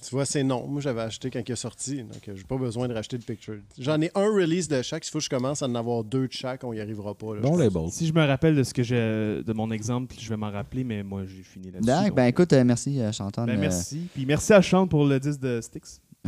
[0.08, 0.66] Tu vois, c'est non.
[0.68, 1.97] Moi, j'avais acheté quand il est sorti.
[2.03, 3.55] Donc, euh, j'ai pas besoin de racheter de picture.
[3.78, 5.03] J'en ai un release de chaque.
[5.03, 7.36] S'il faut que je commence à en avoir deux de chaque, on y arrivera pas.
[7.36, 7.41] là.
[7.41, 7.89] Bon label.
[7.91, 10.84] Si je me rappelle de ce que j'ai de mon exemple, je vais m'en rappeler,
[10.86, 11.86] mais moi j'ai fini là-dessus.
[11.88, 12.16] D'accord, donc.
[12.16, 13.47] ben écoute, euh, merci, euh, Chantal.
[13.47, 14.08] Ben, euh, merci.
[14.13, 16.00] Puis merci à Chante pour le disque de Styx.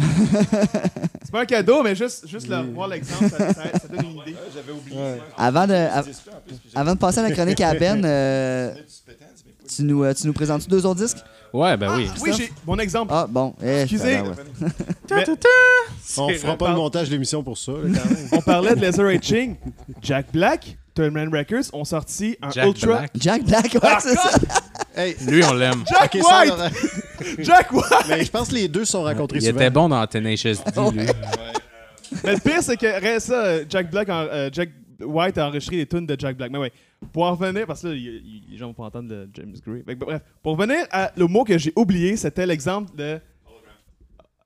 [1.23, 4.17] c'est pas un cadeau, mais juste, juste le- voir l'exemple, ça, ça- ça donne une
[4.21, 4.35] idée.
[4.53, 4.97] J'avais oublié.
[4.97, 5.19] Ouais.
[5.37, 6.09] Avant de, av-
[6.75, 8.73] avant de passer à la chronique à Ben, euh,
[9.75, 11.17] tu nous, euh, tu nous présentes deux autres disques?
[11.53, 12.09] Ouais, ben oui.
[12.21, 13.11] Oui, j'ai mon exemple.
[13.13, 13.55] Ah, bon.
[13.63, 14.19] Eh, Excusez.
[15.09, 15.25] Mais
[16.17, 17.71] On fera pas le montage de l'émission pour ça.
[17.71, 18.27] là, quand même.
[18.31, 19.55] on parlait de Laser Etching.
[20.01, 22.97] Jack Black, Turnman Records ont sorti un Jack Ultra.
[22.97, 23.11] Black.
[23.15, 24.31] Jack Black, ouais, c'est ça.
[24.95, 25.83] hey, Lui, on l'aime.
[25.89, 26.51] Jack ok, ça, White!
[26.51, 26.69] alors,
[27.39, 28.05] Jack White!
[28.09, 29.55] Mais je pense que les deux se sont rencontrés Il souvent.
[29.59, 31.07] était bon dans Tenacious D, lui.
[32.23, 34.69] Mais le pire, c'est que reste ça, euh, Jack Black, en- euh, Jack
[35.01, 36.51] White a enregistré des tunes de Jack Black.
[36.51, 36.71] Mais ouais,
[37.11, 39.83] pour en revenir, parce que là, les gens vont pas entendre le James Gray.
[39.95, 43.19] Bref, pour revenir à le mot que j'ai oublié, c'était l'exemple de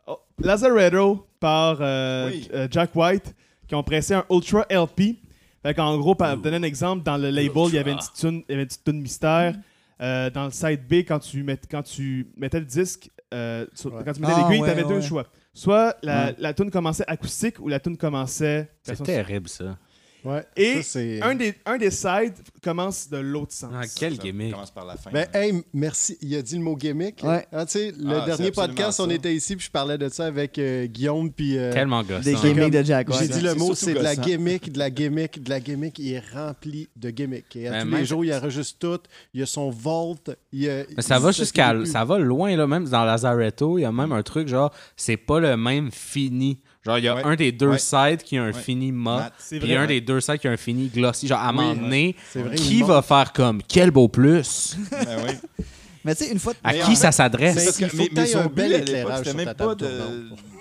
[0.06, 2.48] Oh, Lazaretto par euh, Oui.
[2.54, 3.34] euh, Jack White
[3.68, 5.18] qui ont pressé un Ultra LP.
[5.62, 8.14] Fait qu'en gros, pour donner un exemple, dans le label, il y avait une petite
[8.16, 9.56] tune, il y avait une petite tune mystère.
[10.02, 14.02] Euh, dans le side B, quand tu, quand tu mettais le disque, euh, sur- Ouais.
[14.04, 15.26] quand tu mettais Ah, l'aiguille, ouais, tu avais deux choix.
[15.54, 16.36] Soit la, Ouais.
[16.40, 18.70] la tune commençait acoustique ou la tune commençait.
[18.82, 19.78] C'est terrible, ça.
[20.26, 23.72] Ouais, Et ça, un des, un des sides commence de l'autre sens.
[23.76, 24.52] Ah, quel Ça gimmick.
[24.54, 25.12] commence par la fin.
[25.12, 26.18] Ben, hey, merci.
[26.22, 27.22] Il a dit le mot gimmick.
[27.24, 27.46] Ouais.
[27.52, 30.26] Ah, tu sais, le Ah, dernier podcast, on était ici, puis je parlais de ça
[30.26, 31.58] avec euh, Guillaume, puis.
[31.58, 32.22] euh, Tellement gossant.
[32.22, 35.44] Des gimmicks de Jack J'ai dit le mot, c'est de la gimmick, de la gimmick,
[35.44, 36.00] de la gimmick.
[36.00, 37.56] Il est rempli de gimmicks.
[37.58, 39.00] Et à Ben, tous même- les jours, il enregistre tout.
[39.34, 40.16] Il y a son vault.
[40.52, 41.74] Il a, Mais ça il- va jusqu'à.
[41.86, 42.66] Ça va loin, là.
[42.66, 46.60] Même dans Lazaretto, il y a même un truc, genre, c'est pas le même fini.
[46.86, 47.22] Genre, il y a Ouais.
[47.24, 47.78] un des deux Ouais.
[47.80, 48.54] sides qui a un Ouais.
[48.54, 49.76] fini mat, puis vrai.
[49.78, 51.28] un des deux sides qui a un fini glossy.
[51.28, 54.76] Genre, à un moment donné, C'est vrai, qui va faire comme quel beau plus?
[54.92, 55.66] Ben oui.
[56.06, 56.54] Mais tu sais, une fois.
[56.62, 57.78] À qui ça s'adresse?
[57.78, 58.74] que- mais, mais son un but, bel
[59.10, 59.88] à c'était même pas de,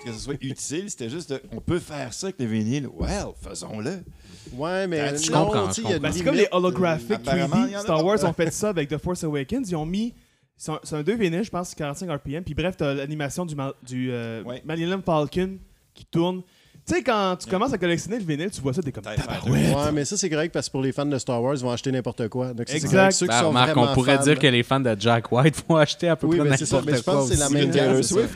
[0.04, 2.88] que ce soit utile, c'était juste de, on peut faire ça avec le vinyle.
[2.96, 4.04] Well, faisons-le.
[4.52, 6.08] Ouais, mais Je non, comprends, tu sais, je il y a comprends.
[6.08, 7.66] Ben, c'est comme les holographic euh, apparemment, 3D.
[7.66, 8.04] il y en a Star.
[8.04, 9.68] Wars ont fait ça avec The Force Awakens.
[9.68, 10.14] Ils ont mis.
[10.56, 12.44] C'est un, c'est un 2 vinyles, je pense, c'est 45 RPM.
[12.44, 14.62] Puis bref, t'as l'animation du, du euh, Ouais.
[15.04, 15.56] Falcon
[15.94, 16.42] qui tourne.
[16.84, 19.74] Tu sais, quand tu commences à collectionner le vinyle, tu vois ça, t'es comme tabarouette.
[19.76, 21.70] Ouais, mais ça, c'est correct parce que pour les fans de Star Wars, ils vont
[21.70, 22.52] acheter n'importe quoi.
[22.52, 22.90] Donc, ça, Exact.
[22.96, 23.12] correct.
[23.12, 25.62] Ceux qui Ben, sont vraiment on pourrait fans, dire que les fans de Jack White
[25.68, 27.14] vont acheter à peu Oui, près n'importe Mais je quoi.
[27.14, 28.02] pense que c'est la même Taylor.
[28.04, 28.34] Swift.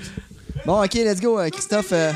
[0.64, 1.40] Bon, ok, let's go.
[1.40, 2.12] euh, Christophe, euh,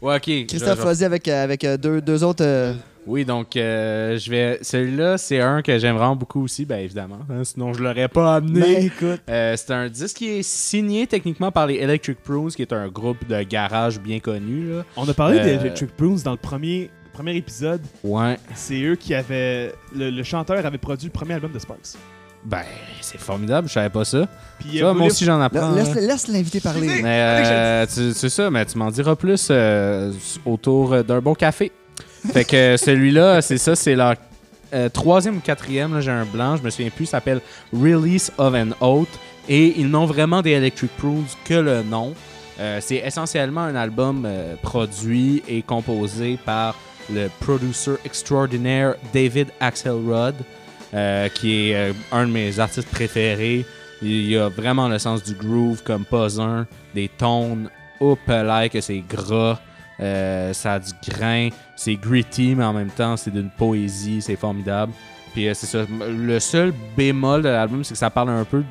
[0.00, 0.46] Ouais, ok.
[0.46, 2.44] Christophe, vas-y avec, euh, avec euh, deux, deux autres.
[2.44, 2.72] euh,
[3.06, 4.58] Oui, donc euh, je vais.
[4.62, 7.18] Celui-là, c'est un que j'aime vraiment beaucoup aussi, bien évidemment.
[7.30, 8.60] hein, sinon, je l'aurais pas amené.
[8.60, 9.20] Ben écoute.
[9.28, 12.88] Euh, c'est un disque qui est signé techniquement par les Electric Prunes, qui est un
[12.88, 14.70] groupe de garage bien connu.
[14.72, 14.84] Là.
[14.96, 17.82] On a parlé Euh, des Electric Prunes dans le premier, premier épisode.
[18.02, 18.38] Ouais.
[18.54, 19.74] C'est eux qui avaient.
[19.94, 21.96] Le, le chanteur avait produit le premier album de Sparks.
[22.46, 22.60] Ben,
[23.00, 24.28] c'est formidable, je savais pas ça.
[24.58, 25.72] Puis Tu il vois, a moi aussi, j'en apprends.
[25.72, 26.00] laisse là.
[26.02, 26.88] laisse l'invité parler.
[27.02, 30.12] Mais euh, tu- c'est ça, mais tu m'en diras plus euh,
[30.44, 31.72] autour d'un bon café.
[32.32, 34.14] Fait que euh, celui-là, c'est ça, c'est leur
[34.72, 37.40] euh, troisième ou quatrième, j'ai un blanc, je me souviens plus, s'appelle
[37.72, 39.08] Release of an Oath.
[39.48, 42.14] Et ils n'ont vraiment des Electric Prunes que le nom.
[42.58, 44.26] Euh, c'est essentiellement un album
[44.62, 46.78] produit et composé par
[47.12, 50.34] le producer extraordinaire David Axelrod,
[51.34, 53.66] qui est un de mes artistes préférés.
[54.00, 57.68] Il a vraiment le sens du groove comme pas un, des tones,
[58.00, 59.58] up là que c'est gras,
[60.00, 64.36] euh, ça a du grain, c'est gritty, mais en même temps c'est d'une poésie, c'est
[64.36, 64.92] formidable.
[65.32, 65.84] Puis euh, c'est ça.
[66.08, 68.62] Le seul bémol de l'album, c'est que ça parle un peu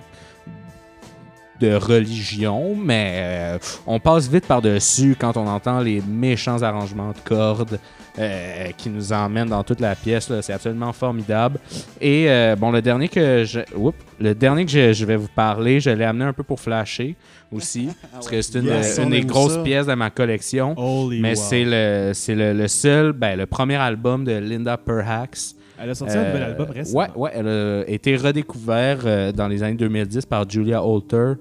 [1.64, 3.57] de religion, mais euh,
[3.88, 7.80] on passe vite par-dessus quand on entend les méchants arrangements de cordes
[8.19, 10.31] euh, qui nous emmènent dans toute la pièce.
[10.41, 11.60] C'est absolument formidable.
[12.02, 15.30] Et euh, bon, le dernier que je, oups, le dernier que je, je vais vous
[15.34, 17.15] parler, je l'ai amené un peu pour flasher
[17.52, 19.64] aussi, parce que c'est une, Yes, une on des grosses ça.
[19.64, 20.73] pièces de ma collection.
[20.77, 21.44] Holy Mais wow.
[21.49, 25.56] c'est le, c'est le, le seul, ben, le premier album de Linda Perhax.
[25.81, 26.99] Elle a sorti un Euh, nouvel album récemment.
[26.99, 31.34] Ouais, ouais, elle a été redécouvert dans les années 2010 par Julia Holter,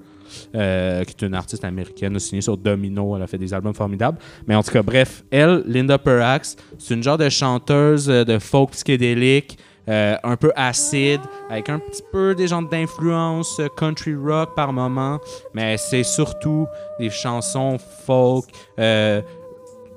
[0.54, 3.16] euh, qui est une artiste américaine, signée sur Domino.
[3.16, 4.18] Elle a fait des albums formidables.
[4.46, 8.38] Mais en tout cas, bref, elle, Linda Perhax, c'est une genre de chanteuse euh, de
[8.38, 9.59] folk psychédélique.
[9.88, 15.18] euh, un peu acide, avec un petit peu des genres d'influence country rock par moment,
[15.54, 16.66] mais c'est surtout
[17.00, 18.44] des chansons folk,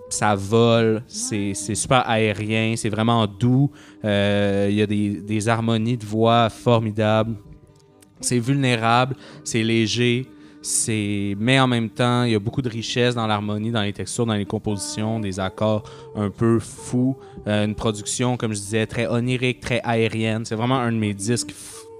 [0.09, 3.69] ça vole, c'est super aérien, c'est vraiment doux.
[4.03, 7.35] Il y a des harmonies de voix formidables.
[8.21, 10.27] C'est vulnérable, c'est léger,
[10.61, 13.93] c'est mais en même temps, il y a beaucoup de richesse dans l'harmonie, dans les
[13.93, 15.83] textures, dans les compositions, des accords
[16.15, 17.15] un peu fous,
[17.47, 20.45] Euh, une production comme je disais très onirique, très aérienne.
[20.45, 21.53] C'est vraiment un de mes disques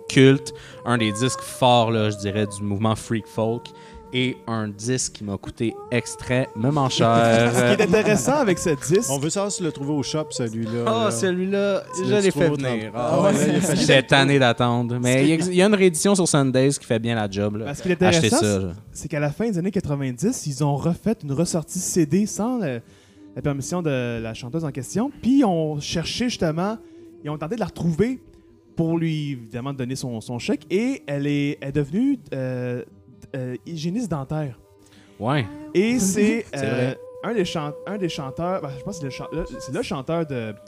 [0.10, 0.54] cultes,
[0.86, 3.68] un des disques forts là, je dirais du mouvement freak folk
[4.18, 7.52] et un disque qui m'a coûté extrêmement Ce cher.
[7.54, 10.86] qui est intéressant avec ce disque, On veut savoir si l'as trouvé au shop, celui-là.
[10.88, 11.12] Ah, là.
[11.12, 12.92] celui-là, je l'ai fait venir.
[12.92, 12.96] 30.
[12.96, 14.98] Ah, Ah ouais, ouais, J'étais tanné d'attendre.
[15.02, 17.58] Mais il y, a- une réédition sur Sundays qui fait bien la job.
[17.58, 17.66] Là.
[17.66, 21.16] Ben, ce qui est intéressant, c'est qu'à la fin des années 90, ils ont refait
[21.24, 22.82] une ressortie CD sans le-
[23.36, 25.12] la permission de la chanteuse en question.
[25.22, 26.78] Puis ils ont cherché justement,
[27.24, 28.22] ils ont tenté de la retrouver
[28.78, 30.66] pour lui évidemment donner son, son chèque.
[30.70, 32.82] Et elle est, elle est devenue euh,
[33.36, 34.58] euh, hygiéniste dentaire.
[35.20, 35.46] Ouais.
[35.74, 36.94] Et c'est euh,
[37.24, 39.74] un, des chan- un des chanteurs, ben, je pense que c'est le, chan- le- c'est
[39.74, 40.54] le chanteur de.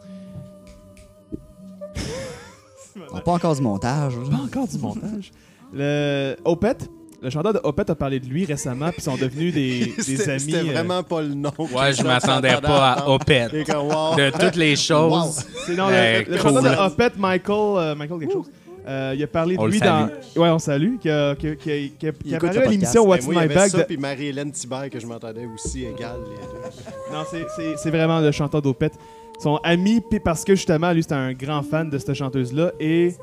[3.14, 4.14] On pas encore du montage.
[4.30, 5.32] Pas encore du montage.
[5.74, 6.90] Le Opeth,
[7.22, 10.02] le chanteur de Opeth a parlé de lui récemment, puis ils sont devenus des, des
[10.02, 10.40] C'était amis.
[10.40, 11.52] c'était euh, vraiment pas le nom.
[11.60, 13.54] Ouais, je m'attendais pas à Opeth.
[13.54, 14.16] Et comme, wow.
[14.16, 15.46] De toutes les choses.
[15.66, 18.50] c'est non, Euh, le, le chanteur de Opeth, Michael, euh, Michael quelque chose.
[18.88, 20.10] Euh, il a parlé de On lui dans.
[20.36, 20.98] Ouais, on salue.
[20.98, 23.04] Qui a, qui a, qui a, qui a- qui a écoute parlé le à l'émission
[23.04, 23.70] Ben, What's moi, il y My Bag.
[23.70, 26.18] ça, de- puis Marie-Hélène Thibert que je m'entendais aussi égal.
[26.30, 27.14] les deux.
[27.14, 28.94] Non, c'est- c'est c'est vraiment le chanteur d'Opeth.
[29.40, 32.72] Ils sont amis puis parce que justement, lui, c'était un grand fan de cette chanteuse-là.
[32.80, 33.14] Et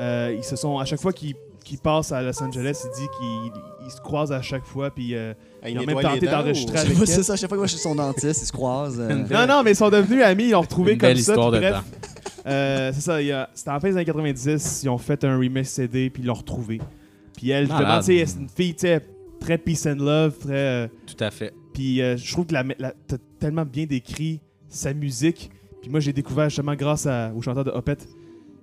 [0.00, 1.34] euh, ils se sont, à chaque fois qu'ils
[1.64, 3.52] qu'ils passent à Los Angeles, il dit qu'ils
[3.86, 4.90] ils se croisent à chaque fois.
[4.90, 7.06] Puis euh, il ils ont même tenté d'enregistrer avec elle.
[7.06, 8.98] c'est ça, chaque fois que moi je suis son dentiste, ils se croisent.
[9.00, 11.32] euh, Non, non, mais ils sont devenus amis, ils l'ont retrouvé comme belle ça.
[11.32, 12.40] histoire puis de bref, temps.
[12.50, 13.18] euh, c'est ça,
[13.54, 16.34] c'était en fin des années 90, ils ont fait un remix CD, puis ils l'ont
[16.34, 16.80] retrouvé.
[17.36, 18.04] Puis elle, justement, Malade.
[18.04, 19.00] tu sais, c'est une fille, tu sais,
[19.40, 20.52] très peace and love, très.
[20.54, 21.52] euh, Tout à fait.
[21.74, 25.50] puis euh, je trouve que la, la- t'as tellement bien décrit sa musique.
[25.80, 28.06] Puis moi, j'ai découvert justement grâce à- au chanteur de Opeth.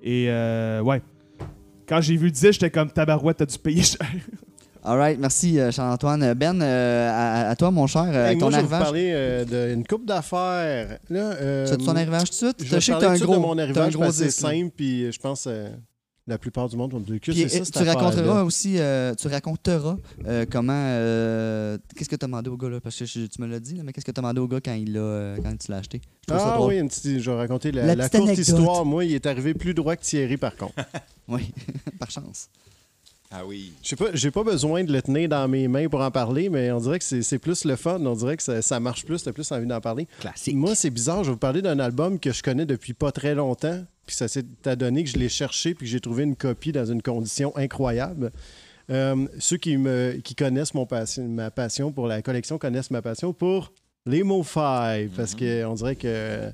[0.01, 1.01] Et euh, ouais.
[1.87, 4.07] Quand j'ai vu le disque, j'étais comme tabarouette, t'as dû payer cher.
[4.83, 6.33] Alright, merci euh, Charles-Antoine.
[6.35, 8.83] Ben, euh, à, à toi, mon cher, euh, Hey, ton moi, je vais vous arrivage.
[8.87, 10.99] parler euh, d'une coupe d'affaires.
[11.09, 12.63] Là, euh, Tu as ton arrivage tout de suite?
[12.63, 15.11] Je sais que parler t'as un gros, de mon arrivage, gros c'est simple, puis euh,
[15.11, 15.67] je pense que
[16.27, 19.13] la plupart du monde vont me dire que c'est ça, euh, tu raconteras aussi, euh,
[19.15, 19.97] tu raconteras
[20.27, 23.41] euh, comment, euh, qu'est-ce que tu as demandé au gars là, parce que je- tu
[23.41, 25.35] me l'as dit, là, mais qu'est-ce que tu as demandé au gars quand il euh,
[25.43, 25.99] quand tu l'as acheté?
[26.27, 28.37] Je ça Ah oui, une petite- je vais raconter la, La courte anecdote.
[28.47, 28.85] histoire.
[28.85, 30.73] Moi, il est arrivé plus droit que Thierry, par contre.
[31.27, 31.51] Oui,
[31.99, 32.49] par chance.
[33.31, 33.73] Ah oui.
[33.83, 36.49] Je sais pas, j'ai pas besoin de le tenir dans mes mains pour en parler,
[36.49, 38.03] mais on dirait que c'est plus le fun.
[38.03, 40.07] On dirait que ça, ça marche plus, t'as plus envie d'en parler.
[40.19, 40.55] Classique.
[40.55, 41.23] Moi, c'est bizarre.
[41.23, 43.83] Je vais vous parler d'un album que je connais depuis pas très longtemps.
[44.07, 44.45] Puis ça s'est
[44.75, 48.31] donné que je l'ai cherché puis que j'ai trouvé une copie dans une condition incroyable.
[48.89, 53.03] Euh, ceux qui, me, qui connaissent mon passion, ma passion pour la collection connaissent ma
[53.03, 53.71] passion pour
[54.07, 55.11] les Mo 5.
[55.15, 56.51] Parce qu'on dirait que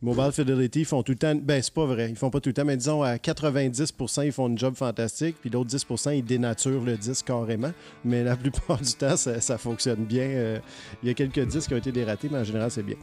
[0.00, 1.34] Mobile Fidelity ils font tout le temps.
[1.34, 2.10] Ben, c'est pas vrai.
[2.10, 5.36] Ils font pas tout le temps, mais disons à 90% ils font une job fantastique.
[5.40, 7.72] Puis l'autre 10% ils dénaturent le disque carrément.
[8.04, 10.24] Mais la plupart du temps, ça, ça fonctionne bien.
[10.24, 10.58] Euh,
[11.02, 12.96] il y a quelques disques qui ont été dératés, mais en général, c'est bien.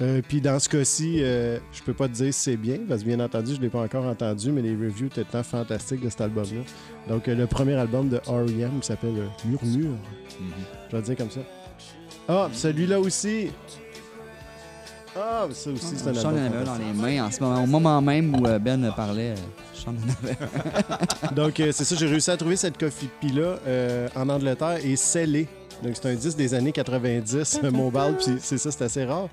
[0.00, 3.02] Euh, puis dans ce cas-ci, euh, je peux pas te dire si c'est bien, parce
[3.02, 6.08] que bien entendu, je l'ai pas encore entendu, mais les reviews étaient tant fantastiques de
[6.08, 6.62] cet album-là.
[7.08, 8.82] Donc, euh, le premier album de R.E.M.
[8.82, 9.96] s'appelle Murmure.
[10.88, 11.40] Je vais le dire comme ça.
[12.28, 13.50] Ah, celui-là aussi.
[15.14, 16.62] Ah, ça aussi, c'est un Sean album.
[16.62, 19.30] un dans les mains en ce moment, au moment même où euh, Ben parlait.
[19.32, 19.36] euh,
[19.74, 21.34] Sean un.
[21.34, 25.48] Donc, euh, c'est ça, j'ai réussi à trouver cette copie-là euh, en Angleterre et scellée.
[25.82, 29.28] Donc, c'est un disque des années 90, euh, mobile, puis c'est ça, c'est assez rare.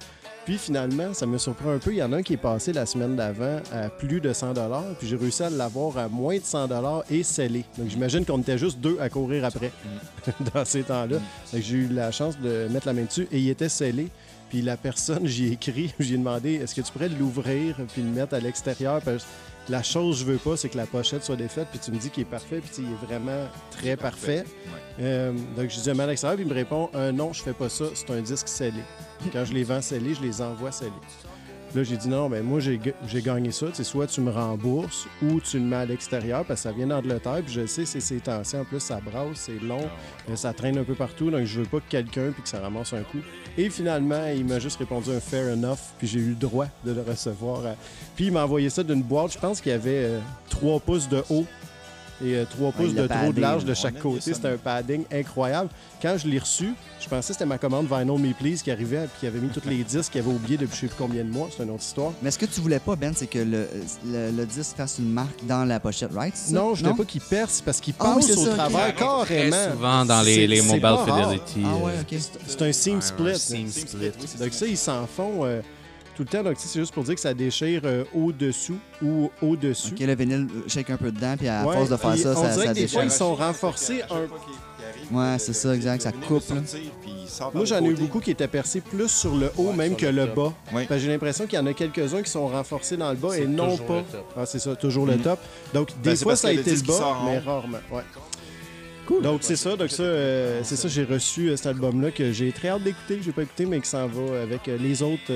[0.46, 1.92] Puis finalement, ça me surprend un peu.
[1.92, 4.54] Il y en a un qui est passé la semaine d'avant à plus de 100
[4.98, 6.68] puis j'ai réussi à l'avoir à moins de 100
[7.12, 7.66] et scellé.
[7.78, 9.72] Donc j'imagine qu'on était juste deux à courir après
[10.56, 11.18] dans ces temps-là.
[11.54, 14.08] Donc j'ai eu la chance de mettre la main dessus et il était scellé.
[14.50, 18.10] Puis la personne, j'y ai écrit, j'ai demandé est-ce que tu pourrais l'ouvrir puis le
[18.10, 19.02] mettre à l'extérieur?
[19.02, 21.80] Parce que la chose que je veux pas, c'est que la pochette soit défaite, puis
[21.80, 24.44] tu me dis qu'il est parfait, puis il est vraiment très parfait.
[25.00, 27.70] Euh, donc, je dis à l'extérieur, puis il me répond euh, Non, je fais pas
[27.70, 28.82] ça, c'est un disque scellé.
[29.32, 30.92] Quand je les vends scellés, je les envoie scellés.
[31.76, 33.68] Là, j'ai dit non, ben moi, j'ai ga- j'ai gagné ça.
[33.84, 37.42] Soit tu me rembourses ou tu le mets à l'extérieur parce que ça vient d'Angleterre.
[37.46, 38.58] Puis je sais, c'est ces temps-ci.
[38.58, 39.88] En plus, ça brasse, c'est long,
[40.32, 41.30] euh, ça traîne un peu partout.
[41.30, 43.20] Donc, je veux pas que quelqu'un puis que ça ramasse un coup.
[43.62, 45.80] Et finalement, il m'a juste répondu un fair enough.
[45.98, 47.66] Puis j'ai eu le droit de le recevoir.
[47.66, 47.74] euh.
[48.16, 49.34] Puis il m'a envoyé ça d'une boîte.
[49.34, 50.12] Je pense qu'il y avait
[50.50, 51.46] 3 pouces de haut
[52.24, 54.34] et 3 pouces il de trop de large de chaque côté.
[54.34, 55.70] C'était un padding incroyable.
[56.02, 59.02] Quand je l'ai reçu, je pensais que c'était ma commande Vinyl Me Please qui arrivait
[59.08, 61.24] puis qui avait mis tous les disques qu'il avait oubliés depuis je sais plus combien
[61.24, 61.50] de mois.
[61.56, 62.12] C'est une autre histoire.
[62.22, 63.68] Mais ce que tu voulais pas, Ben, c'est que le,
[64.06, 66.34] le, le disque fasse une marque dans la pochette, right?
[66.52, 68.96] Non, je voulais pas qu'il perce parce qu'il Ah oui, passe c'est au ça, travers
[68.96, 69.26] carrément.
[69.56, 70.96] Très souvent dans les, les Mobile.
[71.06, 71.64] Fidelity.
[71.66, 72.18] Ah ouais, euh.
[72.48, 73.36] C'est un seam un split.
[73.40, 74.12] seam split.
[74.40, 75.62] Donc ça, ils s'en font euh,
[76.20, 76.44] tout le temps.
[76.44, 79.94] Donc c'est juste pour dire que ça déchire euh, au-dessous ou au-dessus.
[79.94, 82.32] Ok, le vinyle euh, shake un peu dedans, puis à Ouais, force de faire ça,
[82.32, 83.04] on ça, dirait ça que des fois, déchire.
[83.04, 84.28] ils sont renforcés un
[85.12, 86.44] Ouais, c'est ça, exact, ça coupe.
[87.54, 90.26] Moi, j'en ai eu beaucoup qui étaient percés plus sur le haut même que le
[90.28, 90.54] bas.
[90.74, 90.84] Oui.
[90.98, 93.78] J'ai l'impression qu'il y en a quelques-uns qui sont renforcés dans le bas et non
[93.78, 94.04] pas.
[94.38, 95.22] Ah, c'est ça, toujours le Mhm.
[95.22, 95.40] top.
[95.74, 97.78] Donc, des Ben, c'est fois, ça a été le bas, mais rarement.
[97.92, 98.02] Ouais.
[99.22, 99.76] Donc, c'est ça.
[99.76, 103.18] Donc, ça, euh, c'est ça, j'ai reçu euh, cet album-là que j'ai très hâte d'écouter,
[103.18, 105.32] que j'ai pas écouté, mais qui s'en va avec euh, les autres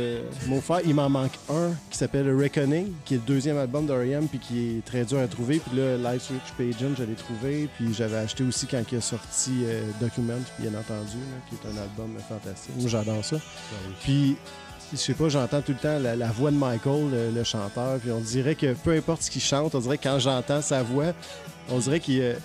[0.48, 0.62] mots.
[0.86, 4.78] Il m'en manque un qui s'appelle Reckoning, qui est le deuxième album d'R.E.M., puis qui
[4.78, 5.60] est très dur à trouver.
[5.60, 7.68] Puis là, Live Switch Pageant, je l'ai trouvé.
[7.78, 9.52] Puis j'avais acheté aussi quand il a sorti
[10.00, 12.74] Document, bien entendu, là, qui est un album fantastique.
[12.80, 13.38] Moi, j'adore ça.
[14.04, 14.36] Puis,
[14.92, 17.98] je sais pas, j'entends tout le temps la, la voix de Michael, le, le chanteur,
[18.00, 20.84] puis on dirait que peu importe ce qu'il chante, on dirait que quand j'entends sa
[20.84, 21.14] voix,
[21.70, 22.36] on dirait qu'il.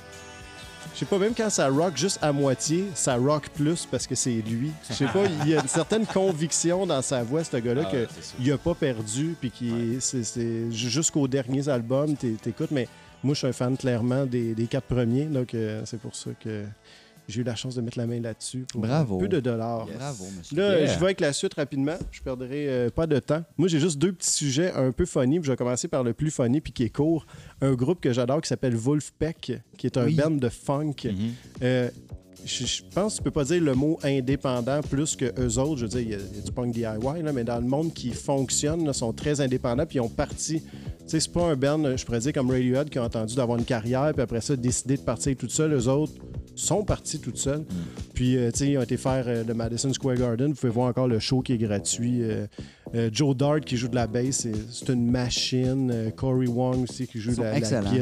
[0.98, 4.16] Je sais pas, même quand ça rock juste à moitié, ça rock plus parce que
[4.16, 4.72] c'est lui.
[4.88, 8.08] Je sais pas, il y a une certaine conviction dans sa voix, ce gars-là, que
[8.40, 12.88] il a pas perdu, puis qui est- c'est- c'est jusqu'aux derniers albums, t'é- t'écoutes, mais
[13.22, 16.30] moi, je suis un fan clairement des, des quatre premiers, donc euh, c'est pour ça
[16.42, 16.64] que
[17.28, 19.18] j'ai eu la chance de mettre la main là-dessus pour Bravo.
[19.18, 19.86] peu de dollars.
[19.86, 20.56] Bravo, monsieur.
[20.56, 20.86] Là, Yeah.
[20.94, 21.96] je vais avec la suite rapidement.
[22.10, 23.42] Je perdrai euh, pas de temps.
[23.56, 25.38] Moi, j'ai juste deux petits sujets un peu funny.
[25.38, 27.26] puis Je vais commencer par le plus funny puis qui est court.
[27.60, 30.14] Un groupe que j'adore qui s'appelle Wolfpack, qui est un Oui.
[30.14, 30.94] band de funk.
[31.04, 31.12] Mhm.
[31.62, 31.90] Euh,
[32.44, 35.76] je, je pense que tu peux pas dire le mot indépendant plus que eux autres.
[35.78, 37.58] Je veux dire, il y, a il y a du punk DIY, là, mais dans
[37.60, 40.60] le monde qui fonctionne, là, sont très indépendants, puis ils ont parti.
[40.62, 40.68] Tu
[41.06, 43.64] sais, c'est pas un band, je pourrais dire, comme Radiohead qui a entendu d'avoir une
[43.64, 45.72] carrière, puis après ça, décidé de partir tout seul.
[45.72, 46.12] Eux autres
[46.54, 47.64] sont partis tout seuls.
[48.14, 50.48] Puis, euh, tu sais, ils ont été faire euh, le Madison Square Garden.
[50.48, 52.22] Vous pouvez voir encore le show qui est gratuit.
[52.24, 52.46] Euh,
[52.96, 55.90] euh, Joe Dart qui joue de la bass, c'est- une machine.
[55.92, 57.92] Euh, Corey Wong aussi qui joue de la, la guitare.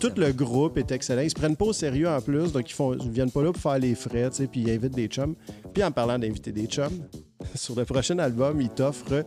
[0.00, 1.20] Tout le groupe est excellent.
[1.22, 3.52] Ils se prennent pas au sérieux en plus, donc ils, font, ils viennent pas là
[3.52, 5.34] pour faire les frais, tu sais, puis ils invitent des chums.
[5.72, 7.06] Puis en parlant d'inviter des chums,
[7.54, 9.24] sur le prochain album, ils t'offrent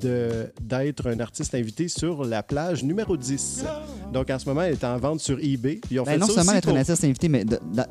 [0.00, 3.64] de- d'être un artiste invité sur la plage numéro 10.
[4.12, 5.76] Donc en ce moment, elle est en vente sur eBay.
[5.76, 7.44] Puis ils ont Ben, fait non ça seulement d'être un artiste invité, mais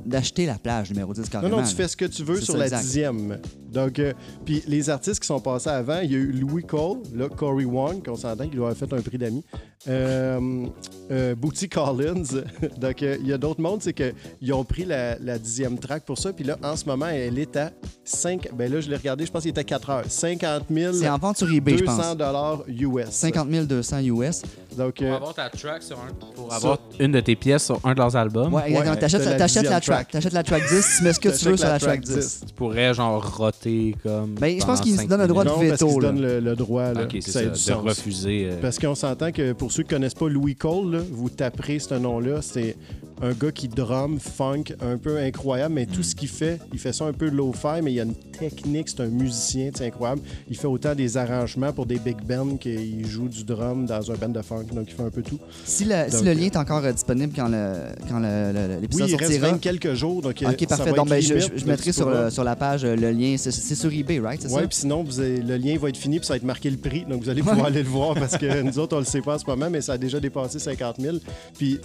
[0.05, 1.57] d'acheter la plage numéro 10 non, carrément.
[1.57, 2.81] non, tu fais ce que tu veux sur ça, la exact.
[2.81, 3.37] dixième.
[3.71, 4.13] Donc, euh,
[4.45, 7.65] puis les artistes qui sont passés avant, il y a eu Louis Cole, là, Corey
[7.65, 9.43] Wong, qu'on s'entend qu'il avoir fait un prix d'amis,
[9.87, 10.67] euh,
[11.11, 12.23] euh, Booty Collins.
[12.79, 16.17] Donc, il y a d'autres mondes, c'est qu'ils ont pris la, la dixième track pour
[16.19, 16.31] ça.
[16.33, 17.71] Puis là, en ce moment, elle est à
[18.05, 18.49] 5.
[18.55, 20.03] Ben là, je l'ai regardé, je pense qu'il était 4 heures.
[20.07, 22.17] 50 000 C'est en vente sur eBay, je 200 pense.
[22.17, 23.09] dollars US.
[23.09, 24.41] 50 200 US.
[24.77, 26.11] Donc, Pour euh, avoir ta track sur un.
[26.35, 28.93] Pour avoir une de tes pièces sur un de leurs albums, Ouais, exactement.
[28.93, 28.99] Ouais,
[29.37, 29.83] T'achètes la, track.
[29.83, 30.11] track.
[30.11, 32.43] T'achètes la track 10, tu mets ce que tu veux sur la track 10.
[32.47, 34.33] tu pourrais genre roter comme.
[34.35, 36.21] Ben, je pense qu'ils se donnent le droit de non, veto, parce qu'ils se donnent
[36.21, 36.91] le, le droit.
[36.93, 37.43] Là, Ça a ça.
[37.43, 37.83] du De sens.
[37.83, 38.49] refuser.
[38.51, 41.77] euh, Parce qu'on s'entend que pour ceux qui connaissent pas Louis Cole, là, vous taperez
[41.79, 42.41] ce nom-là.
[42.41, 42.75] C'est
[43.21, 46.91] un gars qui drum, funk, un peu incroyable, mais tout ce qu'il fait, il fait
[46.93, 50.21] ça un peu low-fi, mais il a une technique, c'est un musicien, c'est incroyable.
[50.49, 54.15] Il fait autant des arrangements pour des big bands qu'il joue du drum dans un
[54.15, 55.39] band de funk, donc il fait un peu tout.
[55.65, 57.73] Si le, si le lien est encore euh, disponible quand le
[58.09, 59.51] quand le- le- Oui, l'épisode il reste sortira.
[59.51, 60.93] 20 quelques jours, donc euh, Ok, parfait.
[60.93, 63.11] Donc, ben, je, limite, je- je mais mettrai sur, le- sur la page euh, le
[63.11, 63.35] lien.
[63.37, 64.41] C'est sur eBay, right?
[64.41, 64.57] Ça?
[64.61, 66.77] puis sinon, vous avez- le lien va être fini, puis ça va être marqué le
[66.77, 67.05] prix.
[67.09, 69.35] Donc, vous allez pouvoir aller le voir parce que nous autres, on le sait pas
[69.35, 71.17] en ce moment, mais ça a déjà dépassé 50 000.
[71.57, 71.79] Puis,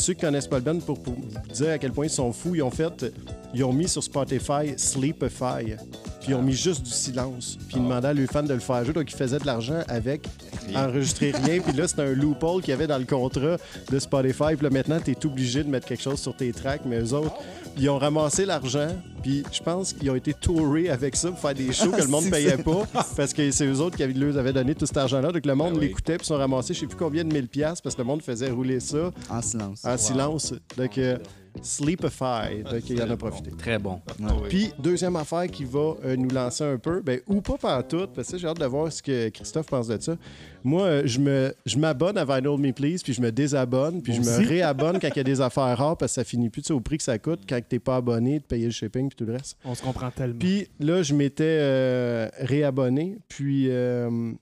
[0.00, 1.14] ceux qui connaissent pas le band, pour, pour
[1.52, 3.06] dire à quel point ils sont fous, ils ont fait,
[3.54, 5.76] ils ont mis sur Spotify Sleepify.
[6.20, 7.56] Puis, ils ont mis juste du silence.
[7.68, 8.92] Puis, ils demandaient à leurs fans de le faire jouer.
[8.92, 10.26] Donc, ils faisaient de l'argent avec
[10.74, 11.60] enregistrer rien.
[11.60, 13.56] Puis là, c'était un loophole qu'il y avait dans le contrat
[13.90, 14.54] de Spotify.
[14.56, 16.82] Puis là, maintenant, tu es obligé de mettre quelque chose sur tes tracks.
[16.84, 17.34] Mais eux autres,
[17.76, 18.88] ils ont ramassé l'argent.
[19.22, 22.08] Puis je pense qu'ils ont été tourés avec ça pour faire des shows que le
[22.08, 22.84] monde C'est payait pas.
[23.16, 25.30] Parce que c'est eux autres qui avaient- leur avaient donné tout cet argent-là.
[25.30, 25.80] Donc le monde oui.
[25.88, 26.16] l'écoutait.
[26.16, 28.22] Puis ils ont ramassé, je sais plus combien de mille piastres parce que le monde
[28.22, 29.84] faisait rouler ça En silence.
[29.84, 30.54] en silence.
[30.76, 31.18] Donc euh,
[31.62, 32.62] Sleepify.
[32.64, 33.50] Donc il en a profité.
[33.50, 34.00] Très bon.
[34.48, 38.30] Puis, deuxième affaire qui va euh, nous lancer un peu, ben, ou pas partout, parce
[38.30, 40.16] que j'ai hâte de voir ce que Christophe pense de ça.
[40.62, 44.12] Moi, euh, je me je m'abonne à Vinyl Me Please, puis je me désabonne, puis
[44.12, 46.70] je me réabonne quand il y a des affaires rares, parce que ça finit plus
[46.70, 49.24] au prix que ça coûte quand t'es pas abonné, de payer le shipping, puis tout
[49.24, 49.56] le reste.
[49.64, 50.38] On se comprend tellement.
[50.38, 54.32] Puis là, je m'étais euh, réabonné, puis euh,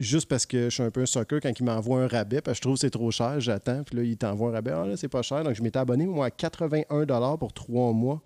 [0.00, 2.54] juste parce que je suis un peu un sucker quand il m'envoie un rabais, parce
[2.54, 4.72] que je trouve que c'est trop cher, j'attends, puis là, il t'envoie un rabais.
[4.72, 5.42] Ah là, c'est pas cher.
[5.44, 8.22] Donc, je m'étais abonné, moi, à 81 pour trois mois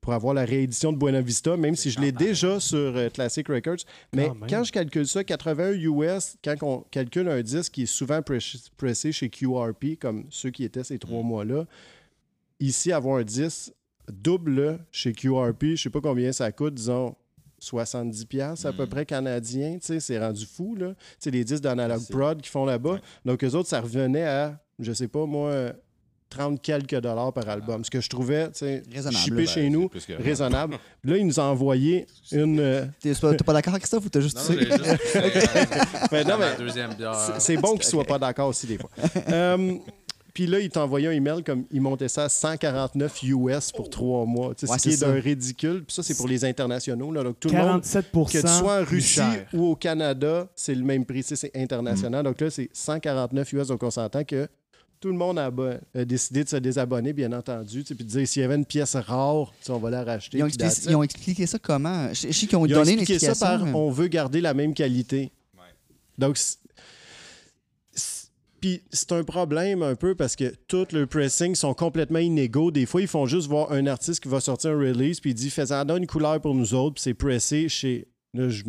[0.00, 3.46] pour avoir la réédition de Buena Vista, même si je l'ai déjà sur euh, Classic
[3.48, 3.78] Records.
[4.14, 8.22] Mais Quand je calcule ça, 81 US, quand on calcule un disque qui est souvent
[8.22, 11.66] press- pressé chez QRP, comme ceux qui étaient ces trois mois-là,
[12.60, 13.72] ici, avoir un disque
[14.10, 17.14] double chez QRP, je sais pas combien ça coûte, disons
[17.60, 20.88] 70$ piastres à peu près canadien, tu sais, c'est rendu fou, là.
[20.90, 22.92] Tu sais, les disques d'Analog Prod qui font là-bas.
[22.94, 23.00] Ouais.
[23.24, 25.72] Donc, eux autres, ça revenait à, je sais pas, moi, euh,
[26.30, 27.82] 30 quelques dollars par album.
[27.84, 29.46] Ce que je trouvais, tu sais, Raisonnable, là.
[29.46, 30.76] chez Ben, nous, que- raisonnable.
[31.02, 32.60] Là, ils nous ont envoyé une...
[32.60, 34.68] euh, T'es pas, pas d'accord, Christophe, ou t'as juste Non, juste.
[36.10, 37.14] ben, non, mais- ma deuxième bière.
[37.14, 38.90] C'est- C'est bon qu'ils soient pas d'accord aussi, des fois.
[39.28, 39.76] Euh,
[40.38, 43.90] Puis là, il t'a envoyé un email comme il montait ça à 149 US pour
[43.90, 44.54] trois mois.
[44.54, 45.82] Tu sais, Ouais, ce qui est, d'un ridicule.
[45.84, 47.10] Puis ça, c'est pour les internationaux.
[47.10, 47.24] Là.
[47.24, 49.20] Donc, tout le monde, 47 que tu sois en Russie
[49.52, 51.24] ou au Canada, c'est le même prix.
[51.24, 52.22] Tu sais, C'est international.
[52.22, 53.66] Donc là, c'est 149 US.
[53.66, 54.46] Donc on s'entend que
[55.00, 55.50] tout le monde a,
[56.04, 57.82] décidé de se désabonner, bien entendu.
[57.82, 60.38] Puis de dire s'il y avait une pièce rare, on va la racheter.
[60.38, 60.46] Ils ont,
[61.02, 62.14] expliqué, ils ont ça comment?
[62.14, 63.58] Je, je sais qu'ils ont Ils ont donné expliqué ça l'explication.
[63.58, 65.32] par mais- on veut garder la même qualité.
[66.16, 66.36] Donc,
[68.60, 72.70] puis c'est un problème un peu parce que tous le pressing sont complètement inégaux.
[72.70, 75.34] Des fois, ils font juste voir un artiste qui va sortir un release puis il
[75.34, 78.08] dit fais-en donne une couleur pour nous autres, puis c'est pressé chez.
[78.34, 78.62] Là, je,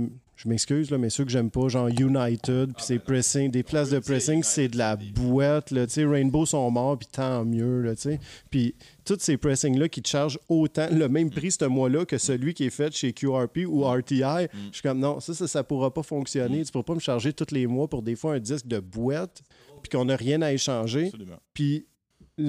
[0.46, 4.00] m'excuse, là, mais ceux que j'aime pas, genre United, puis c'est pressing, des places de
[4.00, 5.72] pressing, c'est de la boîte.
[5.72, 7.82] Là, tu sais, Rainbow sont morts, puis tant mieux.
[7.82, 8.20] Là, tu sais.
[8.50, 12.54] Puis tous ces pressings-là qui te chargent autant le même prix ce mois-là que celui
[12.54, 15.94] qui est fait chez QRP ou RTI, je suis comme non, ça, ça, ça pourra
[15.94, 16.64] pas fonctionner.
[16.64, 19.42] Tu pourras pas me charger tous les mois pour des fois un disque de boîte,
[19.82, 21.08] puis qu'on n'a rien à échanger.
[21.08, 21.40] Absolument.
[21.54, 21.86] Puis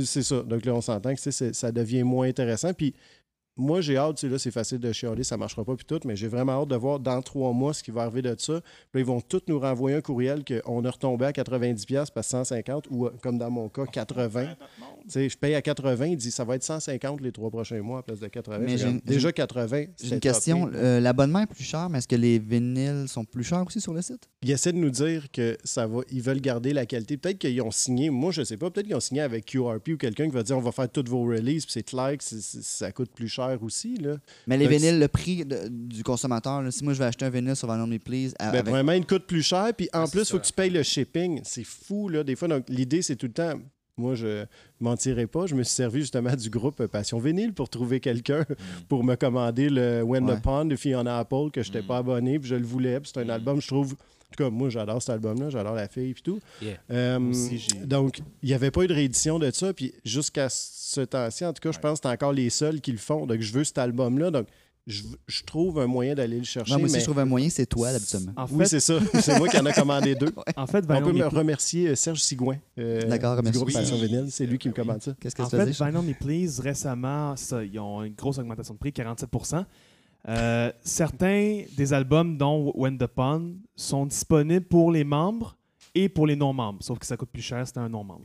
[0.04, 0.42] c'est ça.
[0.42, 2.72] Donc là, on s'entend que ça devient moins intéressant.
[2.72, 2.94] Puis
[3.60, 6.00] moi, j'ai hâte, tu sais, là, c'est facile de chialer, ça marchera pas, puis tout,
[6.04, 8.60] mais j'ai vraiment hâte de voir dans trois mois ce qui va arriver de ça.
[8.60, 12.12] Puis là, ils vont tous nous renvoyer un courriel qu'on a retombé à 90$ piastres,
[12.14, 14.46] parce que 150, ou euh, comme dans mon cas, 80.
[15.04, 17.80] Tu sais, je paye à 80, il dit ça va être 150 les trois prochains
[17.82, 18.58] mois à place de 80.
[18.58, 19.84] Mais j'ai- Déjà 80.
[20.02, 20.70] J'ai une question.
[20.74, 23.92] Euh, L'abonnement est plus cher, mais est-ce que les vinyles sont plus chers aussi sur
[23.94, 24.28] le site?
[24.42, 27.16] Ils essaient de nous dire que ça va, ils veulent garder la qualité.
[27.16, 29.96] Peut-être qu'ils ont signé, moi je sais pas, peut-être qu'ils ont signé avec QRP ou
[29.96, 32.40] quelqu'un qui va dire on va faire toutes vos releases, puis c'est clair que c'est-
[32.40, 33.96] c'est- ça coûte plus cher aussi.
[33.96, 34.16] Là.
[34.46, 37.24] Mais les Donc, vinyles, le prix de- du consommateur, là, si moi je vais acheter
[37.24, 39.88] un vinyle sur Vinyl Me Please, à- Ben, avec- Vraiment, il coûte plus cher, puis
[39.92, 41.40] en Ah, plus, il faut que tu payes le shipping.
[41.44, 42.48] C'est fou, là, des fois.
[42.48, 43.54] Donc, l'idée, c'est tout le temps.
[43.96, 44.44] Moi, je
[44.80, 45.44] mentirais pas.
[45.46, 48.44] Je me suis servi justement du groupe Passion Vinyle pour trouver quelqu'un
[48.88, 50.36] pour me commander le When Ouais.
[50.36, 51.86] the Pond de Fiona Apple que je n'étais Mm.
[51.86, 52.98] pas abonné, puis je le voulais.
[53.00, 53.30] Puis c'est un Mm.
[53.30, 53.94] album, je trouve.
[54.30, 55.50] En tout cas, moi, j'adore cet album-là.
[55.50, 56.38] J'adore la fille, puis tout.
[56.62, 56.74] Yeah.
[56.92, 59.72] Euh, aussi, donc, il n'y avait pas eu de réédition de ça.
[59.74, 62.92] Puis jusqu'à ce temps-ci, en tout cas, je pense que c'est encore les seuls qui
[62.92, 63.26] le font.
[63.26, 64.30] Donc, je veux cet album-là.
[64.30, 64.46] Donc,
[64.86, 66.72] je, je trouve un moyen d'aller le chercher.
[66.74, 68.32] Moi aussi, mais- je trouve un moyen, c'est toi, habituellement.
[68.36, 68.98] En Oui, fait, c'est ça.
[69.20, 70.32] C'est moi qui en ai commandé deux.
[70.56, 73.74] en fait, On peut me Me- remercier euh, Serge Sigouin euh, D'accord, du groupe Oui.
[73.74, 74.26] Passion Vinyle.
[74.30, 75.14] C'est lui qui me commande ça.
[75.20, 75.84] Qu'est-ce que En tu fait, faisais?
[75.90, 79.28] Vinyl Me Please, récemment, ça, ils ont une grosse augmentation de prix, 47
[80.28, 85.56] Euh, Certains des albums, dont When the Pond, sont disponibles pour les membres
[85.94, 88.24] et pour les non-membres, sauf que ça coûte plus cher si c'est un non-membre.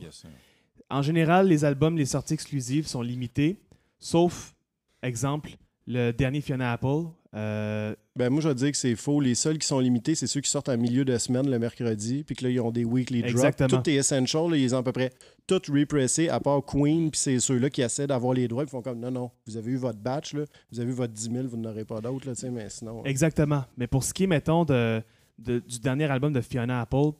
[0.88, 3.60] En général, les albums, les sorties exclusives sont limitées,
[3.98, 4.54] sauf,
[5.02, 5.56] exemple,
[5.86, 7.08] le dernier Fiona Apple.
[7.34, 9.20] euh, Ben, moi, je vais dire que c'est faux.
[9.20, 12.24] Les seuls qui sont limités, c'est ceux qui sortent en milieu de semaine le mercredi,
[12.24, 13.32] puis que là, ils ont des weekly drops.
[13.34, 13.68] Exactement.
[13.82, 15.12] Tout est essential, là, ils ont à peu près
[15.46, 18.80] tout repressé, à part Queen, puis c'est ceux-là qui essaient d'avoir les droits, ils font
[18.82, 21.46] comme non, non, vous avez eu votre batch, là, vous avez eu votre 10 000,
[21.48, 23.00] vous n'aurez pas d'autres, là, tu sais, mais sinon.
[23.00, 23.64] euh, Exactement.
[23.76, 25.02] Mais pour ce qui est, mettons, de,
[25.38, 27.10] de- du dernier album de Fiona Apple,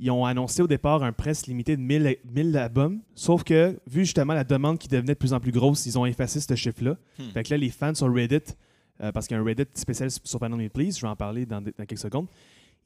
[0.00, 3.00] ils ont annoncé au départ un press limité de 1000, 1000 albums.
[3.14, 6.06] Sauf que, vu justement la demande qui devenait de plus en plus grosse, ils ont
[6.06, 6.96] effacé ce chiffre-là.
[7.18, 7.30] Hmm.
[7.34, 8.54] Fait que là, les fans sur Reddit,
[9.02, 11.46] euh, parce qu'il y a un Reddit spécial sur Me Please, je vais en parler
[11.46, 12.26] dans, dans quelques secondes,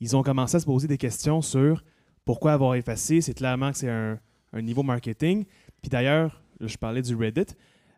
[0.00, 1.82] ils ont commencé à se poser des questions sur
[2.24, 3.20] pourquoi avoir effacé.
[3.20, 4.18] C'est clairement que c'est un,
[4.52, 5.44] un niveau marketing.
[5.80, 7.46] Puis d'ailleurs, je parlais du Reddit.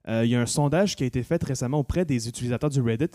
[0.09, 2.81] Euh, il y a un sondage qui a été fait récemment auprès des utilisateurs du
[2.83, 3.11] Reddit,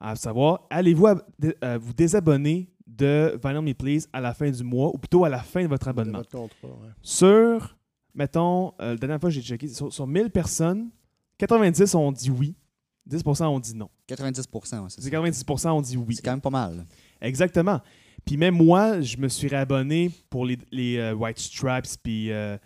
[0.00, 4.94] à savoir, allez-vous euh, vous désabonner de Vinyl Me Please à la fin du mois,
[4.94, 6.18] ou plutôt à la fin de votre de abonnement?
[6.18, 6.90] votre contrat, ouais.
[7.02, 7.76] Sur,
[8.14, 10.90] mettons, euh, la dernière fois que j'ai checké, sur, sur 1000 personnes,
[11.38, 12.54] 90 ont dit oui,
[13.08, 13.88] 10% ont dit non.
[14.06, 15.10] 90 ouais, c'est ça.
[15.10, 16.16] 90% ont dit oui.
[16.16, 16.86] C'est quand même pas mal.
[17.20, 17.80] Exactement.
[18.24, 22.56] Puis même moi, je me suis réabonné pour les, les, euh, White Stripes puis euh,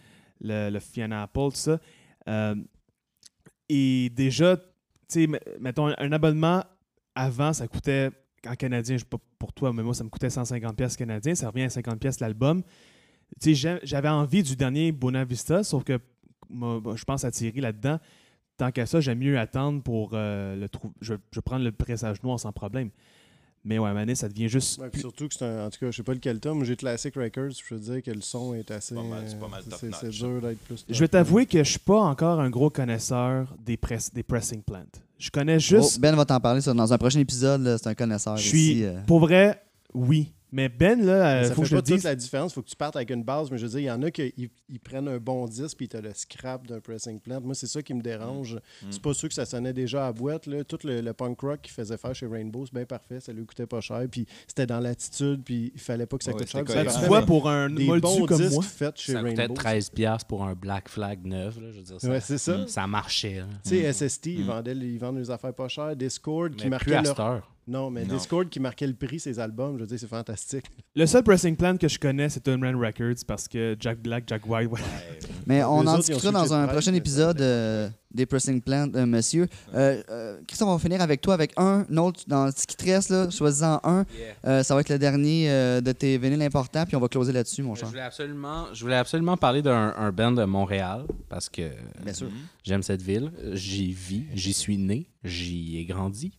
[0.41, 1.79] le, le Fiona Apple, tout ça.
[2.29, 2.55] Euh,
[3.69, 4.65] et déjà, tu
[5.09, 5.29] sais,
[5.61, 6.65] mettons, un, un abonnement
[7.15, 8.11] avant, ça coûtait,
[8.47, 11.35] en canadien, je sais pas pour toi, mais moi, ça me coûtait 150 pièces canadiens.
[11.35, 12.63] Ça revient à 50 pièces l'album.
[13.41, 15.99] Tu sais, j'avais envie du dernier Bonavista, sauf que
[16.49, 17.99] moi, je pense à Thierry là-dedans.
[18.57, 20.95] Tant qu'à ça, j'aime mieux attendre pour euh, le trouver.
[21.01, 22.91] Je, je vais prendre le pressage noir sans problème.
[23.67, 24.79] Mais ouais, donné, ça devient juste.
[24.79, 25.67] Ouais, puis surtout que c'est un.
[25.67, 28.03] En tout cas, je sais pas lequel tome, mais j'ai Classic Records, je veux dire
[28.03, 28.95] que le son est assez.
[28.95, 29.91] pas mal- c'est pas mal c'est-.
[29.95, 30.85] C'est dur d'être plus.
[30.89, 34.61] Je vais t'avouer que je suis pas encore un gros connaisseur des, press, des pressing
[34.63, 34.85] plants.
[35.19, 35.99] Je connais Oh, juste.
[35.99, 37.79] ben va t'en parler ça, dans un prochain épisode.
[37.83, 38.59] C'est un connaisseur je suis.
[38.73, 38.85] ici.
[38.85, 39.01] euh.
[39.07, 39.63] Pour vrai,
[39.95, 40.31] oui.
[40.55, 42.05] Mais Ben, là, euh, ça faut que fait je pas le toute dise.
[42.05, 42.53] la différence.
[42.53, 44.01] Il faut que tu partes avec une base, mais je veux dire, il y en
[44.03, 47.19] a qui ils, ils prennent un bon disque puis tu as le scrap d'un pressing
[47.21, 47.41] plant.
[47.41, 48.55] Moi, c'est ça qui me dérange.
[48.55, 48.87] Mm.
[48.91, 50.47] C'est pas sûr que ça sonnait déjà à boîte.
[50.47, 50.63] Là.
[50.65, 53.19] Tout le, le punk rock qu'il faisait faire chez Rainbow, c'est bien parfait.
[53.21, 54.03] Ça lui coûtait pas cher.
[54.11, 56.61] Puis c'était dans l'attitude, puis il fallait pas que ça Ouais, coûte cher.
[56.69, 59.13] ça Ben, tu parfait, vois, pour un des moldu bons comme disques moi, faits chez
[59.13, 59.55] Ça coûtait Rainbow.
[59.55, 61.57] 13$ piastres pour un Black Flag neuf.
[61.61, 62.59] Là, je veux dire, ça, Ouais, c'est ça.
[62.59, 62.69] Mm.
[62.69, 63.43] ça marchait.
[63.65, 64.47] Tu sais, SST, ils, Mm.
[64.47, 65.97] vendaient, ils vendent des affaires pas chères.
[65.97, 67.51] Discord, qui marquait à leur...
[67.67, 68.17] Non, mais Non.
[68.17, 70.67] Discord qui marquait le prix ses albums, je veux dire, c'est fantastique.
[70.95, 74.47] le seul pressing plant que je connais, c'est Unran Records parce que Jack Black, Jack
[74.47, 74.71] White.
[74.71, 74.81] ouais.
[75.47, 79.47] Mais on en discutera dans un prochain mais épisode euh, des Pressing Plant, euh, monsieur.
[79.75, 82.85] Euh, euh, Christophe, on va finir avec toi avec un autre dans ce qui te
[82.85, 84.05] reste, là, choisis-en un.
[84.47, 87.33] Euh, ça va être le dernier euh, de tes vinyles importants, puis on va closer
[87.33, 87.89] là-dessus, mon Je cher.
[87.89, 91.63] voulais absolument, je voulais absolument parler d'un un band de Montréal parce que
[92.63, 93.33] j'aime cette ville.
[93.53, 96.33] J'y vis, j'y suis né, j'y ai grandi.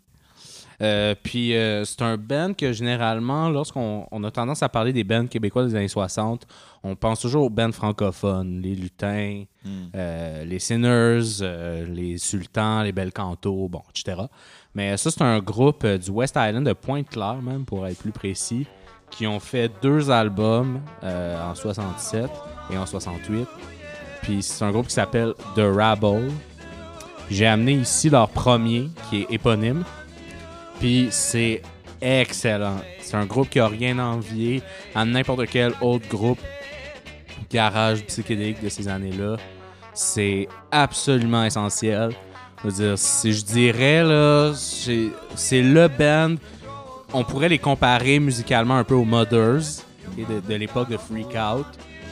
[0.81, 5.03] Euh, puis euh, c'est un band que généralement, lorsqu'on on a tendance à parler des
[5.03, 6.45] bands québécois des années 60,
[6.83, 9.69] on pense toujours aux bands francophones, les lutins, Mm.
[9.95, 11.41] euh, les Sinners,
[11.89, 14.21] les Sultans, les Bel Canto, bon, etc.
[14.75, 18.67] Mais ça, c'est un groupe du West Island de Pointe-Claire, même, pour être plus précis,
[19.09, 22.29] qui ont fait deux albums en 67
[22.71, 23.47] et en 68.
[24.21, 26.29] Puis c'est un groupe qui s'appelle The Rabble.
[27.31, 29.83] J'ai amené ici leur premier, qui est éponyme.
[30.79, 31.61] Puis c'est
[32.01, 32.77] excellent.
[32.99, 34.61] C'est un groupe qui a rien à envier
[34.93, 36.39] à n'importe quel autre groupe
[37.49, 39.37] garage psychédélique de ces années-là,
[39.93, 42.11] c'est absolument essentiel.
[42.63, 44.53] Je dirais,
[45.35, 46.35] c'est le band.
[47.13, 49.83] On pourrait les comparer musicalement un peu aux Mothers
[50.17, 51.67] de, l'époque de Freak Out.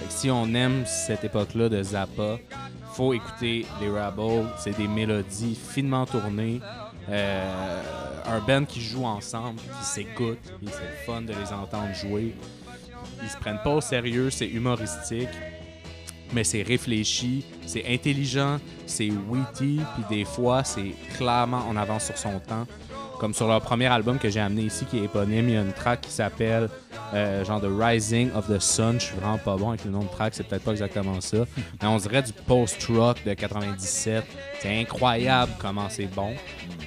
[0.10, 2.38] Si on aime cette époque-là de Zappa,
[2.94, 4.48] faut écouter les Rabble.
[4.60, 6.62] C'est des mélodies finement tournées.
[7.10, 7.82] Euh,
[8.26, 12.36] un band qui joue ensemble, qui s'écoute, c'est fun de les entendre jouer.
[13.22, 15.30] Ils se prennent pas au sérieux, c'est humoristique,
[16.34, 22.18] mais c'est réfléchi, c'est intelligent, c'est witty, puis des fois c'est clairement en avance sur
[22.18, 22.66] son temps.
[23.24, 25.62] Comme sur leur premier album que j'ai amené ici, qui est éponyme, il y a
[25.62, 26.68] une track qui s'appelle
[27.14, 29.00] euh, genre The Rising of the Sun.
[29.00, 31.38] Je suis vraiment pas bon avec le nom de track, c'est peut-être pas exactement ça.
[31.82, 34.26] Mais on dirait du post-rock de 97.
[34.60, 36.34] C'est incroyable comment c'est bon.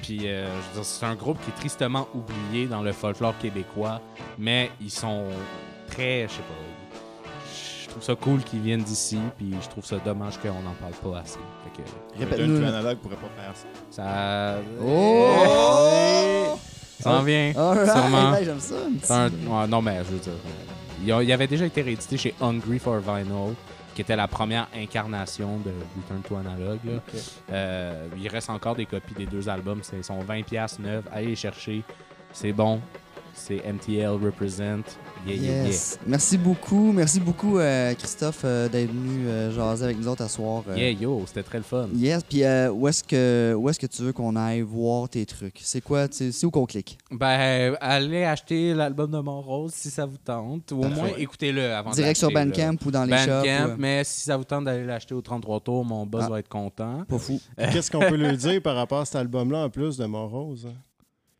[0.03, 0.47] Puis euh,
[0.83, 3.99] c'est un groupe qui est tristement oublié dans le folklore québécois,
[4.37, 5.23] mais ils sont
[5.87, 6.86] très, je sais pas,
[7.99, 11.19] trouve ça cool qu'ils viennent d'ici, puis je trouve ça dommage qu'on n'en parle pas
[11.21, 11.39] assez.
[11.63, 12.63] Fait que Répète-nous.
[12.63, 13.67] Un analogue pourrait pas faire ça.
[14.03, 14.59] ça.
[14.81, 16.57] Oh!
[16.99, 17.53] Ça en vient.
[17.53, 18.33] Sûrement.
[18.43, 18.75] j'aime ça.
[18.75, 20.33] un petit- C'est un- ouais, non, mais je veux dire.
[20.33, 23.53] euh, Il, avait déjà été réédité chez Hungry for Vinyl,
[23.93, 26.79] qui était la première incarnation de Return to Analog.
[26.85, 26.93] là.
[27.51, 29.79] Euh, il reste encore des copies des deux albums.
[29.83, 31.05] C'est sont 20$ neufs.
[31.13, 31.83] Allez les chercher.
[32.33, 32.79] C'est bon.
[33.39, 34.81] C'est MTL Represent.
[35.25, 35.65] Yeah.
[35.67, 35.99] Yes.
[36.07, 36.91] Merci beaucoup.
[36.91, 40.63] Merci beaucoup, euh, Christophe, euh, d'être venu euh, jaser avec nous autres à soir.
[40.69, 40.75] euh.
[40.77, 41.87] Yeah, yo, c'était très le fun.
[41.95, 45.25] Yes, puis euh, où est-ce que où est-ce que tu veux qu'on aille voir tes
[45.25, 45.59] trucs?
[45.63, 46.97] C'est quoi C'est où qu'on clique?
[47.11, 50.71] Ben, allez acheter l'album de Montrose si ça vous tente.
[50.71, 52.31] Ou au moins, écoutez-le avant de Direct sur.
[52.31, 55.21] Bandcamp ou dans les shops Bandcamp, ou, mais si ça vous tente d'aller l'acheter au
[55.21, 56.29] 33 tours, mon boss Ah.
[56.31, 57.05] va être content.
[57.07, 57.39] Pas fou.
[57.57, 60.67] Qu'est-ce qu'on peut lui dire par rapport à cet album-là en plus de Montrose?
[60.69, 60.73] hein?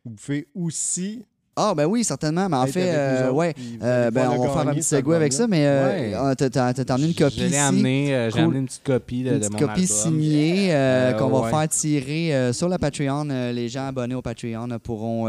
[0.04, 1.24] Vous pouvez aussi.
[1.60, 2.48] Ah ben oui, certainement.
[2.48, 3.52] Mais en fait, euh, ouais.
[3.82, 7.08] Euh, ben, on va faire un petit segue avec ça, mais euh, ah, t'as- emmené
[7.08, 8.42] une copie amené, euh, j'ai Cool.
[8.44, 9.86] amené une petite copie de, Une de petite mon copie album.
[9.96, 13.24] signée qu'on va faire tirer sur la Patreon.
[13.52, 15.26] Les gens abonnés au Patreon pourront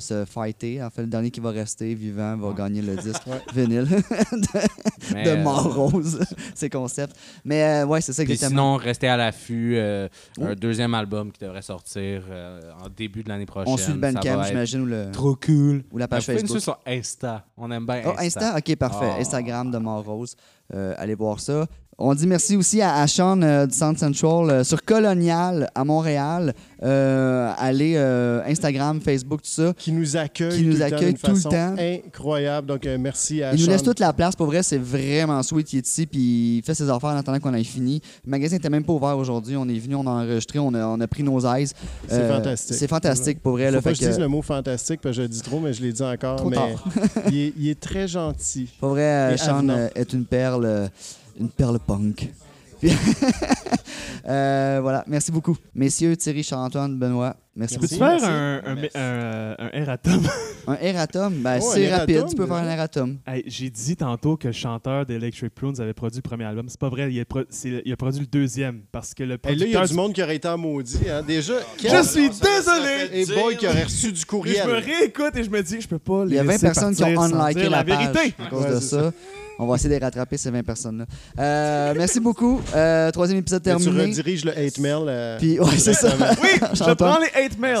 [0.00, 0.82] se fighter.
[0.82, 2.54] En fait, le dernier qui va rester vivant va Ouais.
[2.56, 3.22] gagner le disque
[3.54, 3.86] vinyle
[5.14, 6.18] Mais, de euh, mort rose.
[6.54, 7.14] C'est concept.
[7.44, 8.50] Mais ouais, c'est ça exactement.
[8.50, 9.74] sinon, restez à l'affût.
[9.76, 10.44] euh, Oh.
[10.44, 12.22] Un deuxième album qui devrait sortir
[12.82, 13.72] en début de l'année prochaine.
[13.72, 15.59] On suit le Bandcamp, j'imagine, le, Trop cool.
[15.92, 16.60] Ou la page Facebook.
[16.60, 17.44] sur Insta.
[17.56, 19.10] On aime bien Oh, Insta, ok, parfait.
[19.12, 19.20] Ah.
[19.20, 20.34] Instagram de Mort-Rose.
[20.74, 21.66] Euh, allez voir ça.
[22.02, 25.84] On dit merci aussi à, à Sean euh, du Centre Central euh, sur Colonial à
[25.84, 26.54] Montréal.
[26.82, 29.74] Euh, allez, euh, Instagram, Facebook, tout ça.
[29.76, 31.74] Qui nous accueille, Qui nous tout, le temps accueille tout le temps.
[32.06, 32.66] incroyable.
[32.68, 34.34] Donc, merci à Il nous laisse toute la place.
[34.34, 35.74] Pour vrai, c'est vraiment sweet.
[35.74, 38.00] Il est ici, puis il fait ses affaires en attendant qu'on ait fini.
[38.24, 39.56] Le magasin n'était même pas ouvert aujourd'hui.
[39.58, 41.68] On est venu, on a enregistré, on a, on a pris nos eyes.
[42.08, 42.76] C'est fantastique.
[42.78, 43.66] C'est fantastique, pour vrai.
[43.66, 45.42] Faut là, pas fait que je dise le mot fantastique parce que je le dis
[45.42, 46.36] trop, mais je l'ai dit encore.
[46.36, 46.82] Trop mais tard.
[47.30, 48.70] il, est, il est très gentil.
[48.80, 49.88] Pour vrai, Sean avenant.
[49.94, 50.88] est une perle,
[51.40, 52.28] une perle punk.
[54.28, 55.56] Euh, voilà, merci beaucoup.
[55.74, 57.78] Messieurs, Thierry, Charles-Antoine, Benoît, merci.
[57.78, 60.22] Peux-tu faire un, un, un, un erratum?
[60.66, 63.18] Un erratum, ben, Oh, c'est rapide, erratum, tu peux faire un erratum.
[63.26, 66.66] Hey, J'ai dit tantôt que le chanteur d'Electric Prunes avait produit le premier album.
[66.68, 69.34] C'est pas vrai, il a, pro- c'est- il a produit le deuxième parce que le
[69.48, 70.98] Et là, il y a producteur du monde qui aurait été en maudit.
[71.10, 71.22] Hein.
[71.26, 73.08] Déjà, Je suis désolé!
[73.12, 74.66] Et boy qui aurait reçu du Mais je courriel.
[74.68, 76.52] me réécoute et je me dis que je peux pas les Il y a 20
[76.52, 78.34] laisser personnes qui ont unliké la, la page vérité.
[78.38, 79.12] à cause Ouais, de ça.
[79.62, 81.04] On va essayer de rattraper ces 20 personnes-là.
[81.38, 82.62] Euh, merci beaucoup.
[82.74, 84.04] Euh, troisième épisode Et Tu terminé.
[84.06, 85.02] rediriges le hate mail.
[85.06, 86.14] euh, Puis, ouais, c'est ça.
[86.42, 87.78] Oui, je prends les 8 mails.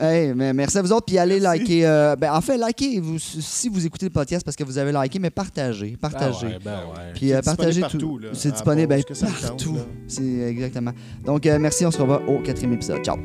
[0.00, 1.06] Hey, mais merci à vous autres.
[1.06, 1.58] Puis allez Merci.
[1.60, 1.86] liker.
[1.86, 4.92] euh, ben, en fait, likez vous, si vous écoutez le podcast parce que vous avez
[4.92, 5.96] liké, mais partagez.
[6.00, 6.46] Partagez.
[6.46, 7.12] Ben ouais, ben ouais.
[7.14, 8.18] Puis euh, C'est disponible partagez partout, tout.
[8.18, 9.02] là, C'est disponible ben,
[9.42, 9.78] partout.
[10.08, 10.92] C'est exactement.
[11.24, 11.86] Donc, euh, merci.
[11.86, 13.02] On se revoit au quatrième épisode.
[13.04, 13.16] Ciao.